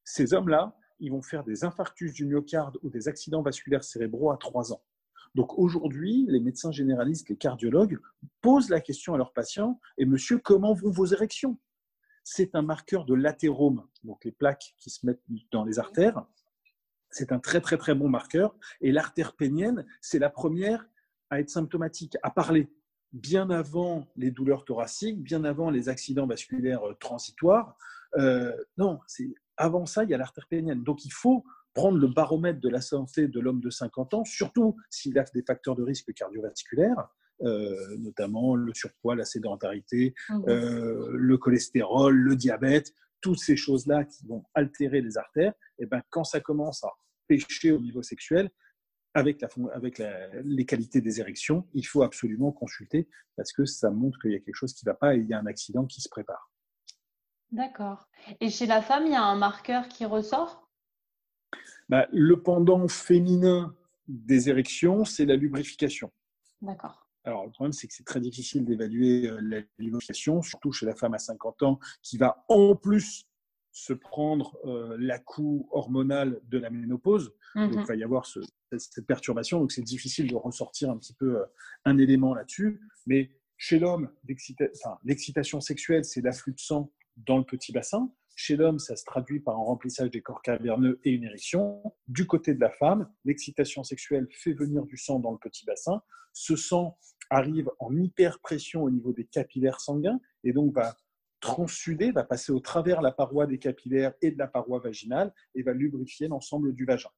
Ces 0.04 0.34
hommes-là, 0.34 0.76
ils 1.02 1.12
vont 1.12 1.22
faire 1.22 1.44
des 1.44 1.66
infarctus 1.66 2.14
du 2.14 2.26
myocarde 2.26 2.78
ou 2.84 2.90
des 2.90 3.08
accidents 3.08 3.42
vasculaires 3.42 3.84
cérébraux 3.84 4.32
à 4.32 4.38
3 4.38 4.72
ans. 4.72 4.82
Donc 5.36 5.58
aujourd'hui, 5.58 6.26
les 6.30 6.40
médecins 6.40 6.72
généralistes, 6.72 7.30
les 7.30 7.38
cardiologues 7.38 8.00
posent 8.42 8.70
la 8.70 8.82
question 8.82 9.14
à 9.14 9.18
leurs 9.18 9.34
patients 9.34 9.80
Et 9.98 10.06
monsieur, 10.06 10.38
comment 10.38 10.74
vont 10.74 10.92
vos 10.92 11.06
érections? 11.06 11.58
C'est 12.24 12.54
un 12.56 12.62
marqueur 12.62 13.06
de 13.06 13.16
l'athérome, 13.16 13.88
donc 14.04 14.24
les 14.26 14.32
plaques 14.32 14.76
qui 14.78 14.90
se 14.90 15.06
mettent 15.06 15.24
dans 15.52 15.64
les 15.64 15.80
artères. 15.80 16.24
C'est 17.10 17.32
un 17.32 17.40
très 17.40 17.62
très 17.62 17.78
très 17.78 17.96
bon 17.96 18.10
marqueur. 18.10 18.56
Et 18.80 18.92
l'artère 18.92 19.34
pénienne, 19.34 19.86
c'est 20.02 20.20
la 20.20 20.30
première 20.30 20.88
à 21.30 21.40
être 21.40 21.50
symptomatique, 21.50 22.18
à 22.22 22.30
parler 22.30 22.70
bien 23.14 23.50
avant 23.50 24.08
les 24.16 24.32
douleurs 24.32 24.66
thoraciques, 24.66 25.22
bien 25.22 25.44
avant 25.44 25.70
les 25.70 25.90
accidents 25.90 26.28
vasculaires 26.28 26.84
transitoires. 27.00 27.78
Euh, 28.18 28.54
non, 28.78 29.00
c'est 29.08 29.34
avant 29.58 29.86
ça, 29.86 30.04
il 30.04 30.10
y 30.10 30.14
a 30.14 30.18
l'artère 30.18 30.48
pénienne. 30.48 30.84
Donc 30.84 31.06
il 31.06 31.12
faut 31.12 31.44
prendre 31.74 31.98
le 31.98 32.08
baromètre 32.08 32.60
de 32.60 32.70
la 32.70 32.82
santé 32.82 33.28
de 33.28 33.40
l'homme 33.40 33.62
de 33.62 33.70
50 33.70 34.14
ans, 34.14 34.26
surtout 34.26 34.76
s'il 34.90 35.18
a 35.18 35.24
des 35.34 35.44
facteurs 35.44 35.76
de 35.76 35.84
risque 35.84 36.14
cardiovasculaires, 36.14 37.10
euh, 37.44 37.98
notamment 37.98 38.56
le 38.56 38.74
surpoids, 38.74 39.16
la 39.16 39.26
sédentarité, 39.26 40.14
mmh. 40.30 40.50
euh, 40.50 41.10
le 41.14 41.38
cholestérol, 41.38 42.16
le 42.16 42.36
diabète, 42.36 42.94
toutes 43.22 43.40
ces 43.40 43.56
choses-là 43.56 44.04
qui 44.04 44.26
vont 44.28 44.44
altérer 44.54 45.02
les 45.02 45.18
artères, 45.18 45.54
et 45.80 45.86
ben, 45.86 46.02
quand 46.10 46.24
ça 46.24 46.40
commence 46.40 46.84
à 46.84 46.90
pêcher 47.28 47.72
au 47.72 47.80
niveau 47.80 48.04
sexuel, 48.04 48.50
avec, 49.14 49.42
la, 49.42 49.50
avec 49.74 50.02
les 50.44 50.66
qualités 50.66 51.02
des 51.02 51.20
érections, 51.20 51.68
il 51.74 51.86
faut 51.86 52.04
absolument 52.04 52.52
consulter 52.52 53.10
parce 53.36 53.52
que 53.52 53.66
ça 53.66 53.92
montre 53.92 54.18
qu'il 54.20 54.32
y 54.32 54.36
a 54.36 54.40
quelque 54.40 54.56
chose 54.56 54.74
qui 54.74 54.86
ne 54.86 54.92
va 54.92 54.96
pas 54.96 55.16
et 55.16 55.20
il 55.20 55.28
y 55.28 55.34
a 55.34 55.40
un 55.40 55.46
accident 55.48 55.86
qui 55.86 56.02
se 56.02 56.10
prépare. 56.10 56.51
D'accord. 57.52 58.08
Et 58.40 58.50
chez 58.50 58.66
la 58.66 58.82
femme, 58.82 59.06
il 59.06 59.12
y 59.12 59.16
a 59.16 59.24
un 59.24 59.36
marqueur 59.36 59.88
qui 59.88 60.06
ressort? 60.06 60.70
Bah, 61.90 62.08
le 62.14 62.42
pendant 62.42 62.88
féminin 62.88 63.76
des 64.08 64.50
érections, 64.50 65.04
c'est 65.04 65.26
la 65.26 65.36
lubrification. 65.36 66.12
D'accord. 66.62 67.08
Alors, 67.24 67.46
le 67.46 67.52
problème, 67.52 67.74
c'est 67.74 67.88
que 67.88 67.94
c'est 67.94 68.06
très 68.06 68.22
difficile 68.22 68.66
d'évaluer 68.66 69.28
euh, 69.28 69.40
la 69.42 69.62
lubrification, 69.78 70.42
surtout 70.42 70.72
chez 70.72 70.86
la 70.86 70.96
femme 70.96 71.14
à 71.14 71.20
50 71.20 71.64
ans, 71.64 71.80
qui 72.02 72.18
va 72.18 72.46
en 72.48 72.76
plus 72.76 73.26
se 73.72 73.94
prendre 73.94 74.58
euh, 74.66 74.98
la 75.00 75.20
coup 75.20 75.68
hormonal 75.72 76.42
de 76.50 76.58
la 76.58 76.70
ménopause. 76.70 77.34
Donc, 77.56 77.74
mhm. 77.74 77.80
il 77.82 77.86
va 77.86 77.96
y 77.96 78.04
avoir 78.04 78.26
cette 78.26 79.06
perturbation. 79.06 79.60
Donc, 79.60 79.72
c'est 79.72 79.82
difficile 79.82 80.30
de 80.30 80.36
ressortir 80.36 80.90
un 80.90 80.98
petit 80.98 81.14
peu 81.14 81.40
euh, 81.40 81.46
un 81.86 81.98
élément 81.98 82.34
là-dessus. 82.34 82.82
Mais 83.06 83.32
chez 83.58 83.80
l'homme, 83.80 84.10
l'excitation 85.04 85.62
sexuelle, 85.62 86.06
c'est 86.06 86.22
l'afflux 86.22 86.54
de 86.54 86.60
sang 86.60 86.92
dans 87.18 87.38
le 87.38 87.44
petit 87.44 87.72
bassin. 87.72 88.12
Chez 88.36 88.56
l'homme, 88.56 88.80
ça 88.80 88.96
se 88.96 89.04
traduit 89.04 89.40
par 89.40 89.56
un 89.56 89.64
remplissage 89.64 90.10
des 90.10 90.22
corps 90.22 90.42
caverneux 90.42 91.00
et 91.04 91.12
une 91.12 91.24
érection. 91.24 91.84
Du 92.08 92.26
côté 92.26 92.54
de 92.54 92.60
la 92.60 92.72
femme, 92.72 93.12
l'excitation 93.26 93.84
sexuelle 93.84 94.28
fait 94.32 94.54
venir 94.54 94.86
du 94.86 94.98
sang 94.98 95.20
dans 95.20 95.32
le 95.32 95.38
petit 95.38 95.66
bassin. 95.66 96.02
Ce 96.34 96.56
sang 96.56 96.98
arrive 97.30 97.70
en 97.80 97.96
hyperpression 97.96 98.84
au 98.84 98.90
niveau 98.90 99.14
des 99.14 99.26
capillaires 99.26 99.80
sanguins 99.80 100.20
et 100.44 100.54
donc 100.54 100.74
va 100.74 100.96
transsuder, 101.40 102.12
va 102.12 102.24
passer 102.24 102.52
au 102.52 102.60
travers 102.60 103.02
la 103.02 103.12
paroi 103.12 103.48
des 103.48 103.58
capillaires 103.58 104.14
et 104.22 104.32
de 104.32 104.38
la 104.38 104.48
paroi 104.48 104.80
vaginale 104.80 105.34
et 105.56 105.64
va 105.64 105.74
lubrifier 105.74 106.28
l'ensemble 106.28 106.74
du 106.74 106.86
vagin. 106.86 107.10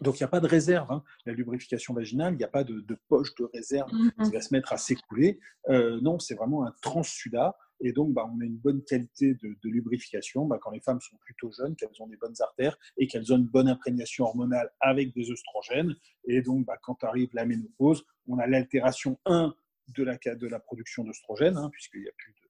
Donc 0.00 0.18
il 0.18 0.22
n'y 0.22 0.26
a 0.26 0.28
pas 0.28 0.40
de 0.40 0.46
réserve. 0.46 0.90
Hein. 0.92 1.02
La 1.26 1.32
lubrification 1.32 1.92
vaginale, 1.94 2.34
il 2.34 2.38
n'y 2.38 2.44
a 2.44 2.48
pas 2.48 2.64
de, 2.64 2.84
poche 3.08 3.34
de 3.34 3.44
réserve 3.52 3.90
mm-hmm. 3.90 4.24
qui 4.24 4.32
va 4.32 4.40
se 4.40 4.54
mettre 4.54 4.72
à 4.72 4.78
s'écouler. 4.78 5.40
Euh, 5.68 6.00
non, 6.00 6.18
c'est 6.18 6.34
vraiment 6.34 6.64
un 6.64 6.72
transsudat 6.82 7.56
et 7.80 7.92
donc, 7.92 8.12
bah, 8.12 8.28
on 8.32 8.40
a 8.40 8.44
une 8.44 8.56
bonne 8.56 8.82
qualité 8.82 9.34
de, 9.34 9.56
lubrification 9.68 10.46
bah, 10.46 10.58
quand 10.60 10.70
les 10.70 10.80
femmes 10.80 11.00
sont 11.00 11.16
plutôt 11.18 11.50
jeunes, 11.52 11.76
qu'elles 11.76 12.00
ont 12.00 12.06
des 12.06 12.16
bonnes 12.16 12.40
artères 12.40 12.78
et 12.96 13.06
qu'elles 13.06 13.32
ont 13.32 13.36
une 13.36 13.46
bonne 13.46 13.68
imprégnation 13.68 14.24
hormonale 14.24 14.72
avec 14.80 15.14
des 15.14 15.30
œstrogènes. 15.30 15.94
Et 16.24 16.42
donc, 16.42 16.66
bah, 16.66 16.78
quand 16.82 17.04
arrive 17.04 17.30
la 17.32 17.44
ménopause, 17.44 18.04
on 18.26 18.38
a 18.38 18.46
l'altération 18.46 19.18
1 19.26 19.54
de 19.88 20.02
la, 20.02 20.16
de 20.16 20.46
la 20.46 20.58
production 20.58 21.04
d'œstrogènes, 21.04 21.56
hein, 21.56 21.70
puisqu'il 21.70 22.02
n'y 22.02 22.08
a 22.08 22.12
plus 22.16 22.32
de, 22.32 22.48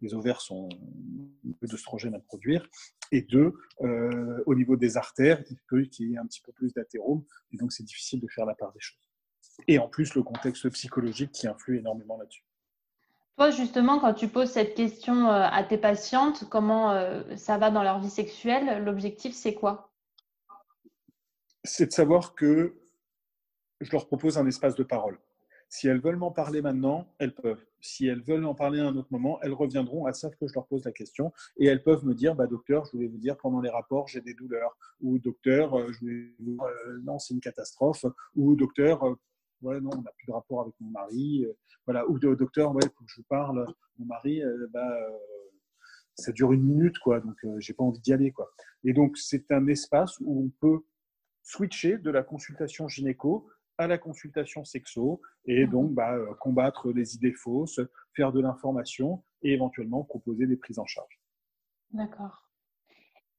les 0.00 0.14
ovaires 0.14 0.40
sont 0.40 0.68
d'œstrogènes 1.62 2.14
à 2.14 2.20
produire. 2.20 2.68
Et 3.10 3.22
deux, 3.22 3.54
euh, 3.80 4.42
au 4.46 4.54
niveau 4.54 4.76
des 4.76 4.96
artères, 4.96 5.42
il 5.50 5.58
peut 5.66 5.88
y 5.98 6.14
ait 6.14 6.18
un 6.18 6.26
petit 6.26 6.40
peu 6.40 6.52
plus 6.52 6.72
d'athérome. 6.72 7.24
Et 7.52 7.56
donc, 7.56 7.72
c'est 7.72 7.84
difficile 7.84 8.20
de 8.20 8.28
faire 8.28 8.46
la 8.46 8.54
part 8.54 8.72
des 8.72 8.80
choses. 8.80 9.10
Et 9.66 9.78
en 9.78 9.88
plus, 9.88 10.14
le 10.14 10.22
contexte 10.22 10.68
psychologique 10.70 11.32
qui 11.32 11.48
influe 11.48 11.78
énormément 11.78 12.16
là-dessus. 12.16 12.44
Toi, 13.38 13.52
justement, 13.52 14.00
quand 14.00 14.14
tu 14.14 14.26
poses 14.26 14.50
cette 14.50 14.74
question 14.74 15.28
euh, 15.28 15.46
à 15.48 15.62
tes 15.62 15.78
patientes, 15.78 16.48
comment 16.50 16.90
euh, 16.90 17.22
ça 17.36 17.56
va 17.56 17.70
dans 17.70 17.84
leur 17.84 18.00
vie 18.00 18.10
sexuelle, 18.10 18.82
l'objectif, 18.82 19.32
c'est 19.32 19.54
quoi? 19.54 19.92
C'est 21.62 21.86
de 21.86 21.92
savoir 21.92 22.34
que 22.34 22.74
je 23.80 23.92
leur 23.92 24.08
propose 24.08 24.38
un 24.38 24.46
espace 24.48 24.74
de 24.74 24.82
parole. 24.82 25.20
Si 25.68 25.86
elles 25.86 26.00
veulent 26.00 26.16
m'en 26.16 26.32
parler 26.32 26.62
maintenant, 26.62 27.06
elles 27.20 27.32
peuvent. 27.32 27.64
Si 27.80 28.08
elles 28.08 28.22
veulent 28.22 28.44
en 28.44 28.56
parler 28.56 28.80
à 28.80 28.88
un 28.88 28.96
autre 28.96 29.12
moment, 29.12 29.38
elles 29.42 29.52
reviendront, 29.52 30.08
elles 30.08 30.16
savent 30.16 30.34
que 30.34 30.48
je 30.48 30.54
leur 30.54 30.66
pose 30.66 30.84
la 30.84 30.90
question 30.90 31.32
et 31.58 31.66
elles 31.66 31.84
peuvent 31.84 32.04
me 32.04 32.14
dire 32.14 32.34
bah, 32.34 32.48
Docteur, 32.48 32.86
je 32.86 32.90
voulais 32.90 33.06
vous 33.06 33.18
dire 33.18 33.36
pendant 33.36 33.60
les 33.60 33.70
rapports, 33.70 34.08
j'ai 34.08 34.20
des 34.20 34.34
douleurs. 34.34 34.76
Ou 35.00 35.20
Docteur, 35.20 35.78
euh, 35.78 35.92
je 35.92 36.00
voulais 36.00 36.34
vous 36.40 36.44
dire, 36.44 36.64
non, 37.04 37.20
c'est 37.20 37.34
une 37.34 37.40
catastrophe. 37.40 38.04
Ou 38.34 38.56
Docteur, 38.56 39.16
ouais, 39.62 39.80
non, 39.80 39.90
on 39.94 40.02
n'a 40.02 40.12
plus 40.16 40.26
de 40.26 40.32
rapport 40.32 40.62
avec 40.62 40.74
mon 40.80 40.90
mari. 40.90 41.44
Euh, 41.44 41.52
voilà, 41.86 42.08
ou 42.08 42.18
de, 42.18 42.34
docteur, 42.34 42.74
ouais, 42.74 42.82
faut 42.82 43.04
que 43.04 43.10
je 43.10 43.20
vous 43.20 43.26
parle, 43.28 43.66
mon 43.98 44.06
mari, 44.06 44.42
euh, 44.42 44.66
bah, 44.72 44.90
euh, 44.90 45.10
ça 46.14 46.32
dure 46.32 46.52
une 46.52 46.62
minute, 46.62 46.98
quoi, 46.98 47.20
donc 47.20 47.36
j'ai 47.58 47.72
pas 47.74 47.84
envie 47.84 48.00
d'y 48.00 48.12
aller, 48.12 48.32
quoi. 48.32 48.50
Et 48.84 48.92
donc, 48.92 49.16
c'est 49.16 49.50
un 49.52 49.66
espace 49.68 50.18
où 50.20 50.44
on 50.44 50.50
peut 50.60 50.80
switcher 51.42 51.98
de 51.98 52.10
la 52.10 52.22
consultation 52.22 52.88
gynéco 52.88 53.48
à 53.78 53.86
la 53.86 53.96
consultation 53.96 54.64
sexo 54.64 55.20
et 55.44 55.64
mmh. 55.64 55.70
donc 55.70 55.94
bah, 55.94 56.18
combattre 56.40 56.90
les 56.90 57.14
idées 57.14 57.32
fausses, 57.32 57.80
faire 58.16 58.32
de 58.32 58.40
l'information 58.40 59.22
et 59.42 59.52
éventuellement 59.52 60.02
proposer 60.02 60.48
des 60.48 60.56
prises 60.56 60.80
en 60.80 60.86
charge. 60.86 61.20
D'accord. 61.92 62.47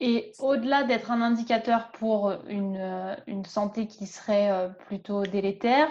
Et 0.01 0.31
au-delà 0.39 0.83
d'être 0.83 1.11
un 1.11 1.21
indicateur 1.21 1.91
pour 1.91 2.31
une, 2.47 2.77
euh, 2.77 3.15
une, 3.27 3.43
santé 3.43 3.87
qui 3.87 4.07
serait 4.07 4.49
euh, 4.49 4.69
plutôt 4.69 5.23
délétère, 5.23 5.89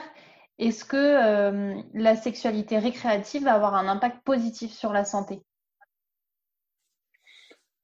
est-ce 0.58 0.84
que 0.84 0.96
euh, 0.96 1.80
la 1.92 2.16
sexualité 2.16 2.78
récréative 2.78 3.44
va 3.44 3.52
avoir 3.54 3.74
un 3.74 3.86
impact 3.86 4.24
positif 4.24 4.72
sur 4.72 4.92
la 4.92 5.04
santé? 5.04 5.42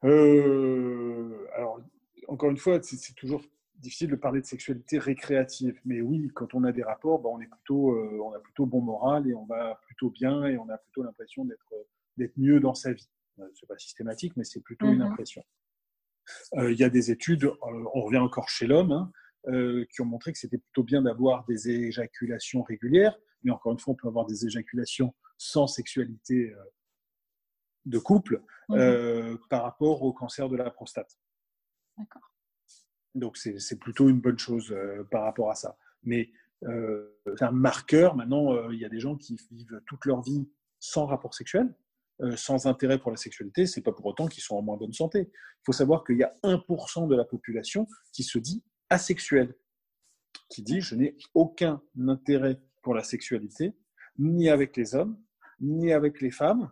Alors, 0.02 1.80
encore 2.28 2.50
une 2.50 2.58
fois, 2.58 2.78
c'est 2.82 3.14
toujours 3.14 3.42
difficile 3.76 4.10
de 4.10 4.16
parler 4.16 4.40
de 4.40 4.46
sexualité 4.46 4.98
récréative. 4.98 5.78
Mais 5.84 6.00
oui, 6.00 6.30
quand 6.34 6.54
on 6.54 6.64
a 6.64 6.72
des 6.72 6.82
rapports, 6.82 7.20
bah, 7.20 7.30
on, 7.32 7.40
est 7.40 7.46
plutôt, 7.46 7.96
on 8.22 8.32
a 8.34 8.38
plutôt 8.38 8.66
bon 8.66 8.82
moral 8.82 9.26
et 9.26 9.34
on 9.34 9.46
va 9.46 9.80
plutôt 9.86 10.10
bien 10.10 10.44
et 10.44 10.58
on 10.58 10.68
a 10.68 10.76
plutôt 10.76 11.02
l'impression 11.02 11.46
d'être 11.46 12.32
mieux 12.36 12.60
dans 12.60 12.74
sa 12.74 12.92
vie. 12.92 13.08
Ce 13.36 13.42
n'est 13.42 13.66
pas 13.66 13.78
systématique, 13.78 14.34
mais 14.36 14.44
c'est 14.44 14.60
plutôt 14.60 14.86
une 14.86 14.98
mmh 14.98 15.12
impression. 15.12 15.42
Euh, 16.54 16.72
il 16.72 16.78
y 16.78 16.84
a 16.84 16.90
des 16.90 17.10
études, 17.10 17.44
euh, 17.44 17.54
on 17.94 18.02
revient 18.02 18.18
encore 18.18 18.48
chez 18.48 18.66
l'homme, 18.66 18.92
hein, 18.92 19.12
euh, 19.48 19.84
qui 19.92 20.00
ont 20.00 20.06
montré 20.06 20.32
que 20.32 20.38
c'était 20.38 20.58
plutôt 20.58 20.82
bien 20.82 21.02
d'avoir 21.02 21.44
des 21.46 21.68
éjaculations 21.68 22.62
régulières, 22.62 23.16
mais 23.42 23.50
encore 23.50 23.72
une 23.72 23.78
fois, 23.78 23.92
on 23.92 23.96
peut 23.96 24.08
avoir 24.08 24.26
des 24.26 24.46
éjaculations 24.46 25.14
sans 25.36 25.66
sexualité 25.66 26.54
de 27.84 27.98
couple 27.98 28.42
mmh 28.70 29.36
par 29.50 29.64
rapport 29.64 30.02
au 30.02 30.14
cancer 30.14 30.48
de 30.48 30.56
la 30.56 30.70
prostate. 30.70 31.18
D'accord. 31.98 32.22
Donc 33.14 33.36
c'est 33.36 33.78
plutôt 33.78 34.08
une 34.08 34.20
bonne 34.20 34.38
chose 34.38 34.74
par 35.10 35.24
rapport 35.24 35.50
à 35.50 35.54
ça. 35.54 35.76
Mais 36.02 36.32
c'est 36.62 37.42
un 37.42 37.50
marqueur. 37.50 38.16
Maintenant, 38.16 38.70
il 38.70 38.78
y 38.78 38.86
a 38.86 38.88
des 38.88 39.00
gens 39.00 39.16
qui 39.16 39.36
vivent 39.50 39.82
toute 39.86 40.06
leur 40.06 40.22
vie 40.22 40.48
sans 40.78 41.04
rapport 41.04 41.34
sexuel. 41.34 41.74
Euh, 42.20 42.36
sans 42.36 42.66
intérêt 42.66 42.98
pour 42.98 43.10
la 43.10 43.16
sexualité, 43.16 43.66
c'est 43.66 43.82
pas 43.82 43.92
pour 43.92 44.06
autant 44.06 44.26
qu'ils 44.26 44.42
sont 44.42 44.56
en 44.56 44.62
moins 44.62 44.76
bonne 44.76 44.92
santé. 44.92 45.30
Il 45.32 45.64
faut 45.66 45.72
savoir 45.72 46.04
qu'il 46.04 46.16
y 46.16 46.22
a 46.22 46.36
1% 46.44 47.08
de 47.08 47.16
la 47.16 47.24
population 47.24 47.88
qui 48.12 48.22
se 48.22 48.38
dit 48.38 48.62
asexuelle, 48.88 49.54
qui 50.48 50.62
dit 50.62 50.80
je 50.80 50.94
n'ai 50.94 51.16
aucun 51.34 51.82
intérêt 52.06 52.60
pour 52.82 52.94
la 52.94 53.02
sexualité, 53.02 53.74
ni 54.18 54.48
avec 54.48 54.76
les 54.76 54.94
hommes, 54.94 55.18
ni 55.60 55.92
avec 55.92 56.20
les 56.20 56.30
femmes, 56.30 56.70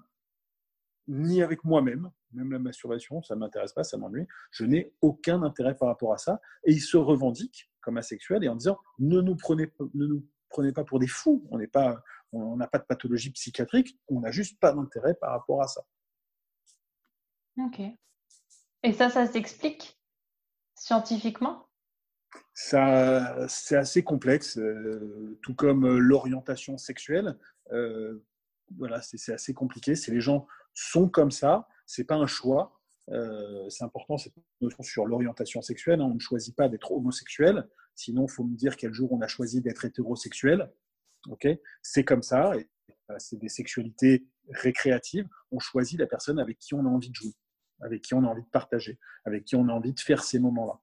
ni 1.09 1.43
avec 1.43 1.65
moi-même. 1.65 2.11
Même 2.33 2.53
la 2.53 2.59
masturbation, 2.59 3.21
ça 3.23 3.35
ne 3.35 3.41
m'intéresse 3.41 3.73
pas, 3.73 3.85
ça 3.85 3.99
m'ennuie. 3.99 4.27
Je 4.53 4.65
n'ai 4.65 4.95
aucun 5.03 5.43
intérêt 5.43 5.77
par 5.77 5.89
rapport 5.89 6.15
à 6.15 6.19
ça. 6.19 6.41
Et 6.65 6.73
ils 6.73 6.81
se 6.81 6.97
revendiquent 6.97 7.71
comme 7.81 7.99
asexuels 7.99 8.45
et 8.45 8.49
en 8.49 8.57
disant 8.57 8.79
ne 8.99 9.21
nous 9.21 9.37
prenez, 9.37 9.71
ne 9.95 10.07
nous 10.07 10.27
prenez 10.49 10.73
pas 10.73 10.85
pour 10.85 10.99
des 10.99 11.09
fous. 11.09 11.47
On 11.51 11.59
n'est 11.59 11.67
pas, 11.67 12.03
on 12.33 12.57
n'a 12.57 12.67
pas 12.67 12.79
de 12.79 12.85
pathologie 12.85 13.31
psychiatrique, 13.31 13.99
on 14.09 14.21
n'a 14.21 14.31
juste 14.31 14.59
pas 14.59 14.73
d'intérêt 14.73 15.15
par 15.15 15.31
rapport 15.31 15.63
à 15.63 15.69
ça. 15.69 15.85
Ok. 17.59 17.81
Et 18.83 18.93
ça, 18.93 19.11
ça 19.11 19.27
s'explique 19.27 19.99
scientifiquement? 20.75 21.69
Ça, 22.55 23.47
c'est 23.49 23.77
assez 23.77 24.03
complexe, 24.03 24.59
euh, 24.59 25.39
tout 25.43 25.55
comme 25.55 25.87
euh, 25.87 25.99
l'orientation 25.99 26.77
sexuelle. 26.77 27.39
Euh, 27.73 28.25
voilà, 28.77 29.01
c'est 29.03 29.33
assez 29.33 29.55
compliqué. 29.55 29.95
C'est 29.95 30.13
les 30.13 30.21
gens 30.21 30.47
sont 30.75 31.09
comme 31.09 31.31
ça, 31.31 31.69
c'est 31.87 32.05
pas 32.05 32.15
un 32.15 32.27
choix. 32.27 32.79
c'est 33.69 33.85
important 33.85 34.17
cette 34.17 34.35
notion 34.61 34.83
sur 34.83 35.07
l'orientation 35.07 35.61
sexuelle. 35.61 36.01
Hein. 36.01 36.09
On 36.11 36.15
ne 36.15 36.21
choisit 36.21 36.57
pas 36.57 36.69
d'être 36.69 36.93
homosexuel, 36.93 37.69
sinon 37.95 38.27
il 38.27 38.33
faut 38.33 38.45
me 38.45 38.57
dire 38.57 38.77
quel 38.77 38.95
jour 38.95 39.13
on 39.13 39.21
a 39.21 39.29
choisi 39.29 39.61
d'être 39.61 39.85
hétérosexuel. 39.85 40.71
C'est 41.83 42.05
comme 42.05 42.23
ça. 42.23 42.57
Et, 42.57 42.69
c'est 43.19 43.39
des 43.39 43.49
sexualités 43.49 44.27
récréatives. 44.51 45.29
On 45.51 45.59
choisit 45.59 45.99
la 45.99 46.07
personne 46.07 46.39
avec 46.39 46.59
qui 46.59 46.75
on 46.75 46.81
a 46.81 46.89
envie 46.89 47.11
de 47.11 47.15
jouer, 47.15 47.35
avec 47.81 48.03
qui 48.03 48.15
on 48.15 48.25
a 48.25 48.27
envie 48.27 48.43
de 48.43 48.49
partager, 48.49 48.99
avec 49.25 49.45
qui 49.45 49.57
on 49.57 49.69
a 49.69 49.73
envie 49.73 49.93
de 49.93 50.01
faire 50.01 50.23
ces 50.23 50.39
moments-là. 50.39 50.81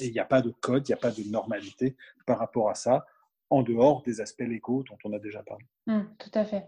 Et 0.00 0.06
il 0.06 0.12
n'y 0.12 0.20
a 0.20 0.24
pas 0.24 0.42
de 0.42 0.50
code, 0.50 0.88
il 0.88 0.92
n'y 0.92 0.94
a 0.94 0.98
pas 0.98 1.10
de 1.10 1.22
normalité 1.24 1.96
par 2.26 2.38
rapport 2.38 2.70
à 2.70 2.74
ça, 2.74 3.06
en 3.50 3.62
dehors 3.62 4.02
des 4.02 4.20
aspects 4.20 4.40
légaux 4.40 4.82
dont 4.84 4.98
on 5.04 5.12
a 5.12 5.18
déjà 5.18 5.42
parlé. 5.42 5.64
Mmh, 5.86 6.02
tout 6.18 6.30
à 6.34 6.44
fait. 6.44 6.66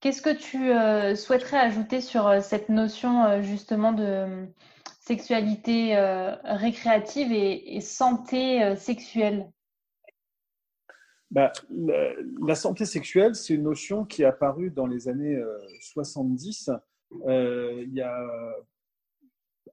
Qu'est-ce 0.00 0.22
que 0.22 0.34
tu 0.34 0.72
euh, 0.72 1.14
souhaiterais 1.14 1.58
ajouter 1.58 2.00
sur 2.00 2.26
euh, 2.26 2.40
cette 2.40 2.70
notion 2.70 3.24
euh, 3.24 3.42
justement 3.42 3.92
de 3.92 4.48
sexualité 5.00 5.96
récréative 6.44 7.32
et 7.32 7.80
santé 7.80 8.76
sexuelle? 8.76 9.50
Bah, 11.30 11.52
la, 11.70 12.54
santé 12.54 12.84
sexuelle, 12.84 13.34
c'est 13.34 13.54
une 13.54 13.62
notion 13.62 14.04
qui 14.04 14.22
est 14.22 14.26
apparue 14.26 14.70
dans 14.70 14.86
les 14.86 15.08
années 15.08 15.40
70. 15.80 16.70
Euh, 16.70 16.74
euh, 17.28 17.84
il 17.86 17.94
y 17.94 18.00
a 18.00 18.16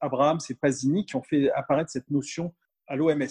Abraham 0.02 0.38
et 0.50 0.54
Pasini 0.56 1.06
qui 1.06 1.16
ont 1.16 1.24
fait 1.24 1.52
apparaître 1.52 1.90
cette 1.90 2.10
notion 2.12 2.54
à 2.88 2.96
l'OMS. 2.96 3.28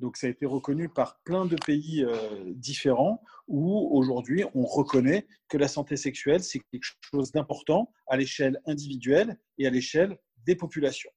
Donc 0.00 0.16
ça 0.16 0.26
a 0.26 0.30
été 0.30 0.44
reconnu 0.44 0.88
par 0.88 1.20
plein 1.24 1.46
de 1.46 1.56
pays 1.56 2.04
euh, 2.04 2.52
différents 2.54 3.22
où 3.46 3.88
aujourd'hui 3.96 4.44
on 4.54 4.64
reconnaît 4.64 5.26
que 5.48 5.56
la 5.56 5.68
santé 5.68 5.96
sexuelle, 5.96 6.42
c'est 6.42 6.60
quelque 6.70 6.86
chose 7.00 7.30
d'important 7.32 7.92
à 8.08 8.16
l'échelle 8.16 8.60
individuelle 8.66 9.38
et 9.58 9.66
à 9.66 9.70
l'échelle 9.70 10.18
des 10.46 10.56
populations. 10.56 11.10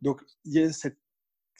Donc 0.00 0.22
il 0.44 0.52
y 0.54 0.62
a 0.62 0.72
cette 0.72 0.98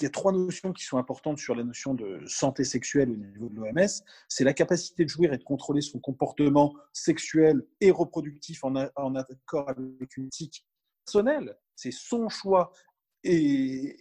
il 0.01 0.05
y 0.05 0.07
a 0.07 0.11
trois 0.11 0.33
notions 0.33 0.73
qui 0.73 0.85
sont 0.85 0.99
importantes 0.99 1.39
sur 1.39 1.55
la 1.55 1.63
notion 1.63 1.95
de 1.95 2.23
santé 2.27 2.65
sexuelle 2.65 3.11
au 3.11 3.17
niveau 3.17 3.49
de 3.49 3.57
l'OMS. 3.57 3.89
C'est 4.29 4.45
la 4.45 4.55
capacité 4.55 5.05
de 5.05 5.11
jouir 5.11 5.33
et 5.33 5.39
de 5.39 5.45
contrôler 5.45 5.83
son 5.83 5.99
comportement 5.99 6.75
sexuel 6.93 7.67
et 7.81 7.91
reproductif 7.91 8.65
en, 8.65 8.75
accord 8.77 9.69
avec 9.69 10.17
une 10.17 10.27
éthique 10.27 10.67
personnelle. 11.05 11.57
C'est 11.77 11.91
son 11.91 12.29
choix 12.29 12.73
et, 13.25 13.97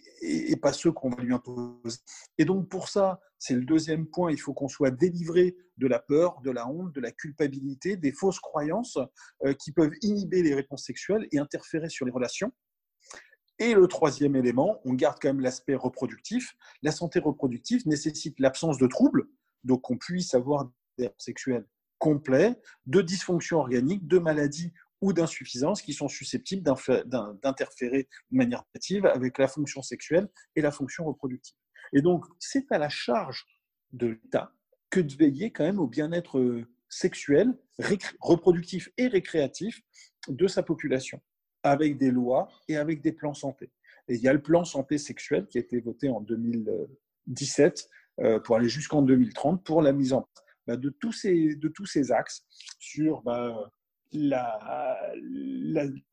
pas 0.62 0.72
ceux 0.72 0.92
qu'on 0.92 1.10
va 1.10 1.22
lui 1.22 1.34
imposer. 1.34 1.98
Et 2.38 2.44
donc 2.44 2.68
pour 2.68 2.88
ça, 2.88 3.20
c'est 3.38 3.54
le 3.54 3.64
deuxième 3.64 4.06
point, 4.06 4.30
il 4.30 4.40
faut 4.40 4.54
qu'on 4.54 4.68
soit 4.68 4.90
délivré 4.90 5.56
de 5.76 5.86
la 5.86 5.98
peur, 5.98 6.40
de 6.42 6.50
la 6.50 6.68
honte, 6.68 6.94
de 6.94 7.00
la 7.00 7.10
culpabilité, 7.10 7.96
des 7.96 8.12
fausses 8.12 8.40
croyances 8.40 8.98
euh, 9.44 9.54
qui 9.54 9.72
peuvent 9.72 9.94
inhiber 10.02 10.42
les 10.42 10.54
réponses 10.54 10.84
sexuelles 10.84 11.26
et 11.32 11.38
interférer 11.38 11.88
sur 11.88 12.04
les 12.06 12.12
relations. 12.12 12.52
Et 13.60 13.74
le 13.74 13.86
troisième 13.88 14.36
élément, 14.36 14.80
on 14.86 14.94
garde 14.94 15.18
quand 15.20 15.28
même 15.28 15.40
l'aspect 15.40 15.74
reproductif. 15.74 16.56
La 16.82 16.92
santé 16.92 17.18
reproductive 17.18 17.86
nécessite 17.86 18.40
l'absence 18.40 18.78
de 18.78 18.86
troubles, 18.86 19.28
donc 19.64 19.82
qu'on 19.82 19.98
puisse 19.98 20.32
avoir 20.32 20.70
des 20.96 21.10
sexuels 21.18 21.66
complets, 21.98 22.58
de 22.86 23.02
dysfonctions 23.02 23.58
organiques, 23.58 24.08
de 24.08 24.18
maladies 24.18 24.72
ou 25.02 25.12
d'insuffisances 25.12 25.82
qui 25.82 25.92
sont 25.92 26.08
susceptibles 26.08 26.62
d'interférer 26.62 28.08
de 28.30 28.36
manière 28.36 28.64
négative 28.74 29.04
avec 29.04 29.36
la 29.36 29.46
fonction 29.46 29.82
sexuelle 29.82 30.30
et 30.56 30.62
la 30.62 30.70
fonction 30.70 31.04
reproductive. 31.04 31.56
Et 31.92 32.00
donc, 32.00 32.24
c'est 32.38 32.72
à 32.72 32.78
la 32.78 32.88
charge 32.88 33.44
de 33.92 34.06
l'État 34.06 34.54
que 34.88 35.00
de 35.00 35.14
veiller 35.14 35.52
quand 35.52 35.64
même 35.64 35.80
au 35.80 35.86
bien-être 35.86 36.38
euh, 36.38 36.66
sexuel, 36.88 37.52
reproductif 38.20 38.88
et 38.96 39.06
récréatif 39.06 39.82
de 40.28 40.46
sa 40.46 40.62
population 40.62 41.20
avec 41.62 41.98
des 41.98 42.10
lois 42.10 42.48
et 42.68 42.76
avec 42.76 43.02
des 43.02 43.12
plans 43.12 43.34
santé. 43.34 43.70
Et 44.08 44.14
il 44.14 44.20
y 44.20 44.28
a 44.28 44.32
le 44.32 44.42
plan 44.42 44.64
santé 44.64 44.98
sexuelle 44.98 45.46
qui 45.46 45.58
a 45.58 45.60
été 45.60 45.80
voté 45.80 46.08
en 46.08 46.20
2017 46.20 47.88
euh, 48.20 48.40
pour 48.40 48.56
aller 48.56 48.68
jusqu'en 48.68 49.02
2030 49.02 49.64
pour 49.64 49.82
la 49.82 49.92
mise 49.92 50.12
en 50.12 50.22
place 50.22 50.44
bah, 50.66 50.76
de, 50.76 50.90
tous 50.90 51.12
ces, 51.12 51.54
de 51.54 51.68
tous 51.68 51.86
ces 51.86 52.12
axes 52.12 52.44
sur 52.78 53.22
bah, 53.22 53.70
la, 54.12 54.96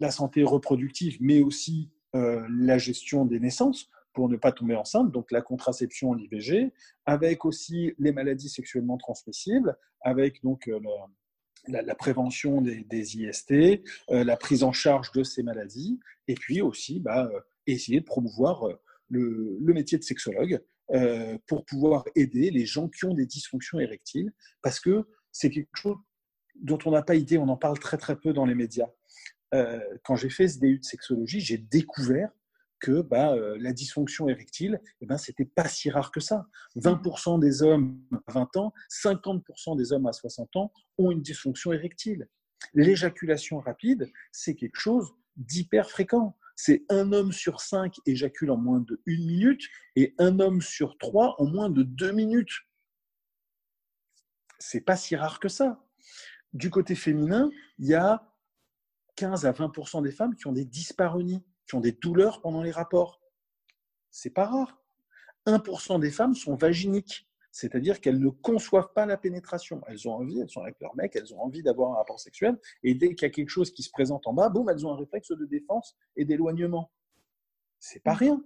santé 0.10 0.44
reproductive, 0.44 1.18
mais 1.20 1.42
aussi 1.42 1.92
euh, 2.16 2.48
la 2.50 2.78
gestion 2.78 3.26
des 3.26 3.40
naissances 3.40 3.90
pour 4.14 4.30
ne 4.30 4.38
pas 4.38 4.52
tomber 4.52 4.76
enceinte, 4.76 5.12
donc 5.12 5.32
la 5.32 5.42
contraception, 5.42 6.14
l'IVG, 6.14 6.72
avec 7.06 7.46
aussi 7.46 7.94
les 8.00 8.12
maladies 8.12 8.50
sexuellement 8.50 8.98
transmissibles, 8.98 9.78
avec 10.02 10.42
donc 10.42 10.68
euh, 10.68 10.80
la, 11.68 11.96
prévention 11.96 12.62
des, 12.62 13.18
IST, 13.18 13.52
euh, 13.52 14.24
la 14.24 14.38
prise 14.38 14.64
en 14.64 14.72
charge 14.72 15.12
de 15.12 15.24
ces 15.24 15.44
maladies, 15.44 16.00
et 16.28 16.36
puis 16.36 16.62
aussi 16.62 17.00
bah, 17.00 17.30
euh, 17.32 17.40
essayer 17.66 18.00
de 18.00 18.06
promouvoir 18.06 18.68
euh, 18.68 18.80
le, 19.10 19.74
métier 19.74 19.98
de 19.98 20.04
sexologue 20.04 20.62
pour 21.48 21.66
pouvoir 21.66 22.06
aider 22.16 22.50
les 22.50 22.66
gens 22.66 22.88
qui 22.88 23.04
ont 23.04 23.14
des 23.14 23.26
dysfonctions 23.26 23.78
érectiles, 23.78 24.32
parce 24.62 24.80
que 24.80 25.04
c'est 25.34 25.50
quelque 25.50 25.76
chose 25.76 25.98
dont 26.62 26.80
on 26.86 26.92
n'a 26.92 27.02
pas 27.02 27.16
idée, 27.16 27.38
on 27.38 27.50
en 27.50 27.58
parle 27.58 27.78
très 27.78 27.98
très 27.98 28.16
peu 28.16 28.32
dans 28.32 28.46
les 28.46 28.56
médias. 28.56 28.88
quand 29.52 30.16
j'ai 30.16 30.30
fait 30.30 30.48
ce 30.48 30.60
DU 30.60 30.80
de 30.80 30.86
sexologie, 30.86 31.42
j'ai 31.42 31.58
découvert 31.58 32.30
que 32.80 33.02
bah, 33.02 33.34
euh, 33.34 33.58
la 33.60 33.74
dysfonction 33.74 34.30
érectile, 34.30 34.82
eh 35.02 35.06
ben, 35.06 35.18
c'était 35.18 35.46
pas 35.46 35.68
si 35.68 35.90
rare 35.90 36.12
que 36.12 36.20
ça. 36.20 36.48
20% 36.76 37.40
des 37.40 37.64
hommes 37.64 38.00
à 38.28 38.32
20 38.32 38.58
ans, 38.58 38.74
50% 38.90 39.78
des 39.78 39.94
hommes 39.94 40.08
à 40.08 40.14
60 40.14 40.56
ans 40.56 40.72
ont 40.98 41.12
une 41.12 41.22
dysfonction 41.22 41.74
érectile. 41.74 42.28
L'éjaculation 42.74 43.60
rapide, 43.60 44.12
c'est 44.32 44.56
quelque 44.56 44.80
chose 44.80 45.12
d'hyper 45.36 45.90
fréquent. 45.90 46.36
C'est 46.56 46.86
un 46.90 47.12
homme 47.12 47.32
sur 47.32 47.62
cinq 47.62 47.96
éjacule 48.06 48.50
en 48.50 48.58
moins 48.58 48.80
de 48.80 49.00
une 49.06 49.26
minute 49.28 49.64
et 49.96 50.16
un 50.18 50.40
homme 50.40 50.62
sur 50.62 50.98
trois 50.98 51.36
en 51.40 51.46
moins 51.46 51.70
de 51.70 51.84
deux 51.84 52.12
minutes. 52.12 52.54
C'est 54.58 54.82
pas 54.82 54.96
si 54.96 55.16
rare 55.16 55.40
que 55.40 55.50
ça. 55.50 55.84
Du 56.54 56.72
côté 56.72 56.96
féminin, 56.96 57.52
il 57.78 57.88
y 57.88 57.94
a 57.94 58.34
15 59.18 59.46
à 59.46 59.52
20% 59.52 60.02
des 60.02 60.12
femmes 60.12 60.36
qui 60.36 60.48
ont 60.48 60.52
des 60.52 60.66
dyspareunies 60.66 61.44
qui 61.68 61.76
ont 61.76 61.82
des 61.82 61.92
douleurs 61.92 62.42
pendant 62.42 62.64
les 62.64 62.72
rapports. 62.72 63.22
C'est 64.10 64.30
pas 64.30 64.46
rare. 64.46 64.82
1% 65.46 66.00
des 66.00 66.12
femmes 66.12 66.36
sont 66.36 66.56
vaginiques, 66.56 67.30
c'est-à-dire 67.52 68.02
qu'elles 68.02 68.20
ne 68.20 68.30
conçoivent 68.30 68.92
pas 68.94 69.06
la 69.06 69.18
pénétration. 69.18 69.82
Elles 69.88 70.08
ont 70.08 70.14
envie, 70.14 70.40
elles 70.40 70.50
sont 70.50 70.62
avec 70.62 70.80
leur 70.82 70.96
mec, 70.96 71.16
elles 71.16 71.34
ont 71.34 71.42
envie 71.42 71.64
d'avoir 71.64 71.94
un 71.94 71.96
rapport 71.96 72.20
sexuel, 72.20 72.58
et 72.84 72.96
dès 72.96 73.16
qu'il 73.16 73.26
y 73.26 73.32
a 73.32 73.34
quelque 73.34 73.50
chose 73.50 73.72
qui 73.72 73.84
se 73.84 73.90
présente 73.90 74.28
en 74.28 74.34
bas, 74.34 74.50
boum, 74.50 74.70
elles 74.70 74.86
ont 74.86 74.94
un 74.94 74.98
réflexe 74.98 75.32
de 75.32 75.46
défense 75.46 75.96
et 76.16 76.26
d'éloignement. 76.26 76.92
C'est 77.80 78.04
pas 78.04 78.14
rien. 78.14 78.44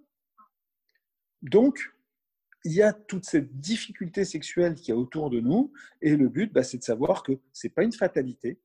Donc, 1.42 1.80
il 2.64 2.74
y 2.74 2.84
a 2.84 2.94
toute 2.94 3.26
cette 3.26 3.60
difficulté 3.60 4.24
sexuelle 4.24 4.76
qui 4.76 4.92
est 4.92 4.96
autour 4.96 5.30
de 5.32 5.40
nous, 5.40 5.74
et 6.02 6.16
le 6.16 6.30
but, 6.30 6.54
bah, 6.54 6.64
c'est 6.64 6.78
de 6.78 6.84
savoir 6.84 7.24
que 7.24 7.34
ce 7.54 7.66
n'est 7.66 7.72
pas 7.72 7.84
une 7.84 7.94
fatalité, 7.94 8.62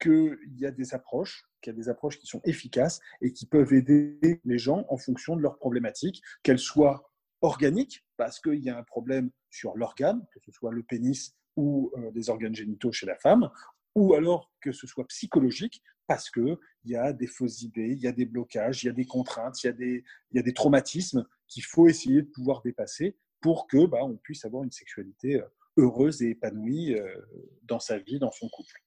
qu'il 0.00 0.38
y 0.56 0.66
a 0.66 0.72
des 0.72 0.94
approches, 0.94 1.49
qu'il 1.60 1.72
y 1.72 1.76
a 1.76 1.78
des 1.78 1.88
approches 1.88 2.18
qui 2.18 2.26
sont 2.26 2.40
efficaces 2.44 3.00
et 3.20 3.32
qui 3.32 3.46
peuvent 3.46 3.72
aider 3.72 4.40
les 4.44 4.58
gens 4.58 4.84
en 4.88 4.96
fonction 4.96 5.36
de 5.36 5.42
leurs 5.42 5.58
problématiques, 5.58 6.22
qu'elles 6.42 6.58
soient 6.58 7.10
organiques, 7.42 8.04
parce 8.16 8.40
qu'il 8.40 8.62
y 8.62 8.70
a 8.70 8.78
un 8.78 8.82
problème 8.82 9.30
sur 9.50 9.76
l'organe, 9.76 10.26
que 10.32 10.40
ce 10.44 10.52
soit 10.52 10.72
le 10.72 10.82
pénis 10.82 11.36
ou 11.56 11.90
euh, 11.96 12.10
des 12.12 12.30
organes 12.30 12.54
génitaux 12.54 12.92
chez 12.92 13.06
la 13.06 13.16
femme, 13.16 13.50
ou 13.94 14.14
alors 14.14 14.52
que 14.60 14.72
ce 14.72 14.86
soit 14.86 15.06
psychologique, 15.06 15.82
parce 16.06 16.30
qu'il 16.30 16.58
y 16.84 16.96
a 16.96 17.12
des 17.12 17.26
fausses 17.26 17.62
idées, 17.62 17.92
il 17.92 18.00
y 18.00 18.08
a 18.08 18.12
des 18.12 18.26
blocages, 18.26 18.82
il 18.82 18.86
y 18.86 18.90
a 18.90 18.92
des 18.92 19.06
contraintes, 19.06 19.62
il 19.62 20.02
y 20.32 20.38
a 20.38 20.42
des, 20.42 20.54
traumatismes 20.54 21.24
qu'il 21.46 21.62
faut 21.62 21.88
essayer 21.88 22.22
de 22.22 22.28
pouvoir 22.28 22.62
dépasser 22.62 23.16
pour 23.40 23.66
que 23.66 23.86
bah, 23.86 24.00
on 24.02 24.16
puisse 24.16 24.44
avoir 24.44 24.64
une 24.64 24.72
sexualité 24.72 25.40
euh, 25.40 25.46
heureuse 25.76 26.22
et 26.22 26.30
épanouie 26.30 26.94
euh, 26.94 27.14
dans 27.62 27.78
sa 27.78 27.98
vie, 27.98 28.18
dans 28.18 28.32
son 28.32 28.48
couple. 28.48 28.82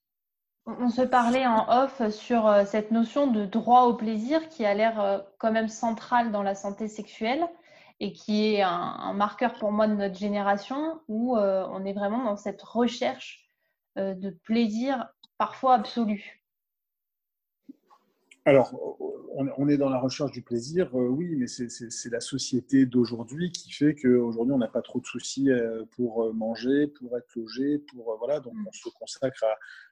On 0.66 0.90
se 0.90 1.02
parlait 1.02 1.46
en 1.46 1.68
off 1.68 2.10
sur 2.10 2.48
euh, 2.48 2.64
cette 2.66 2.92
notion 2.92 3.28
de 3.28 3.46
droit 3.46 3.84
au 3.84 3.96
plaisir 3.96 4.48
qui 4.48 4.66
a 4.66 4.74
l'air 4.74 5.00
euh, 5.02 5.20
quand 5.38 5.52
même 5.52 5.68
centrale 5.68 6.32
dans 6.32 6.42
la 6.42 6.56
santé 6.56 6.88
sexuelle 6.88 7.46
et 8.00 8.14
qui 8.14 8.46
est 8.46 8.62
un, 8.62 9.14
marqueur 9.14 9.56
pour 9.56 9.74
moi 9.74 9.88
de 9.88 9.94
notre 9.94 10.16
génération 10.16 11.02
où 11.10 11.38
euh, 11.38 11.68
on 11.70 11.84
est 11.86 11.94
vraiment 11.94 12.24
dans 12.24 12.38
cette 12.38 12.62
recherche 12.62 13.50
de 13.96 14.32
plaisir 14.32 15.08
parfois 15.38 15.76
absolu. 15.76 16.44
On, 19.36 19.68
est 19.68 19.78
dans 19.78 19.90
la 19.90 20.00
recherche 20.00 20.32
du 20.32 20.42
plaisir, 20.42 20.94
oui, 20.94 21.36
mais 21.36 21.48
c'est 21.48 22.10
la 22.10 22.20
société 22.20 22.86
d'aujourd'hui 22.86 23.52
qui 23.52 23.72
fait 23.72 23.96
qu'aujourd'hui, 23.96 24.54
on 24.54 24.58
n'a 24.58 24.68
pas 24.68 24.82
trop 24.82 25.00
de 25.00 25.06
soucis 25.06 25.50
pour 25.92 26.34
manger, 26.34 26.88
pour 26.88 27.18
être 27.18 27.36
logé, 27.36 27.80
pour 27.80 28.16
voilà, 28.18 28.40
donc 28.40 28.54
mm. 28.54 28.68
on 28.68 28.72
se 28.72 28.90
consacre 29.00 29.44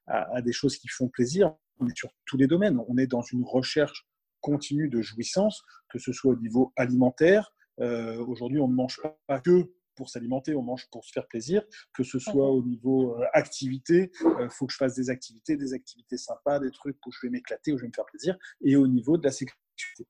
à, 0.08 0.36
à, 0.36 0.42
des 0.42 0.52
choses 0.52 0.78
qui 0.78 0.88
font 0.88 1.08
plaisir, 1.08 1.54
mais 1.80 1.94
sur 1.96 2.10
tous 2.26 2.38
les 2.38 2.48
domaines. 2.48 2.80
On 2.88 2.98
est 2.98 3.08
dans 3.08 3.22
une 3.22 3.44
recherche 3.44 4.08
continue 4.42 4.90
de 4.90 5.02
jouissance, 5.02 5.64
que 5.90 6.00
ce 6.00 6.12
soit 6.12 6.34
au 6.34 6.38
niveau 6.38 6.74
alimentaire. 6.76 7.54
Euh, 7.80 8.24
aujourd'hui, 8.26 8.60
on 8.60 8.68
ne 8.68 8.76
mange 8.76 9.00
pas 9.28 9.40
que 9.40 9.72
pour 10.02 10.10
s'alimenter, 10.10 10.56
on 10.56 10.64
mange 10.64 10.90
pour 10.90 11.06
se 11.06 11.12
faire 11.12 11.28
plaisir, 11.28 11.62
que 11.94 12.02
ce 12.02 12.18
soit 12.18 12.50
au 12.50 12.64
niveau 12.64 13.16
euh, 13.20 13.26
activité, 13.34 14.12
il 14.20 14.28
euh, 14.28 14.50
faut 14.50 14.66
que 14.66 14.74
je 14.74 14.78
fasse 14.78 14.96
des 14.96 15.12
activités, 15.12 15.58
des 15.58 15.74
activités 15.74 16.18
sympas, 16.18 16.58
des 16.58 16.72
trucs 16.72 16.98
où 17.06 17.12
je 17.12 17.20
vais 17.22 17.30
m'éclater, 17.30 17.72
où 17.72 17.78
je 17.78 17.84
vais 17.84 17.90
me 17.90 17.94
faire 17.94 18.08
plaisir, 18.08 18.36
et 18.62 18.76
au 18.76 18.88
niveau 18.88 19.20
de 19.20 19.24
la 19.24 19.32
sexualité. 19.32 20.08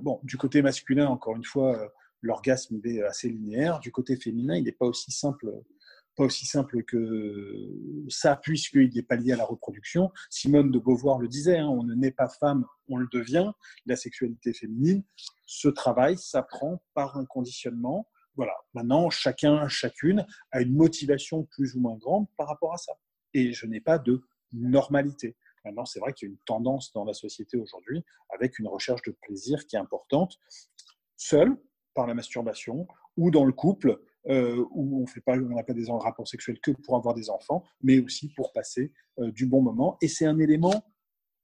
bon, 0.00 0.20
du 0.22 0.38
côté 0.38 0.62
masculin, 0.62 1.06
encore 1.06 1.36
une 1.36 1.44
fois, 1.44 1.92
l'orgasme 2.22 2.80
est 2.82 3.02
assez 3.02 3.28
linéaire. 3.28 3.78
Du 3.80 3.92
côté 3.92 4.16
féminin, 4.16 4.56
il 4.56 4.64
n'est 4.64 4.72
pas 4.72 4.86
aussi 4.86 5.12
simple 5.12 5.52
pas 6.18 6.24
aussi 6.24 6.46
simple 6.46 6.82
que 6.82 7.70
ça, 8.08 8.34
puisqu'il 8.36 8.92
n'est 8.92 9.02
pas 9.02 9.14
lié 9.14 9.32
à 9.32 9.36
la 9.36 9.44
reproduction. 9.44 10.10
Simone 10.30 10.72
de 10.72 10.78
Beauvoir 10.78 11.20
le 11.20 11.28
disait, 11.28 11.58
hein, 11.58 11.68
on 11.68 11.84
ne 11.84 11.94
naît 11.94 12.10
pas 12.10 12.28
femme, 12.28 12.66
on 12.88 12.96
le 12.96 13.06
devient. 13.12 13.52
La 13.86 13.94
sexualité 13.94 14.52
féminine, 14.52 15.04
ce 15.46 15.68
travail 15.68 16.18
s'apprend 16.18 16.82
par 16.92 17.16
un 17.16 17.24
conditionnement. 17.24 18.08
Voilà, 18.38 18.54
maintenant, 18.72 19.10
chacun, 19.10 19.66
chacune 19.66 20.24
a 20.52 20.62
une 20.62 20.72
motivation 20.72 21.42
plus 21.50 21.74
ou 21.74 21.80
moins 21.80 21.96
grande 21.96 22.28
par 22.36 22.46
rapport 22.46 22.72
à 22.72 22.76
ça. 22.76 22.92
Et 23.34 23.52
je 23.52 23.66
n'ai 23.66 23.80
pas 23.80 23.98
de 23.98 24.22
normalité. 24.52 25.36
Maintenant, 25.64 25.84
c'est 25.84 25.98
vrai 25.98 26.12
qu'il 26.12 26.28
y 26.28 26.30
a 26.30 26.32
une 26.32 26.38
tendance 26.46 26.92
dans 26.92 27.04
la 27.04 27.14
société 27.14 27.56
aujourd'hui 27.56 28.04
avec 28.30 28.60
une 28.60 28.68
recherche 28.68 29.02
de 29.02 29.10
plaisir 29.22 29.66
qui 29.66 29.74
est 29.74 29.80
importante, 29.80 30.38
seule, 31.16 31.56
par 31.94 32.06
la 32.06 32.14
masturbation, 32.14 32.86
ou 33.16 33.32
dans 33.32 33.44
le 33.44 33.52
couple, 33.52 34.00
euh, 34.28 34.64
où 34.70 35.02
on 35.02 35.06
fait 35.08 35.20
pas, 35.20 35.36
n'a 35.36 35.64
pas 35.64 35.74
des 35.74 35.86
rapports 35.88 36.28
sexuels 36.28 36.60
que 36.60 36.70
pour 36.70 36.94
avoir 36.94 37.14
des 37.14 37.30
enfants, 37.30 37.64
mais 37.82 37.98
aussi 37.98 38.28
pour 38.34 38.52
passer 38.52 38.92
euh, 39.18 39.32
du 39.32 39.46
bon 39.46 39.62
moment. 39.62 39.98
Et 40.00 40.06
c'est 40.06 40.26
un 40.26 40.38
élément 40.38 40.84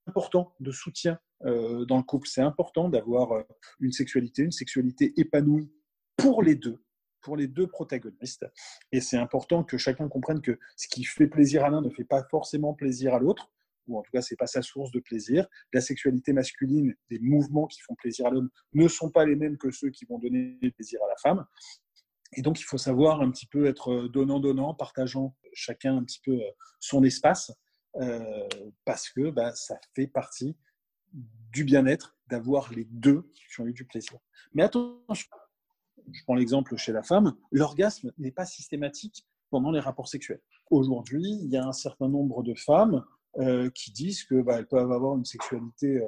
important 0.07 0.55
de 0.61 0.70
soutien 0.70 1.18
euh, 1.45 1.84
dans 1.86 1.97
le 1.97 2.05
couple. 2.05 2.28
C'est 2.28 2.40
important 2.40 2.88
d'avoir 2.88 3.42
une 3.80 3.90
sexualité, 3.90 4.42
une 4.42 4.53
sexualité 4.53 5.12
épanouie 5.16 5.72
pour 6.16 6.42
les 6.42 6.55
deux, 6.55 6.84
pour 7.25 7.37
les 7.37 7.49
deux 7.49 7.66
protagonistes. 7.66 8.47
Et 8.93 9.01
c'est 9.01 9.16
important 9.16 9.64
que 9.64 9.79
chacun 9.79 10.09
comprenne 10.09 10.41
que 10.41 10.59
ce 10.77 10.87
qui 10.87 11.05
fait 11.05 11.27
plaisir 11.27 11.64
à 11.64 11.70
l'un 11.70 11.81
ne 11.81 11.91
fait 11.91 12.05
pas 12.05 12.22
forcément 12.31 12.75
plaisir 12.75 13.14
à 13.14 13.18
l'autre 13.18 13.51
ou 13.87 13.99
en 13.99 14.03
tout 14.03 14.11
cas, 14.12 14.22
c'est 14.22 14.37
pas 14.37 14.47
sa 14.47 14.62
source 14.62 14.91
de 14.93 15.01
plaisir. 15.01 15.47
La 15.72 15.81
sexualité 15.81 16.33
masculine, 16.33 16.95
des 17.11 17.18
mouvements 17.18 17.66
qui 17.66 17.81
font 17.81 17.95
plaisir 17.95 18.27
à 18.27 18.31
l'homme, 18.31 18.51
ne 18.72 18.89
sont 18.89 19.11
pas 19.11 19.27
les 19.27 19.37
mêmes 19.37 19.59
que 19.59 19.70
ceux 19.70 19.91
qui 19.91 20.05
vont 20.07 20.18
donner 20.18 20.59
plaisir 20.77 21.01
à 21.05 21.09
la 21.09 21.16
femme. 21.16 21.45
Et 22.37 22.43
donc, 22.43 22.61
il 22.61 22.64
faut 22.64 22.79
savoir 22.79 23.20
un 23.20 23.31
petit 23.31 23.47
peu 23.47 23.66
être 23.66 24.09
donnant-donnant, 24.09 24.75
partageant 24.75 25.37
chacun 25.53 25.97
un 25.97 26.05
petit 26.05 26.20
peu 26.25 26.33
euh, 26.33 26.51
son 26.81 27.05
espace, 27.05 27.53
euh, 27.97 28.49
parce 28.85 29.09
que 29.11 29.31
bah, 29.31 29.55
ça 29.55 29.79
fait 29.95 30.09
partie 30.09 30.57
du 31.12 31.62
bien-être 31.62 32.16
d'avoir 32.29 32.72
les 32.72 32.85
deux 32.87 33.31
qui 33.35 33.61
ont 33.61 33.66
eu 33.66 33.72
du 33.72 33.85
plaisir. 33.85 34.18
Mais 34.53 34.64
attention, 34.64 35.29
je 36.13 36.23
prends 36.25 36.35
l'exemple 36.35 36.77
chez 36.77 36.93
la 36.93 37.03
femme, 37.03 37.35
l'orgasme 37.51 38.13
n'est 38.19 38.33
pas 38.33 38.47
systématique 38.47 39.27
pendant 39.51 39.71
les 39.71 39.81
rapports 39.81 40.09
sexuels. 40.09 40.41
Aujourd'hui, 40.71 41.39
il 41.43 41.51
y 41.51 41.57
a 41.57 41.65
un 41.65 41.73
certain 41.73 42.09
nombre 42.09 42.43
de 42.43 42.55
femmes 42.55 43.05
euh, 43.39 43.71
qui 43.71 43.93
disent 43.93 44.25
qu'elles 44.25 44.43
bah, 44.43 44.63
peuvent 44.65 44.93
avoir 44.93 45.17
une 45.17 45.25
sexualité 45.25 46.01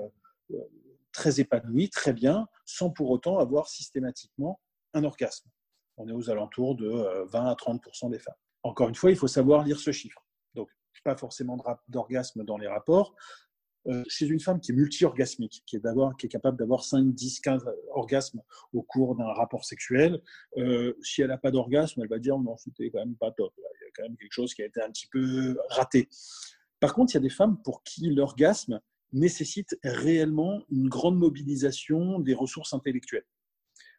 très 1.12 1.40
épanouie, 1.40 1.90
très 1.90 2.12
bien, 2.12 2.46
sans 2.64 2.90
pour 2.90 3.10
autant 3.10 3.38
avoir 3.38 3.68
systématiquement 3.68 4.60
un 4.94 5.04
orgasme 5.04 5.48
on 5.96 6.08
est 6.08 6.12
aux 6.12 6.30
alentours 6.30 6.76
de 6.76 6.88
20 6.88 7.46
euh, 7.46 7.50
à 7.50 7.54
30 7.54 7.82
des 8.10 8.18
femmes. 8.18 8.34
Encore 8.62 8.88
une 8.88 8.94
fois, 8.94 9.10
il 9.10 9.16
faut 9.16 9.28
savoir 9.28 9.64
lire 9.64 9.78
ce 9.78 9.92
chiffre. 9.92 10.24
Donc, 10.54 10.68
pas 11.04 11.16
forcément 11.16 11.56
d'orgasme 11.88 12.44
dans 12.44 12.58
les 12.58 12.66
rapports. 12.66 13.14
Euh, 13.88 14.02
chez 14.08 14.26
une 14.26 14.40
femme 14.40 14.60
qui 14.60 14.72
est 14.72 14.74
multi-orgasmique, 14.74 15.62
qui 15.64 15.76
est, 15.76 16.28
capable 16.28 16.58
d'avoir 16.58 16.84
5, 16.84 17.14
10, 17.14 17.40
15 17.40 17.64
orgasmes 17.94 18.42
au 18.72 18.82
cours 18.82 19.14
d'un 19.14 19.32
rapport 19.32 19.64
sexuel, 19.64 20.20
euh, 20.56 20.94
si 21.02 21.22
elle 21.22 21.28
n'a 21.28 21.38
pas 21.38 21.50
d'orgasme, 21.52 22.00
elle 22.02 22.08
va 22.08 22.18
dire 22.18 22.38
non, 22.38 22.56
c'était 22.56 22.90
quand 22.90 22.98
même 22.98 23.14
pas 23.16 23.30
top. 23.30 23.52
Il 23.56 23.84
y 23.84 23.88
a 23.88 23.90
quand 23.94 24.02
même 24.02 24.16
quelque 24.16 24.32
chose 24.32 24.54
qui 24.54 24.62
a 24.62 24.66
été 24.66 24.80
un 24.82 24.90
petit 24.90 25.06
peu 25.06 25.56
raté. 25.70 26.08
Par 26.80 26.94
contre, 26.94 27.12
il 27.12 27.16
y 27.16 27.18
a 27.18 27.22
des 27.22 27.30
femmes 27.30 27.62
pour 27.62 27.82
qui 27.84 28.10
l'orgasme 28.10 28.80
nécessite 29.12 29.78
réellement 29.84 30.62
une 30.70 30.88
grande 30.88 31.16
mobilisation 31.16 32.18
des 32.18 32.34
ressources 32.34 32.74
intellectuelles 32.74 33.24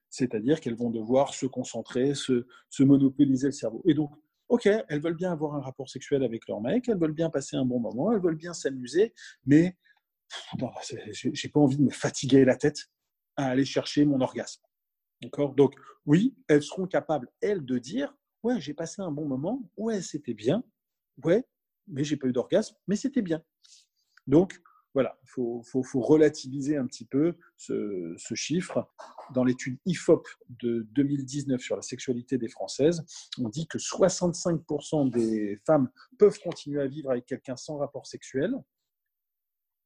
c'est-à-dire 0.10 0.60
qu'elles 0.62 0.76
vont 0.76 0.90
devoir 0.90 1.34
se 1.34 1.46
concentrer, 1.46 2.14
se, 2.14 2.46
monopoliser 2.80 3.48
le 3.48 3.52
cerveau. 3.52 3.82
Et 3.86 3.94
donc, 3.94 4.12
ok, 4.50 4.66
elles 4.66 5.02
veulent 5.02 5.16
bien 5.16 5.32
avoir 5.32 5.56
un 5.56 5.62
rapport 5.62 5.90
sexuel 5.90 6.24
avec 6.24 6.48
leur 6.48 6.62
mec, 6.62 6.88
elles 6.88 6.98
veulent 6.98 7.14
bien 7.14 7.30
passer 7.30 7.56
un 7.56 7.66
bon 7.66 7.80
moment, 7.80 8.12
elles 8.12 8.22
veulent 8.22 8.36
bien 8.36 8.54
s'amuser, 8.54 9.14
mais 9.46 9.78
j'ai 11.34 11.50
pas 11.50 11.60
envie 11.60 11.78
de 11.78 11.84
me 11.84 11.90
fatiguer 11.90 12.46
la 12.46 12.56
tête 12.56 12.88
à 13.36 13.48
aller 13.48 13.66
chercher 13.66 14.06
mon 14.06 14.22
orgasme. 14.22 14.62
D'accord? 15.22 15.54
Donc, 15.54 15.76
oui, 16.06 16.36
elles 16.48 16.64
seront 16.64 16.88
capables, 16.88 17.30
elles, 17.42 17.66
de 17.66 17.78
dire 17.78 18.16
Ouais, 18.44 18.62
j'ai 18.62 18.74
passé 18.74 19.02
un 19.02 19.12
bon 19.12 19.26
moment, 19.26 19.68
ouais, 19.78 20.02
c'était 20.02 20.36
bien, 20.36 20.64
ouais, 21.24 21.44
mais 21.88 22.04
j'ai 22.04 22.18
pas 22.18 22.28
eu 22.28 22.32
d'orgasme, 22.32 22.76
mais 22.88 22.96
c'était 22.96 23.24
bien. 23.24 23.42
Donc, 24.28 24.62
voilà, 24.98 25.16
il 25.22 25.30
faut, 25.30 25.62
relativiser 26.02 26.76
un 26.76 26.88
petit 26.88 27.06
peu 27.06 27.36
ce, 27.56 28.16
chiffre. 28.34 28.90
Dans 29.36 29.44
l'étude 29.44 29.78
IFOP 29.86 30.28
de 30.50 30.88
2019 30.94 31.62
sur 31.62 31.76
la 31.76 31.84
sexualité 31.84 32.40
des 32.40 32.48
Françaises, 32.48 33.06
on 33.40 33.48
dit 33.48 33.68
que 33.68 33.78
65% 33.78 35.12
des 35.12 35.62
femmes 35.68 35.92
peuvent 36.18 36.40
continuer 36.40 36.82
à 36.82 36.88
vivre 36.88 37.12
avec 37.12 37.28
quelqu'un 37.28 37.56
sans 37.56 37.78
rapport 37.78 38.08
sexuel. 38.08 38.56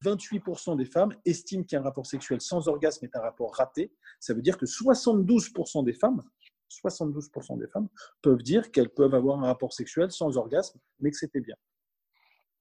28% 0.02 0.78
des 0.78 0.86
femmes 0.86 1.14
estiment 1.26 1.64
qu'un 1.64 1.82
rapport 1.82 2.06
sexuel 2.06 2.40
sans 2.40 2.66
orgasme 2.68 3.04
est 3.04 3.14
un 3.14 3.20
rapport 3.20 3.54
raté. 3.54 3.92
Ça 4.18 4.32
veut 4.32 4.40
dire 4.40 4.56
que 4.56 4.64
72% 4.64 5.84
des 5.84 5.92
femmes 5.92 6.22
72% 6.70 7.58
des 7.58 7.66
femmes 7.66 7.90
peuvent 8.22 8.42
dire 8.42 8.70
qu'elles 8.70 8.88
peuvent 8.88 9.14
avoir 9.14 9.44
un 9.44 9.48
rapport 9.48 9.74
sexuel 9.74 10.10
sans 10.10 10.38
orgasme, 10.38 10.80
mais 11.00 11.10
que 11.10 11.18
c'était 11.18 11.42
bien. 11.42 11.56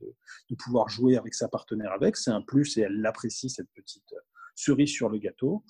de, 0.52 0.56
pouvoir 0.56 0.88
jouer 0.88 1.18
avec 1.18 1.34
sa 1.34 1.48
partenaire 1.48 1.92
avec. 1.94 2.16
C'est 2.16 2.30
un 2.30 2.44
plus 2.44 2.78
et 2.78 2.82
elle 2.82 3.02
l'apprécie, 3.02 3.50
cette 3.50 3.72
petite 3.74 4.14
euh, 4.14 4.20
cerise 4.54 4.92
sur 4.92 5.10
le 5.10 5.18
gâteau. 5.18 5.66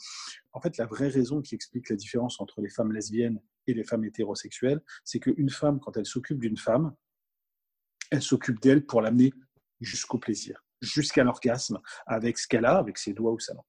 En 0.51 0.59
fait, 0.59 0.75
la 0.75 0.85
vraie 0.85 1.07
raison 1.07 1.41
qui 1.41 1.55
explique 1.55 1.87
la 1.87 1.95
différence 1.95 2.41
entre 2.41 2.59
les 2.59 2.67
femmes 2.67 2.91
lesbiennes 2.91 3.39
et 3.65 3.73
les 3.73 3.85
femmes 3.85 4.03
hétérosexuelles, 4.03 4.81
c'est 5.05 5.21
qu'une 5.21 5.49
femme, 5.49 5.79
quand 5.79 5.95
elle 5.95 6.05
s'occupe 6.05 6.39
d'une 6.39 6.57
femme, 6.57 6.93
elle 8.11 8.21
s'occupe 8.21 8.59
d'elle 8.59 8.85
pour 8.85 9.01
l'amener 9.01 9.31
jusqu'au 9.79 10.17
plaisir, 10.17 10.65
jusqu'à 10.81 11.23
l'orgasme, 11.23 11.79
avec 12.07 12.37
ce 12.37 12.45
qu'elle 12.45 12.65
a, 12.65 12.77
avec 12.77 12.97
ses 12.97 13.13
doigts 13.13 13.31
ou 13.31 13.39
sa 13.39 13.53
main. 13.53 13.63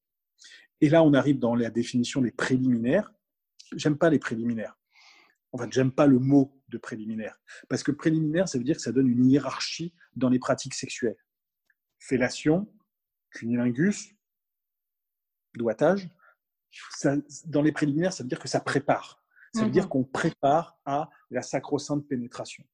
Et 0.80 0.88
là, 0.88 1.04
on 1.04 1.14
arrive 1.14 1.38
dans 1.38 1.54
la 1.54 1.70
définition 1.70 2.22
des 2.22 2.32
préliminaires. 2.32 3.12
J'aime 3.76 3.96
pas 3.96 4.10
les 4.10 4.18
préliminaires 4.18 4.76
en 5.54 5.58
fait, 5.58 5.72
j'aime 5.72 5.92
pas 5.92 6.08
le 6.08 6.18
mot 6.18 6.60
de 6.68 6.78
préliminaire. 6.78 7.40
Parce 7.68 7.84
que 7.84 7.92
préliminaire, 7.92 8.48
ça 8.48 8.58
veut 8.58 8.64
dire 8.64 8.74
que 8.74 8.82
ça 8.82 8.90
donne 8.90 9.06
une 9.06 9.24
hiérarchie 9.24 9.94
dans 10.16 10.28
les 10.28 10.40
pratiques 10.40 10.74
sexuelles. 10.74 11.16
Fellation, 12.00 12.68
cunilingus, 13.30 14.16
doigtage. 15.54 16.10
dans 17.46 17.62
les 17.62 17.70
préliminaires, 17.70 18.12
ça 18.12 18.24
veut 18.24 18.28
dire 18.28 18.40
que 18.40 18.48
ça 18.48 18.58
prépare. 18.58 19.22
Ça 19.54 19.64
veut 19.64 19.70
dire 19.70 19.84
mhm. 19.84 19.90
qu'on 19.90 20.04
prépare 20.04 20.76
à 20.84 21.08
la 21.30 21.40
sacro-sainte 21.40 22.08
pénétration. 22.08 22.64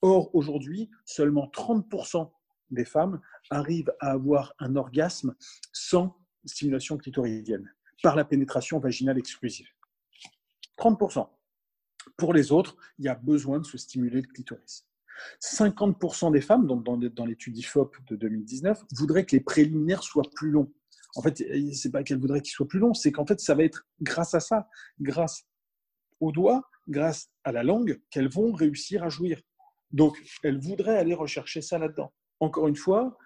Or, 0.00 0.32
aujourd'hui, 0.32 0.88
seulement 1.04 1.48
30% 1.48 2.30
des 2.70 2.84
femmes 2.84 3.20
arrivent 3.50 3.92
à 3.98 4.12
avoir 4.12 4.54
un 4.60 4.76
orgasme 4.76 5.34
sans 5.72 6.16
stimulation 6.44 6.98
clitoridienne, 6.98 7.74
par 8.04 8.14
la 8.14 8.24
pénétration 8.24 8.78
vaginale 8.78 9.18
exclusive. 9.18 9.66
30%. 10.78 11.28
Pour 12.16 12.32
les 12.32 12.52
autres, 12.52 12.76
il 12.98 13.04
y 13.04 13.08
a 13.08 13.14
besoin 13.14 13.58
de 13.58 13.66
se 13.66 13.78
stimuler 13.78 14.22
le 14.22 14.28
clitoris. 14.28 14.86
50% 15.40 16.32
des 16.32 16.40
femmes, 16.40 16.66
dans, 16.66 16.76
dans, 16.76 17.26
l'étude 17.26 17.56
IFOP 17.56 17.96
de 18.08 18.16
2019, 18.16 18.84
voudraient 18.92 19.24
que 19.24 19.36
les 19.36 19.40
préliminaires 19.42 20.02
soient 20.02 20.28
plus 20.34 20.50
longs. 20.50 20.72
En 21.14 21.22
fait, 21.22 21.42
c'est 21.72 21.90
pas 21.90 22.02
qu'elles 22.02 22.18
voudraient 22.18 22.42
qu'ils 22.42 22.52
soient 22.52 22.68
plus 22.68 22.78
longs, 22.78 22.94
c'est 22.94 23.12
qu'en 23.12 23.26
fait, 23.26 23.40
ça 23.40 23.54
va 23.54 23.64
être 23.64 23.86
grâce 24.00 24.34
à 24.34 24.40
ça, 24.40 24.68
grâce 25.00 25.44
aux 26.20 26.32
doigts, 26.32 26.68
grâce 26.88 27.30
à 27.44 27.52
la 27.52 27.62
langue, 27.62 28.00
qu'elles 28.10 28.28
vont 28.28 28.52
réussir 28.52 29.02
à 29.02 29.08
jouir. 29.08 29.40
Donc, 29.90 30.22
elles 30.42 30.60
voudraient 30.60 30.98
aller 30.98 31.14
rechercher 31.14 31.62
ça 31.62 31.78
là-dedans. 31.78 32.12
Encore 32.40 32.68
une 32.68 32.76
fois, 32.76 33.16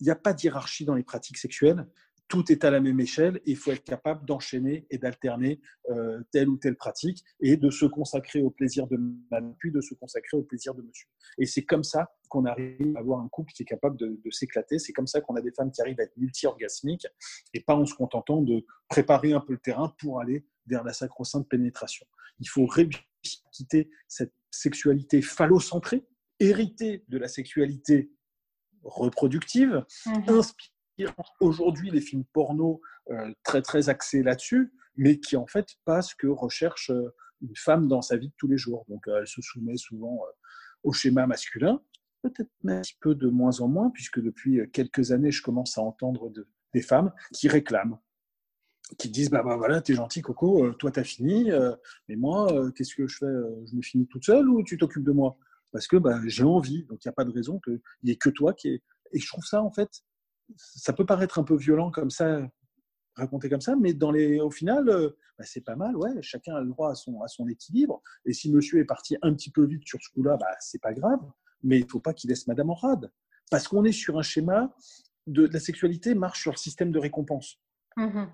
il 0.00 0.04
n'y 0.04 0.10
a 0.10 0.16
pas 0.16 0.32
d'hierarchie 0.32 0.84
dans 0.84 0.94
les 0.94 1.02
pratiques 1.02 1.38
sexuelles 1.38 1.86
tout 2.28 2.50
est 2.50 2.64
à 2.64 2.70
la 2.70 2.80
même 2.80 3.00
échelle 3.00 3.36
et 3.44 3.52
il 3.52 3.56
faut 3.56 3.70
être 3.70 3.84
capable 3.84 4.24
d'enchaîner 4.26 4.86
et 4.90 4.98
d'alterner 4.98 5.60
euh, 5.90 6.22
telle 6.32 6.48
ou 6.48 6.56
telle 6.56 6.76
pratique 6.76 7.24
et 7.40 7.56
de 7.56 7.70
se 7.70 7.84
consacrer 7.84 8.42
au 8.42 8.50
plaisir 8.50 8.86
de 8.86 8.96
madame, 9.30 9.54
puis 9.58 9.70
de 9.70 9.80
se 9.80 9.94
consacrer 9.94 10.36
au 10.36 10.42
plaisir 10.42 10.74
de 10.74 10.82
monsieur. 10.82 11.06
Et 11.38 11.46
c'est 11.46 11.64
comme 11.64 11.84
ça 11.84 12.14
qu'on 12.28 12.46
arrive 12.46 12.96
à 12.96 13.00
avoir 13.00 13.20
un 13.20 13.28
couple 13.28 13.52
qui 13.52 13.62
est 13.62 13.66
capable 13.66 13.96
de, 13.96 14.18
s'éclater. 14.30 14.78
C'est 14.78 14.92
comme 14.92 15.06
ça 15.06 15.20
qu'on 15.20 15.36
a 15.36 15.40
des 15.40 15.52
femmes 15.52 15.70
qui 15.70 15.80
arrivent 15.80 16.00
à 16.00 16.04
être 16.04 16.16
multi-orgasmiques 16.16 17.06
et 17.52 17.60
pas 17.60 17.76
en 17.76 17.86
se 17.86 17.94
contentant 17.94 18.42
de 18.42 18.64
préparer 18.88 19.32
un 19.32 19.40
peu 19.40 19.52
le 19.52 19.60
terrain 19.60 19.94
pour 19.98 20.20
aller 20.20 20.46
vers 20.66 20.82
la 20.82 20.92
sacro-sainte 20.92 21.48
pénétration. 21.48 22.06
Il 22.40 22.48
faut 22.48 22.66
réussir 22.66 23.04
à 23.24 23.50
quitter 23.52 23.90
cette 24.08 24.32
sexualité 24.50 25.22
phallocentrée, 25.22 26.04
héritée 26.40 27.04
de 27.08 27.18
la 27.18 27.28
sexualité 27.28 28.10
reproductive, 28.82 29.84
mmh 30.06 30.40
aujourd'hui 31.40 31.90
les 31.90 32.00
films 32.00 32.24
porno 32.32 32.80
euh, 33.10 33.32
très 33.42 33.62
très 33.62 33.88
axés 33.88 34.22
là-dessus, 34.22 34.72
mais 34.96 35.18
qui 35.18 35.36
en 35.36 35.46
fait 35.46 35.66
passent 35.84 36.10
ce 36.10 36.16
que 36.16 36.26
recherche 36.26 36.90
euh, 36.90 37.14
une 37.42 37.56
femme 37.56 37.88
dans 37.88 38.02
sa 38.02 38.16
vie 38.16 38.28
de 38.28 38.34
tous 38.38 38.48
les 38.48 38.56
jours. 38.56 38.84
Donc 38.88 39.06
euh, 39.08 39.18
elle 39.20 39.26
se 39.26 39.42
soumet 39.42 39.76
souvent 39.76 40.20
au 40.82 40.92
schéma 40.92 41.26
masculin, 41.26 41.82
peut-être 42.22 42.50
un 42.66 42.80
petit 42.80 42.96
peu 43.00 43.14
de 43.14 43.28
moins 43.28 43.60
en 43.60 43.68
moins, 43.68 43.90
puisque 43.90 44.20
depuis 44.20 44.60
quelques 44.72 45.12
années, 45.12 45.30
je 45.30 45.42
commence 45.42 45.78
à 45.78 45.82
entendre 45.82 46.32
des 46.72 46.82
femmes 46.82 47.12
qui 47.32 47.48
réclament, 47.48 47.98
qui 48.98 49.08
disent 49.08 49.30
bah, 49.30 49.42
bah 49.42 49.56
voilà, 49.56 49.80
t'es 49.80 49.94
gentil 49.94 50.22
Coco, 50.22 50.72
toi 50.74 50.90
t'as 50.90 51.04
fini, 51.04 51.50
mais 52.08 52.16
moi, 52.16 52.70
qu'est-ce 52.74 52.94
que 52.94 53.06
je 53.06 53.16
fais 53.16 53.66
Je 53.66 53.76
me 53.76 53.82
finis 53.82 54.06
toute 54.06 54.24
seule 54.24 54.48
ou 54.48 54.62
tu 54.62 54.76
t'occupes 54.76 55.04
de 55.04 55.12
moi? 55.12 55.38
Parce 55.72 55.86
que 55.86 55.96
bah, 55.96 56.20
j'ai 56.26 56.44
envie, 56.44 56.84
donc 56.84 57.04
il 57.04 57.08
n'y 57.08 57.10
a 57.10 57.14
pas 57.14 57.24
de 57.24 57.32
raison 57.32 57.60
qu'il 57.60 57.80
n'y 58.02 58.10
ait 58.10 58.16
que 58.16 58.30
toi 58.30 58.52
qui 58.52 58.68
est. 58.68 58.82
Et 59.12 59.18
je 59.18 59.26
trouve 59.26 59.44
ça 59.44 59.62
en 59.62 59.70
fait 59.70 60.02
ça 60.56 60.92
peut 60.92 61.06
paraître 61.06 61.38
un 61.38 61.44
peu 61.44 61.56
violent 61.56 61.90
comme 61.90 62.10
ça, 62.10 62.40
raconté 63.16 63.48
comme 63.48 63.60
ça, 63.60 63.76
mais 63.76 63.94
dans 63.94 64.10
les, 64.10 64.40
au 64.40 64.50
final, 64.50 64.88
euh, 64.88 65.10
bah, 65.38 65.44
c'est 65.46 65.62
pas 65.62 65.76
mal. 65.76 65.96
Ouais, 65.96 66.10
chacun 66.22 66.54
a 66.56 66.60
le 66.60 66.68
droit 66.68 66.90
à 66.90 66.94
son, 66.94 67.20
à 67.22 67.28
son 67.28 67.48
équilibre. 67.48 68.02
Et 68.24 68.32
si 68.32 68.52
monsieur 68.52 68.80
est 68.80 68.84
parti 68.84 69.16
un 69.22 69.34
petit 69.34 69.50
peu 69.50 69.64
vite 69.64 69.86
sur 69.86 70.00
ce 70.02 70.08
coup-là, 70.10 70.36
bah, 70.36 70.46
c'est 70.60 70.80
pas 70.80 70.92
grave. 70.92 71.20
Mais 71.62 71.78
il 71.80 71.88
faut 71.88 72.00
pas 72.00 72.12
qu'il 72.12 72.30
laisse 72.30 72.46
madame 72.46 72.70
en 72.70 72.74
rade. 72.74 73.10
Parce 73.50 73.68
qu'on 73.68 73.84
est 73.84 73.92
sur 73.92 74.18
un 74.18 74.22
schéma 74.22 74.74
de, 75.26 75.46
la 75.46 75.60
sexualité 75.60 76.14
marche 76.14 76.42
sur 76.42 76.52
le 76.52 76.56
système 76.56 76.90
de 76.90 76.98
récompense. 76.98 77.60
Mmh 77.96 78.24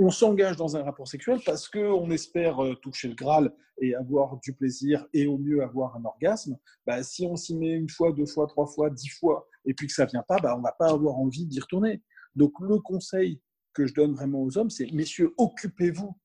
on 0.00 0.10
s'engage 0.10 0.56
dans 0.56 0.78
un 0.78 0.82
rapport 0.82 1.06
sexuel 1.06 1.40
parce 1.44 1.68
qu'on 1.68 2.10
espère 2.10 2.64
euh, 2.64 2.74
toucher 2.74 3.08
le 3.08 3.14
Graal 3.14 3.52
et 3.82 3.94
avoir 3.94 4.38
du 4.40 4.54
plaisir 4.54 5.06
et 5.12 5.26
au 5.26 5.36
mieux 5.36 5.62
avoir 5.62 5.94
un 5.94 6.04
orgasme. 6.06 6.56
Bah, 6.86 7.02
si 7.02 7.26
on 7.26 7.36
s'y 7.36 7.54
met 7.54 7.72
une 7.72 7.90
fois, 7.90 8.10
deux 8.10 8.24
fois, 8.24 8.46
trois 8.46 8.66
fois, 8.66 8.88
dix 8.88 9.10
fois 9.10 9.46
et 9.64 9.74
puis 9.74 9.86
que 9.86 9.92
ça 9.92 10.06
vient 10.06 10.24
pas, 10.26 10.38
bah, 10.38 10.56
on 10.56 10.62
va 10.62 10.72
pas 10.78 10.90
avoir 10.90 11.18
envie 11.18 11.46
d'y 11.46 11.60
retourner. 11.60 12.02
Donc 12.34 12.52
le 12.60 12.78
conseil 12.78 13.40
que 13.72 13.86
je 13.86 13.94
donne 13.94 14.14
vraiment 14.14 14.42
aux 14.42 14.58
hommes, 14.58 14.70
c'est 14.70 14.90
messieurs, 14.92 15.34
occupez-vous 15.36 16.16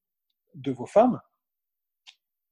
de 0.56 0.72
vos 0.72 0.86
femmes. 0.86 1.20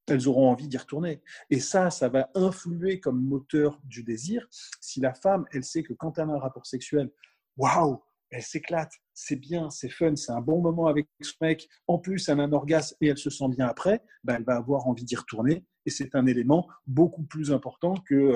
Elles 0.07 0.27
auront 0.27 0.49
envie 0.49 0.67
d'y 0.67 0.77
retourner. 0.77 1.21
Et 1.49 1.59
ça, 1.59 1.89
ça 1.89 2.09
va 2.09 2.29
influer 2.36 2.99
comme 2.99 3.21
moteur 3.21 3.79
du 3.86 4.03
désir. 4.03 4.45
Si 4.81 4.99
la 4.99 5.13
femme, 5.13 5.45
elle 5.51 5.63
sait 5.63 5.84
que 5.84 5.93
quand 5.93 6.17
elle 6.17 6.29
a 6.29 6.34
un 6.34 6.39
rapport 6.39 6.65
sexuel, 6.65 7.09
waouh, 7.55 8.01
elle 8.29 8.41
s'éclate, 8.41 8.91
c'est 9.13 9.36
bien, 9.36 9.69
c'est 9.69 9.89
fun, 9.89 10.15
c'est 10.15 10.31
un 10.31 10.41
bon 10.41 10.61
moment 10.61 10.88
avec 10.88 11.07
ce 11.21 11.34
mec. 11.39 11.69
En 11.88 11.99
plus, 11.99 12.27
elle 12.27 12.39
a 12.39 12.43
un 12.43 12.51
orgasme 12.51 12.97
et 12.99 13.07
elle 13.07 13.17
se 13.17 13.29
sent 13.29 13.47
bien 13.49 13.67
après, 13.67 14.03
ben, 14.23 14.36
elle 14.36 14.43
va 14.43 14.55
avoir 14.55 14.88
envie 14.88 15.05
d'y 15.05 15.15
retourner. 15.15 15.65
Et 15.86 15.89
c'est 15.89 16.15
un 16.15 16.25
élément 16.25 16.67
beaucoup 16.88 17.23
plus 17.23 17.51
important 17.51 17.93
que 18.07 18.15
euh, 18.15 18.34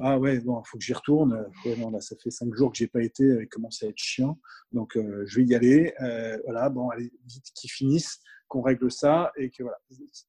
ah 0.00 0.18
ouais, 0.18 0.40
bon, 0.40 0.60
il 0.60 0.68
faut 0.68 0.78
que 0.78 0.84
j'y 0.84 0.94
retourne. 0.94 1.46
là, 1.64 2.00
ça 2.00 2.16
fait 2.22 2.30
cinq 2.30 2.54
jours 2.54 2.72
que 2.72 2.78
j'ai 2.78 2.86
pas 2.88 3.02
été, 3.02 3.24
il 3.24 3.48
commence 3.48 3.82
à 3.82 3.86
être 3.86 3.98
chiant. 3.98 4.38
Donc, 4.72 4.96
euh, 4.96 5.24
je 5.26 5.40
vais 5.40 5.46
y 5.46 5.54
aller. 5.54 5.94
Euh, 6.00 6.38
voilà, 6.44 6.70
bon, 6.70 6.88
allez, 6.90 7.12
vite 7.26 7.50
qu'ils 7.54 7.70
finissent, 7.70 8.20
qu'on 8.48 8.62
règle 8.62 8.90
ça 8.90 9.32
et 9.36 9.50
que 9.50 9.62
voilà, 9.62 9.78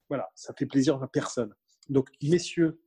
voilà, 0.10 0.30
ça 0.36 0.54
fait 0.58 0.66
plaisir 0.66 1.02
à 1.02 1.08
personne. 1.08 1.54
Donc, 1.90 2.10
messieurs, 2.22 2.82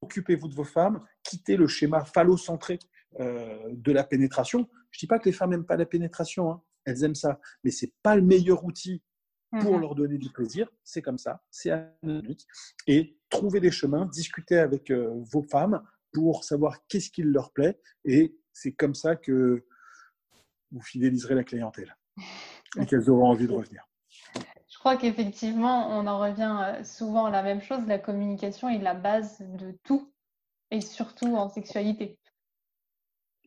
occupez-vous 0.00 0.48
de 0.48 0.54
vos 0.54 0.64
femmes, 0.64 1.04
quittez 1.22 1.56
le 1.56 1.66
schéma 1.66 2.04
phallocentré 2.04 2.78
de 3.18 3.92
la 3.92 4.04
pénétration. 4.04 4.68
Je 4.90 5.00
dis 5.00 5.06
pas 5.06 5.18
que 5.18 5.26
les 5.26 5.32
femmes 5.32 5.50
n'aiment 5.50 5.66
pas 5.66 5.76
la 5.76 5.86
pénétration, 5.86 6.52
hein. 6.52 6.62
elles 6.84 7.04
aiment 7.04 7.14
ça, 7.14 7.40
mais 7.64 7.70
c'est 7.70 7.92
pas 8.02 8.16
le 8.16 8.22
meilleur 8.22 8.64
outil 8.64 9.02
pour 9.50 9.74
mhm. 9.74 9.80
leur 9.80 9.94
donner 9.94 10.18
du 10.18 10.30
plaisir. 10.30 10.68
C'est 10.84 11.02
comme 11.02 11.18
ça, 11.18 11.42
c'est 11.50 11.70
anonymique. 12.02 12.46
Et 12.86 13.18
trouver 13.28 13.60
des 13.60 13.70
chemins, 13.70 14.06
discuter 14.06 14.58
avec 14.58 14.90
euh, 14.90 15.22
vos 15.32 15.42
femmes 15.42 15.82
pour 16.22 16.44
savoir 16.44 16.86
qu'est-ce 16.88 17.10
qui 17.10 17.22
leur 17.22 17.52
plaît. 17.52 17.80
Et 18.04 18.36
c'est 18.52 18.72
comme 18.72 18.94
ça 18.94 19.16
que 19.16 19.64
vous 20.70 20.82
fidéliserez 20.82 21.34
la 21.34 21.44
clientèle 21.44 21.96
et 22.78 22.86
qu'elles 22.86 23.08
auront 23.10 23.28
envie 23.28 23.46
de 23.46 23.52
revenir. 23.52 23.84
Je 24.68 24.78
crois 24.78 24.96
qu'effectivement, 24.96 25.90
on 25.98 26.06
en 26.06 26.18
revient 26.20 26.56
euh, 26.62 26.84
souvent 26.84 27.26
à 27.26 27.30
la 27.30 27.42
même 27.42 27.60
chose. 27.60 27.80
La 27.86 27.98
communication 27.98 28.68
est 28.68 28.78
la 28.78 28.94
base 28.94 29.40
de 29.40 29.76
tout, 29.82 30.12
et 30.70 30.80
surtout 30.80 31.36
en 31.36 31.48
sexualité 31.48 32.18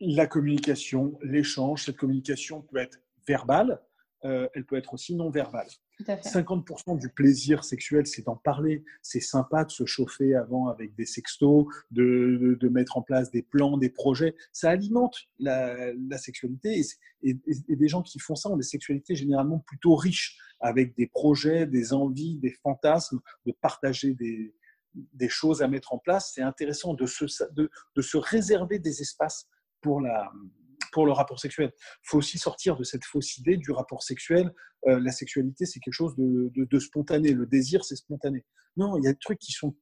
la 0.02 0.26
communication, 0.26 1.16
l'échange, 1.22 1.84
cette 1.84 1.96
communication 1.96 2.62
peut 2.62 2.78
être 2.78 2.98
verbale, 3.26 3.80
euh, 4.24 4.48
elle 4.54 4.64
peut 4.64 4.76
être 4.76 4.94
aussi 4.94 5.14
non 5.14 5.30
verbale. 5.30 5.68
50% 6.00 6.98
du 6.98 7.08
plaisir 7.08 7.64
sexuel, 7.64 8.06
c'est 8.06 8.22
d'en 8.22 8.36
parler. 8.36 8.84
C'est 9.02 9.20
sympa 9.20 9.64
de 9.64 9.70
se 9.70 9.84
chauffer 9.84 10.34
avant 10.34 10.68
avec 10.68 10.94
des 10.94 11.06
sextos, 11.06 11.66
de, 11.90 12.58
mettre 12.70 12.96
en 12.96 13.02
place 13.02 13.30
des 13.30 13.42
plans, 13.42 13.76
des 13.76 13.90
projets. 13.90 14.34
Ça 14.52 14.70
alimente 14.70 15.16
la, 15.38 15.92
sexualité. 16.18 16.82
Et, 17.22 17.36
des 17.68 17.88
gens 17.88 18.02
qui 18.02 18.18
font 18.18 18.34
ça 18.34 18.50
ont 18.50 18.56
des 18.56 18.62
sexualités 18.62 19.14
généralement 19.14 19.60
plutôt 19.60 19.94
riches, 19.94 20.38
avec 20.60 20.96
des 20.96 21.06
projets, 21.06 21.66
des 21.66 21.92
envies, 21.92 22.38
des 22.38 22.54
fantasmes, 22.62 23.20
de 23.46 23.52
partager 23.52 24.14
des, 24.14 24.54
choses 25.28 25.62
à 25.62 25.68
mettre 25.68 25.92
en 25.92 25.98
place. 25.98 26.32
C'est 26.34 26.42
intéressant 26.42 26.94
de 26.94 27.06
se 27.06 28.16
réserver 28.16 28.78
des 28.78 29.00
espaces 29.00 29.48
pour 29.80 30.00
la, 30.00 30.30
pour 30.92 31.06
le 31.06 31.12
rapport 31.12 31.40
sexuel. 31.40 31.72
Il 31.76 32.04
faut 32.04 32.18
aussi 32.18 32.38
sortir 32.38 32.76
de 32.76 32.84
cette 32.84 33.04
fausse 33.04 33.38
idée 33.38 33.56
du 33.56 33.72
rapport 33.72 34.02
sexuel. 34.02 34.52
Euh, 34.86 35.00
la 35.00 35.10
sexualité, 35.10 35.66
c'est 35.66 35.80
quelque 35.80 35.94
chose 35.94 36.14
de, 36.16 36.78
spontané. 36.78 37.32
Le 37.32 37.46
désir, 37.46 37.84
c'est 37.84 37.96
spontané. 37.96 38.44
Non, 38.76 38.96
il 38.96 39.04
y 39.04 39.08
a 39.08 39.12
des 39.12 39.18
trucs 39.18 39.38
qui 39.38 39.52
sont 39.52 39.74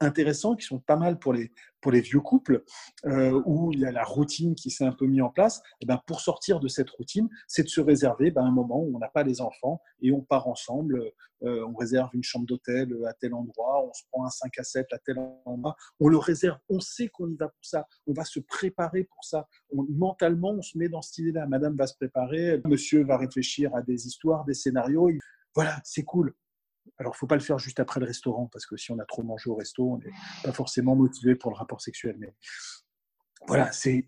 intéressants, 0.00 0.56
qui 0.56 0.64
sont 0.64 0.80
pas 0.80 0.96
mal 0.96 1.18
pour 1.18 1.32
les, 1.32 1.52
pour 1.80 1.92
les 1.92 2.00
vieux 2.00 2.20
couples, 2.20 2.64
euh, 3.06 3.40
où 3.44 3.72
il 3.72 3.80
y 3.80 3.84
a 3.84 3.92
la 3.92 4.04
routine 4.04 4.54
qui 4.54 4.70
s'est 4.70 4.84
un 4.84 4.92
peu 4.92 5.06
mise 5.06 5.22
en 5.22 5.30
place. 5.30 5.58
Et 5.58 5.82
eh 5.82 5.86
ben, 5.86 6.00
pour 6.06 6.20
sortir 6.20 6.60
de 6.60 6.68
cette 6.68 6.90
routine, 6.90 7.28
c'est 7.46 7.62
de 7.62 7.68
se 7.68 7.80
réserver 7.80 8.30
ben, 8.30 8.44
un 8.44 8.50
moment 8.50 8.80
où 8.80 8.94
on 8.94 8.98
n'a 8.98 9.08
pas 9.08 9.22
les 9.22 9.40
enfants 9.40 9.80
et 10.02 10.12
on 10.12 10.20
part 10.20 10.48
ensemble. 10.48 11.12
Euh, 11.42 11.66
on 11.66 11.74
réserve 11.74 12.10
une 12.12 12.22
chambre 12.22 12.44
d'hôtel 12.44 12.94
à 13.06 13.14
tel 13.14 13.32
endroit, 13.32 13.86
on 13.86 13.92
se 13.94 14.02
prend 14.10 14.26
un 14.26 14.30
5 14.30 14.58
à 14.58 14.62
7 14.62 14.86
à 14.92 14.98
tel 14.98 15.18
endroit. 15.46 15.74
On 15.98 16.08
le 16.08 16.18
réserve, 16.18 16.58
on 16.68 16.80
sait 16.80 17.08
qu'on 17.08 17.28
y 17.28 17.36
va 17.36 17.48
pour 17.48 17.64
ça, 17.64 17.86
on 18.06 18.12
va 18.12 18.24
se 18.24 18.40
préparer 18.40 19.04
pour 19.04 19.24
ça. 19.24 19.48
mentalement, 19.72 20.50
on 20.50 20.62
se 20.62 20.76
met 20.76 20.88
dans 20.88 21.00
cette 21.00 21.18
idée-là. 21.18 21.46
Madame 21.46 21.76
va 21.76 21.86
se 21.86 21.94
préparer, 21.94 22.60
monsieur 22.66 23.04
va 23.04 23.16
réfléchir 23.16 23.74
à 23.74 23.80
des 23.80 24.06
histoires, 24.06 24.44
des 24.44 24.54
scénarios. 24.54 25.10
Voilà, 25.54 25.80
c'est 25.82 26.04
cool. 26.04 26.34
Alors, 27.00 27.14
il 27.16 27.18
faut 27.18 27.26
pas 27.26 27.36
le 27.36 27.40
faire 27.40 27.58
juste 27.58 27.80
après 27.80 27.98
le 27.98 28.04
restaurant, 28.04 28.46
parce 28.52 28.66
que 28.66 28.76
si 28.76 28.92
on 28.92 28.98
a 28.98 29.06
trop 29.06 29.22
mangé 29.22 29.48
au 29.48 29.54
resto, 29.54 29.94
on 29.94 29.96
n'est 29.96 30.12
pas 30.44 30.52
forcément 30.52 30.94
motivé 30.94 31.34
pour 31.34 31.50
le 31.50 31.56
rapport 31.56 31.80
sexuel. 31.80 32.14
Mais 32.18 32.34
voilà, 33.46 33.72
c'est 33.72 34.04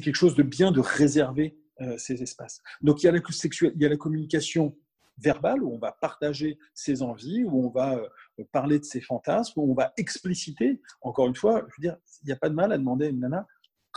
quelque 0.00 0.16
chose 0.16 0.34
de 0.34 0.42
bien 0.42 0.72
de 0.72 0.80
réserver 0.80 1.56
euh, 1.80 1.96
ces 1.96 2.24
espaces. 2.24 2.60
Donc, 2.80 3.04
il 3.04 3.06
y, 3.06 3.08
a 3.08 3.12
la 3.12 3.20
il 3.20 3.80
y 3.80 3.86
a 3.86 3.88
la 3.88 3.96
communication 3.96 4.76
verbale, 5.16 5.62
où 5.62 5.72
on 5.72 5.78
va 5.78 5.92
partager 5.92 6.58
ses 6.74 7.02
envies, 7.02 7.44
où 7.44 7.66
on 7.66 7.70
va 7.70 7.94
euh, 7.94 8.44
parler 8.50 8.80
de 8.80 8.84
ses 8.84 9.00
fantasmes, 9.00 9.60
où 9.60 9.70
on 9.70 9.74
va 9.74 9.92
expliciter. 9.96 10.80
Encore 11.02 11.28
une 11.28 11.36
fois, 11.36 11.64
je 11.68 11.74
veux 11.76 11.88
dire, 11.88 11.96
il 12.22 12.26
n'y 12.26 12.32
a 12.32 12.36
pas 12.36 12.48
de 12.48 12.54
mal 12.54 12.72
à 12.72 12.78
demander 12.78 13.06
à 13.06 13.08
une 13.10 13.20
nana 13.20 13.46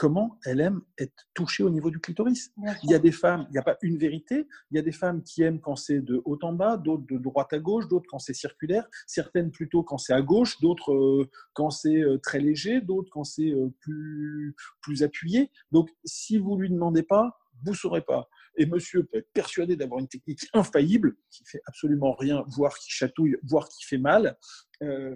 comment 0.02 0.40
elle 0.46 0.62
aime 0.62 0.82
être 0.98 1.28
touchée 1.36 1.62
au 1.62 1.70
niveau 1.70 1.92
du 1.92 2.00
clitoris. 2.00 2.52
Il 2.82 2.90
y 2.90 2.96
a 2.96 2.98
des 2.98 3.12
femmes, 3.12 3.46
il 3.50 3.52
n'y 3.52 3.60
a 3.60 3.62
pas 3.62 3.78
une 3.84 4.00
vérité, 4.00 4.48
il 4.72 4.76
y 4.76 4.80
a 4.80 4.82
des 4.82 4.92
femmes 4.92 5.22
qui 5.22 5.44
aiment 5.44 5.60
quand 5.60 5.76
c'est 5.76 6.02
de 6.02 6.24
haut 6.26 6.40
en 6.42 6.54
bas, 6.54 6.76
d'autres 6.76 7.06
de 7.08 7.20
droite 7.20 7.54
à 7.54 7.60
gauche, 7.60 7.88
d'autres 7.88 8.08
quand 8.10 8.18
c'est 8.18 8.34
circulaire, 8.34 8.88
certaines 9.06 9.52
plutôt 9.52 9.84
quand 9.84 10.00
c'est 10.00 10.14
à 10.14 10.24
gauche, 10.24 10.60
d'autres 10.60 10.92
euh, 10.92 11.30
quand 11.54 11.70
c'est 11.70 12.02
euh, 12.02 12.18
très 12.18 12.40
léger, 12.40 12.82
d'autres 12.82 13.12
quand 13.12 13.24
c'est 13.24 13.52
euh, 13.52 13.70
plus, 13.80 14.56
plus 14.82 15.04
appuyé. 15.04 15.52
Donc, 15.72 15.92
si 16.04 16.40
vous 16.40 16.56
ne 16.56 16.64
lui 16.64 16.72
demandez 16.72 17.04
pas, 17.04 17.38
vous 17.64 17.74
ne 17.74 17.78
saurez 17.78 18.02
pas. 18.02 18.28
Et 18.58 18.66
monsieur 18.66 19.04
peut 19.04 19.20
être 19.20 19.32
persuadé 19.34 19.76
d'avoir 19.76 20.00
une 20.00 20.08
technique 20.08 20.48
infaillible, 20.54 21.16
qui 21.30 21.44
fait 21.46 21.62
absolument 21.68 22.14
rien, 22.14 22.44
voire 22.48 22.76
qui 22.80 22.90
chatouille, 22.90 23.38
voire 23.44 23.70
qui 23.70 23.86
fait 23.86 24.00
mal, 24.00 24.36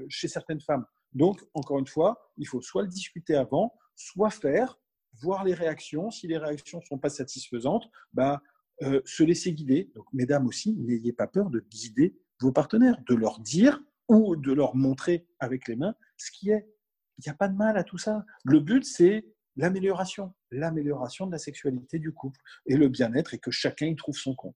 chez 0.09 0.27
certaines 0.27 0.61
femmes. 0.61 0.85
Donc, 1.13 1.41
encore 1.55 1.79
une 1.79 1.87
fois, 1.87 2.29
il 2.37 2.47
faut 2.47 2.61
soit 2.61 2.83
le 2.83 2.87
discuter 2.87 3.35
avant, 3.35 3.73
soit 3.95 4.29
faire, 4.29 4.79
voir 5.21 5.43
les 5.43 5.53
réactions. 5.53 6.11
Si 6.11 6.27
les 6.27 6.37
réactions 6.37 6.79
ne 6.79 6.85
sont 6.85 6.97
pas 6.97 7.09
satisfaisantes, 7.09 7.89
bah, 8.13 8.41
euh, 8.83 9.01
se 9.05 9.23
laisser 9.23 9.53
guider. 9.53 9.91
Donc, 9.95 10.05
mesdames 10.13 10.47
aussi, 10.47 10.73
n'ayez 10.73 11.13
pas 11.13 11.27
peur 11.27 11.49
de 11.49 11.59
guider 11.59 12.17
vos 12.41 12.51
partenaires, 12.51 12.97
de 13.07 13.15
leur 13.15 13.39
dire 13.39 13.81
ou 14.07 14.35
de 14.35 14.51
leur 14.51 14.75
montrer 14.75 15.25
avec 15.39 15.67
les 15.67 15.75
mains 15.75 15.95
ce 16.17 16.31
qui 16.31 16.49
est. 16.51 16.69
Il 17.17 17.23
n'y 17.25 17.31
a 17.31 17.35
pas 17.35 17.47
de 17.47 17.55
mal 17.55 17.77
à 17.77 17.83
tout 17.83 17.97
ça. 17.97 18.25
Le 18.43 18.59
but, 18.59 18.83
c'est 18.83 19.25
l'amélioration, 19.55 20.33
l'amélioration 20.51 21.27
de 21.27 21.31
la 21.31 21.37
sexualité 21.37 21.97
du 21.97 22.11
couple 22.11 22.39
et 22.65 22.75
le 22.75 22.89
bien-être 22.89 23.33
et 23.33 23.39
que 23.39 23.51
chacun 23.51 23.85
y 23.85 23.95
trouve 23.95 24.17
son 24.17 24.35
compte. 24.35 24.55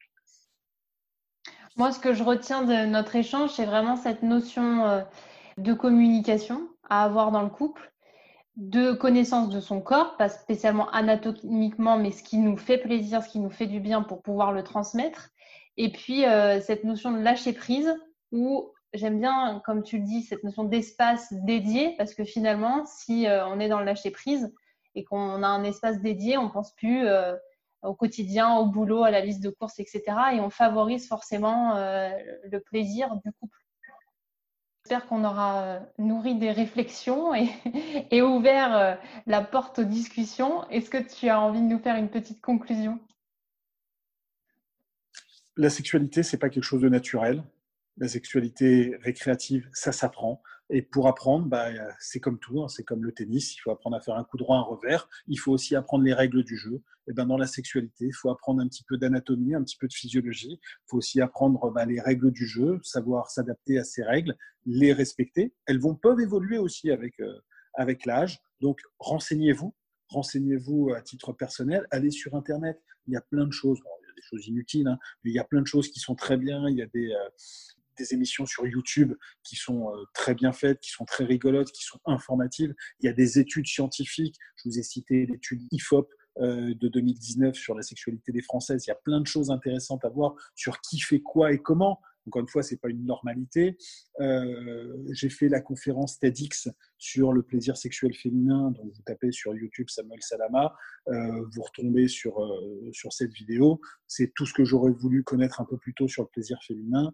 Moi, 1.77 1.93
ce 1.93 1.99
que 1.99 2.13
je 2.13 2.23
retiens 2.23 2.63
de 2.63 2.85
notre 2.85 3.15
échange, 3.15 3.51
c'est 3.51 3.65
vraiment 3.65 3.95
cette 3.95 4.23
notion 4.23 4.85
euh, 4.85 5.01
de 5.57 5.73
communication 5.73 6.67
à 6.89 7.05
avoir 7.05 7.31
dans 7.31 7.43
le 7.43 7.49
couple 7.49 7.93
de 8.59 8.91
connaissance 8.91 9.49
de 9.49 9.61
son 9.61 9.79
corps, 9.79 10.17
pas 10.17 10.27
spécialement 10.27 10.89
anatomiquement, 10.89 11.97
mais 11.97 12.11
ce 12.11 12.21
qui 12.21 12.37
nous 12.37 12.57
fait 12.57 12.77
plaisir, 12.77 13.23
ce 13.23 13.29
qui 13.29 13.39
nous 13.39 13.49
fait 13.49 13.67
du 13.67 13.79
bien 13.79 14.03
pour 14.03 14.21
pouvoir 14.21 14.51
le 14.51 14.63
transmettre. 14.63 15.29
Et 15.77 15.89
puis, 15.93 16.25
euh, 16.25 16.59
cette 16.59 16.83
notion 16.83 17.13
de 17.13 17.19
lâcher 17.19 17.53
prise, 17.53 17.95
où 18.33 18.73
j'aime 18.93 19.17
bien, 19.17 19.61
comme 19.65 19.81
tu 19.81 19.99
le 19.99 20.03
dis, 20.03 20.23
cette 20.23 20.43
notion 20.43 20.65
d'espace 20.65 21.31
dédié, 21.31 21.95
parce 21.97 22.13
que 22.13 22.25
finalement, 22.25 22.85
si 22.85 23.27
euh, 23.27 23.47
on 23.47 23.61
est 23.61 23.69
dans 23.69 23.79
le 23.79 23.85
lâcher 23.85 24.11
prise 24.11 24.53
et 24.93 25.05
qu'on 25.05 25.41
a 25.41 25.47
un 25.47 25.63
espace 25.63 26.01
dédié, 26.01 26.37
on 26.37 26.49
pense 26.49 26.73
plus 26.73 27.07
euh, 27.07 27.37
au 27.81 27.93
quotidien, 27.93 28.57
au 28.57 28.65
boulot, 28.65 29.03
à 29.03 29.11
la 29.11 29.21
liste 29.21 29.41
de 29.41 29.51
courses, 29.51 29.79
etc. 29.79 30.03
Et 30.33 30.41
on 30.41 30.49
favorise 30.49 31.07
forcément 31.07 31.75
le 31.77 32.59
plaisir 32.59 33.15
du 33.23 33.31
couple. 33.39 33.57
J'espère 34.89 35.07
qu'on 35.07 35.23
aura 35.23 35.61
euh, 35.61 35.79
nourri 35.99 36.33
des 36.33 36.49
réflexions 36.49 37.35
et, 38.11 38.23
ouvert 38.23 38.75
euh, 38.75 38.95
la 39.27 39.43
porte 39.43 39.77
aux 39.77 39.83
discussions. 39.83 40.67
Est-ce 40.71 40.89
que 40.89 40.97
tu 40.97 41.29
as 41.29 41.39
envie 41.39 41.61
de 41.61 41.67
nous 41.67 41.77
faire 41.77 41.95
une 41.95 42.09
petite 42.09 42.41
conclusion? 42.41 42.97
La 45.57 45.69
sexualité, 45.69 46.23
c'est 46.23 46.39
pas 46.39 46.49
quelque 46.49 46.63
chose 46.63 46.81
de 46.81 46.89
naturel. 46.89 47.43
La 47.97 48.07
sexualité 48.07 48.97
récréative, 49.03 49.69
ça 49.73 49.91
s'apprend. 49.91 50.41
Et 50.71 50.83
pour 50.83 51.07
apprendre, 51.07 51.47
bah, 51.47 51.69
c'est 51.99 52.19
comme 52.19 52.37
tout, 52.37 52.61
hein, 52.61 52.67
c'est 52.67 52.83
comme 52.83 53.03
le 53.03 53.11
tennis, 53.11 53.55
il 53.55 53.59
faut 53.59 53.71
apprendre 53.71 53.95
à 53.95 54.01
faire 54.01 54.15
un 54.15 54.23
coup 54.23 54.37
droit, 54.37 54.57
un 54.57 54.61
revers, 54.61 55.09
il 55.27 55.37
faut 55.37 55.51
aussi 55.51 55.75
apprendre 55.75 56.03
les 56.03 56.13
règles 56.13 56.43
du 56.43 56.57
jeu. 56.57 56.83
Et 57.07 57.13
ben, 57.13 57.25
dans 57.25 57.37
la 57.37 57.47
sexualité, 57.47 58.05
il 58.05 58.13
faut 58.13 58.29
apprendre 58.29 58.61
un 58.61 58.67
petit 58.67 58.83
peu 58.83 58.97
d'anatomie, 58.97 59.55
un 59.55 59.63
petit 59.63 59.77
peu 59.77 59.87
de 59.87 59.93
physiologie, 59.93 60.59
il 60.61 60.85
faut 60.85 60.97
aussi 60.97 61.21
apprendre 61.21 61.71
bah, 61.71 61.85
les 61.85 61.99
règles 61.99 62.31
du 62.31 62.45
jeu, 62.45 62.79
savoir 62.83 63.31
s'adapter 63.31 63.79
à 63.79 63.83
ces 63.83 64.03
règles, 64.03 64.35
les 64.65 64.93
respecter. 64.93 65.53
Elles 65.65 65.79
vont, 65.79 65.95
peuvent 65.95 66.19
évoluer 66.19 66.59
aussi 66.59 66.91
avec, 66.91 67.19
euh, 67.19 67.39
avec 67.73 68.05
l'âge, 68.05 68.39
donc 68.61 68.79
renseignez-vous, 68.99 69.73
renseignez-vous 70.09 70.91
à 70.95 71.01
titre 71.01 71.33
personnel, 71.33 71.87
allez 71.89 72.11
sur 72.11 72.35
Internet, 72.35 72.79
il 73.07 73.13
y 73.13 73.17
a 73.17 73.21
plein 73.21 73.47
de 73.47 73.51
choses. 73.51 73.79
a 73.79 74.13
des 74.15 74.21
choses 74.21 74.47
inutiles, 74.47 74.87
hein, 74.87 74.99
mais 75.23 75.31
il 75.31 75.33
y 75.33 75.39
a 75.39 75.43
plein 75.43 75.61
de 75.61 75.67
choses 75.67 75.89
qui 75.89 75.99
sont 75.99 76.15
très 76.15 76.37
bien. 76.37 76.69
Il 76.69 76.77
y 76.77 76.81
a 76.83 76.87
des, 76.87 77.11
euh, 77.11 77.29
des 77.99 78.13
émissions 78.13 78.45
sur 78.45 78.65
YouTube 78.65 79.13
qui 79.43 79.55
sont 79.55 79.93
euh, 79.93 80.03
très 80.13 80.33
bien 80.33 80.51
faites, 80.51 80.79
qui 80.79 80.89
sont 80.89 81.05
très 81.05 81.25
rigolotes, 81.25 81.71
qui 81.71 81.83
sont 81.83 81.99
informatives. 82.05 82.73
Il 82.99 83.05
y 83.05 83.09
a 83.09 83.13
des 83.13 83.37
études 83.37 83.67
scientifiques. 83.67 84.37
Je 84.55 84.69
vous 84.69 84.79
ai 84.79 84.83
cité 84.83 85.25
l'étude 85.25 85.61
IFOP 85.71 86.09
euh, 86.39 86.73
de 86.73 86.87
2019 86.87 87.55
sur 87.55 87.75
la 87.75 87.83
sexualité 87.83 88.31
des 88.31 88.41
Françaises. 88.41 88.85
Il 88.87 88.89
y 88.89 88.93
a 88.93 88.99
plein 89.03 89.21
de 89.21 89.27
choses 89.27 89.51
intéressantes 89.51 90.05
à 90.05 90.09
voir 90.09 90.33
sur 90.55 90.79
qui 90.81 90.99
fait 90.99 91.21
quoi 91.21 91.51
et 91.51 91.59
comment. 91.59 91.99
Encore 92.29 92.43
une 92.43 92.47
fois, 92.47 92.61
ce 92.61 92.75
n'est 92.75 92.77
pas 92.77 92.89
une 92.89 93.05
normalité. 93.05 93.75
Euh, 94.19 94.95
j'ai 95.13 95.31
fait 95.31 95.49
la 95.49 95.61
conférence 95.61 96.19
TEDx 96.19 96.69
sur 96.99 97.33
le 97.33 97.41
plaisir 97.41 97.75
sexuel 97.75 98.13
féminin. 98.13 98.69
Donc, 98.69 98.85
vous 98.93 99.01
tapez 99.03 99.31
sur 99.31 99.55
YouTube 99.55 99.89
Samuel 99.89 100.21
Salama, 100.21 100.75
euh, 101.07 101.43
vous 101.51 101.63
retombez 101.63 102.07
sur, 102.07 102.39
euh, 102.39 102.91
sur 102.91 103.13
cette 103.13 103.33
vidéo. 103.33 103.81
C'est 104.05 104.31
tout 104.35 104.45
ce 104.45 104.53
que 104.53 104.63
j'aurais 104.63 104.91
voulu 104.91 105.23
connaître 105.23 105.59
un 105.59 105.65
peu 105.65 105.77
plus 105.77 105.95
tôt 105.95 106.07
sur 106.07 106.21
le 106.21 106.29
plaisir 106.29 106.59
féminin. 106.67 107.11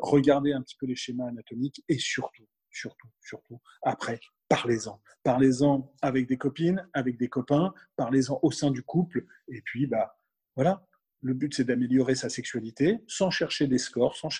Regardez 0.00 0.52
un 0.52 0.60
petit 0.60 0.76
peu 0.78 0.84
les 0.84 0.96
schémas 0.96 1.28
anatomiques 1.28 1.82
et 1.88 1.98
surtout, 1.98 2.46
surtout, 2.70 3.08
surtout, 3.22 3.58
après, 3.80 4.20
parlez-en. 4.50 5.00
Parlez-en 5.22 5.94
avec 6.02 6.28
des 6.28 6.36
copines, 6.36 6.86
avec 6.92 7.16
des 7.16 7.28
copains, 7.28 7.72
parlez-en 7.96 8.38
au 8.42 8.50
sein 8.50 8.70
du 8.70 8.82
couple. 8.82 9.24
Et 9.48 9.62
puis, 9.62 9.86
bah, 9.86 10.18
voilà, 10.56 10.86
le 11.22 11.34
but, 11.34 11.54
c'est 11.54 11.64
d'améliorer 11.64 12.14
sa 12.14 12.28
sexualité 12.28 12.98
sans 13.06 13.30
chercher 13.30 13.66
des 13.66 13.78
scores, 13.78 14.16
sans 14.16 14.30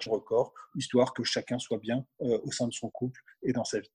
chercher 0.00 0.10
des 0.10 0.16
records, 0.16 0.52
histoire 0.76 1.12
que 1.14 1.24
chacun 1.24 1.58
soit 1.58 1.78
bien 1.78 2.04
euh, 2.20 2.38
au 2.44 2.52
sein 2.52 2.66
de 2.66 2.72
son 2.72 2.90
couple 2.90 3.20
et 3.42 3.52
dans 3.52 3.64
sa 3.64 3.80
vie. 3.80 3.92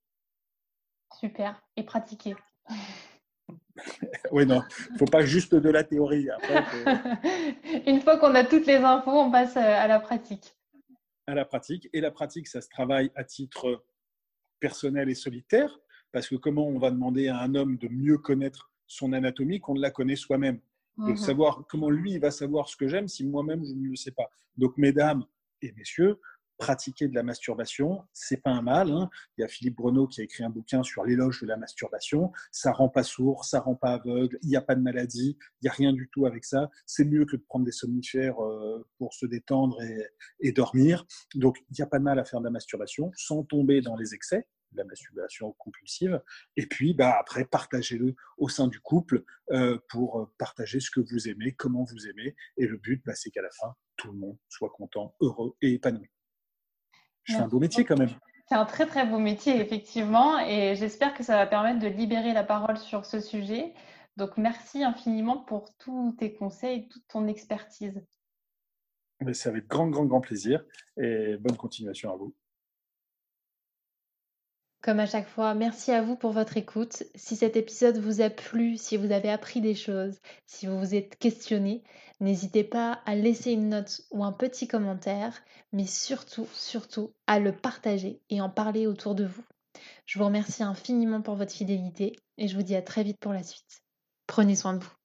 Super. 1.19 1.61
Et 1.75 1.83
pratiquer. 1.83 2.35
oui, 4.31 4.45
non, 4.45 4.61
il 4.89 4.93
ne 4.93 4.97
faut 4.97 5.05
pas 5.05 5.25
juste 5.25 5.55
de 5.55 5.69
la 5.69 5.83
théorie. 5.83 6.27
Une 7.87 8.01
fois 8.01 8.17
qu'on 8.17 8.35
a 8.35 8.43
toutes 8.43 8.65
les 8.65 8.77
infos, 8.77 9.11
on 9.11 9.31
passe 9.31 9.57
euh, 9.57 9.59
à 9.59 9.87
la 9.87 9.99
pratique. 9.99 10.55
À 11.27 11.33
la 11.33 11.45
pratique. 11.45 11.89
Et 11.93 12.01
la 12.01 12.11
pratique, 12.11 12.47
ça 12.47 12.61
se 12.61 12.69
travaille 12.69 13.11
à 13.15 13.23
titre 13.23 13.83
personnel 14.59 15.09
et 15.09 15.15
solitaire, 15.15 15.79
parce 16.11 16.27
que 16.27 16.35
comment 16.35 16.67
on 16.67 16.79
va 16.79 16.91
demander 16.91 17.27
à 17.29 17.39
un 17.39 17.55
homme 17.55 17.77
de 17.77 17.87
mieux 17.87 18.17
connaître 18.17 18.71
son 18.87 19.13
anatomie 19.13 19.59
qu'on 19.59 19.75
ne 19.75 19.81
la 19.81 19.91
connaît 19.91 20.15
soi-même? 20.15 20.59
De 20.97 21.13
mmh 21.13 21.17
savoir 21.17 21.63
comment 21.69 21.89
lui 21.89 22.11
il 22.11 22.19
va 22.19 22.29
savoir 22.29 22.67
ce 22.67 22.75
que 22.75 22.89
j'aime 22.89 23.07
si 23.07 23.25
moi-même 23.25 23.63
je 23.63 23.71
ne 23.71 23.87
le 23.87 23.95
sais 23.95 24.11
pas. 24.11 24.29
Donc, 24.57 24.77
mesdames 24.77 25.23
et 25.61 25.71
messieurs, 25.73 26.19
pratiquer 26.59 27.07
de 27.07 27.15
la 27.15 27.23
masturbation, 27.23 28.03
c'est 28.13 28.43
pas 28.43 28.51
un 28.51 28.61
mal. 28.61 28.91
Hein. 28.91 29.09
Il 29.37 29.41
y 29.41 29.43
a 29.43 29.47
Philippe 29.47 29.77
Breneau 29.77 30.07
qui 30.07 30.21
a 30.21 30.25
écrit 30.25 30.43
un 30.43 30.49
bouquin 30.49 30.83
sur 30.83 31.05
l'éloge 31.05 31.41
de 31.41 31.47
la 31.47 31.57
masturbation. 31.57 32.31
Ça 32.51 32.73
rend 32.73 32.89
pas 32.89 33.03
sourd, 33.03 33.45
ça 33.45 33.61
rend 33.61 33.75
pas 33.75 33.93
aveugle, 33.93 34.37
il 34.43 34.49
n'y 34.49 34.57
a 34.57 34.61
pas 34.61 34.75
de 34.75 34.81
maladie, 34.81 35.37
il 35.39 35.65
n'y 35.65 35.69
a 35.69 35.73
rien 35.73 35.93
du 35.93 36.09
tout 36.11 36.25
avec 36.25 36.43
ça. 36.43 36.69
C'est 36.85 37.05
mieux 37.05 37.25
que 37.25 37.37
de 37.37 37.41
prendre 37.41 37.65
des 37.65 37.71
somnifères 37.71 38.43
euh, 38.43 38.85
pour 38.97 39.13
se 39.13 39.25
détendre 39.25 39.81
et, 39.81 40.05
et 40.41 40.51
dormir. 40.51 41.05
Donc, 41.33 41.57
il 41.69 41.75
n'y 41.79 41.81
a 41.81 41.87
pas 41.87 41.97
de 41.97 42.03
mal 42.03 42.19
à 42.19 42.25
faire 42.25 42.41
de 42.41 42.45
la 42.45 42.51
masturbation 42.51 43.11
sans 43.15 43.43
tomber 43.43 43.81
dans 43.81 43.95
les 43.95 44.13
excès 44.13 44.45
la 44.73 44.83
masturbation 44.83 45.53
compulsive. 45.53 46.21
Et 46.57 46.65
puis, 46.65 46.93
bah, 46.93 47.15
après, 47.19 47.45
partagez-le 47.45 48.15
au 48.37 48.49
sein 48.49 48.67
du 48.67 48.79
couple 48.79 49.23
euh, 49.51 49.77
pour 49.89 50.31
partager 50.37 50.79
ce 50.79 50.91
que 50.91 50.99
vous 50.99 51.27
aimez, 51.27 51.53
comment 51.53 51.83
vous 51.83 52.07
aimez. 52.07 52.35
Et 52.57 52.67
le 52.67 52.77
but, 52.77 53.01
bah, 53.05 53.15
c'est 53.15 53.31
qu'à 53.31 53.41
la 53.41 53.51
fin, 53.51 53.75
tout 53.95 54.11
le 54.11 54.17
monde 54.17 54.37
soit 54.47 54.69
content, 54.69 55.15
heureux 55.19 55.55
et 55.61 55.73
épanoui. 55.73 56.09
Je 57.23 57.33
fais 57.33 57.39
un 57.39 57.47
beau 57.47 57.59
métier 57.59 57.85
quand 57.85 57.97
même. 57.97 58.09
C'est 58.47 58.55
un 58.55 58.65
très 58.65 58.87
très 58.87 59.05
beau 59.05 59.19
métier, 59.19 59.61
effectivement, 59.61 60.39
et 60.39 60.75
j'espère 60.75 61.13
que 61.13 61.23
ça 61.23 61.35
va 61.35 61.45
permettre 61.45 61.79
de 61.79 61.87
libérer 61.87 62.33
la 62.33 62.43
parole 62.43 62.77
sur 62.77 63.05
ce 63.05 63.19
sujet. 63.19 63.75
Donc, 64.17 64.37
merci 64.37 64.83
infiniment 64.83 65.37
pour 65.37 65.75
tous 65.77 66.15
tes 66.17 66.33
conseils, 66.33 66.87
toute 66.87 67.07
ton 67.07 67.27
expertise. 67.27 68.03
C'est 69.33 69.49
avec 69.49 69.67
grand, 69.67 69.87
grand, 69.89 70.05
grand 70.05 70.21
plaisir 70.21 70.63
et 70.97 71.37
bonne 71.37 71.57
continuation 71.57 72.11
à 72.11 72.15
vous. 72.15 72.33
Comme 74.81 75.01
à 75.01 75.05
chaque 75.05 75.27
fois, 75.27 75.53
merci 75.55 75.91
à 75.91 76.01
vous 76.01 76.15
pour 76.15 76.31
votre 76.31 76.55
écoute. 76.55 77.03
Si 77.13 77.35
cet 77.35 77.57
épisode 77.57 77.97
vous 77.97 78.21
a 78.21 78.29
plu, 78.29 78.77
si 78.77 78.95
vous 78.95 79.11
avez 79.11 79.29
appris 79.29 79.59
des 79.59 79.75
choses, 79.75 80.19
si 80.45 80.67
vous 80.67 80.79
vous 80.79 80.95
êtes 80.95 81.17
questionné, 81.17 81.83
n'hésitez 82.21 82.63
pas 82.63 83.01
à 83.05 83.15
laisser 83.15 83.51
une 83.51 83.69
note 83.69 84.01
ou 84.11 84.23
un 84.23 84.31
petit 84.31 84.69
commentaire, 84.69 85.41
mais 85.73 85.85
surtout, 85.85 86.47
surtout 86.53 87.13
à 87.27 87.39
le 87.39 87.51
partager 87.51 88.21
et 88.29 88.39
en 88.39 88.49
parler 88.49 88.87
autour 88.87 89.15
de 89.15 89.25
vous. 89.25 89.43
Je 90.05 90.17
vous 90.17 90.25
remercie 90.25 90.63
infiniment 90.63 91.21
pour 91.21 91.35
votre 91.35 91.53
fidélité 91.53 92.15
et 92.37 92.47
je 92.47 92.55
vous 92.55 92.63
dis 92.63 92.75
à 92.75 92.81
très 92.81 93.03
vite 93.03 93.19
pour 93.19 93.33
la 93.33 93.43
suite. 93.43 93.83
Prenez 94.27 94.55
soin 94.55 94.73
de 94.73 94.83
vous. 94.83 94.98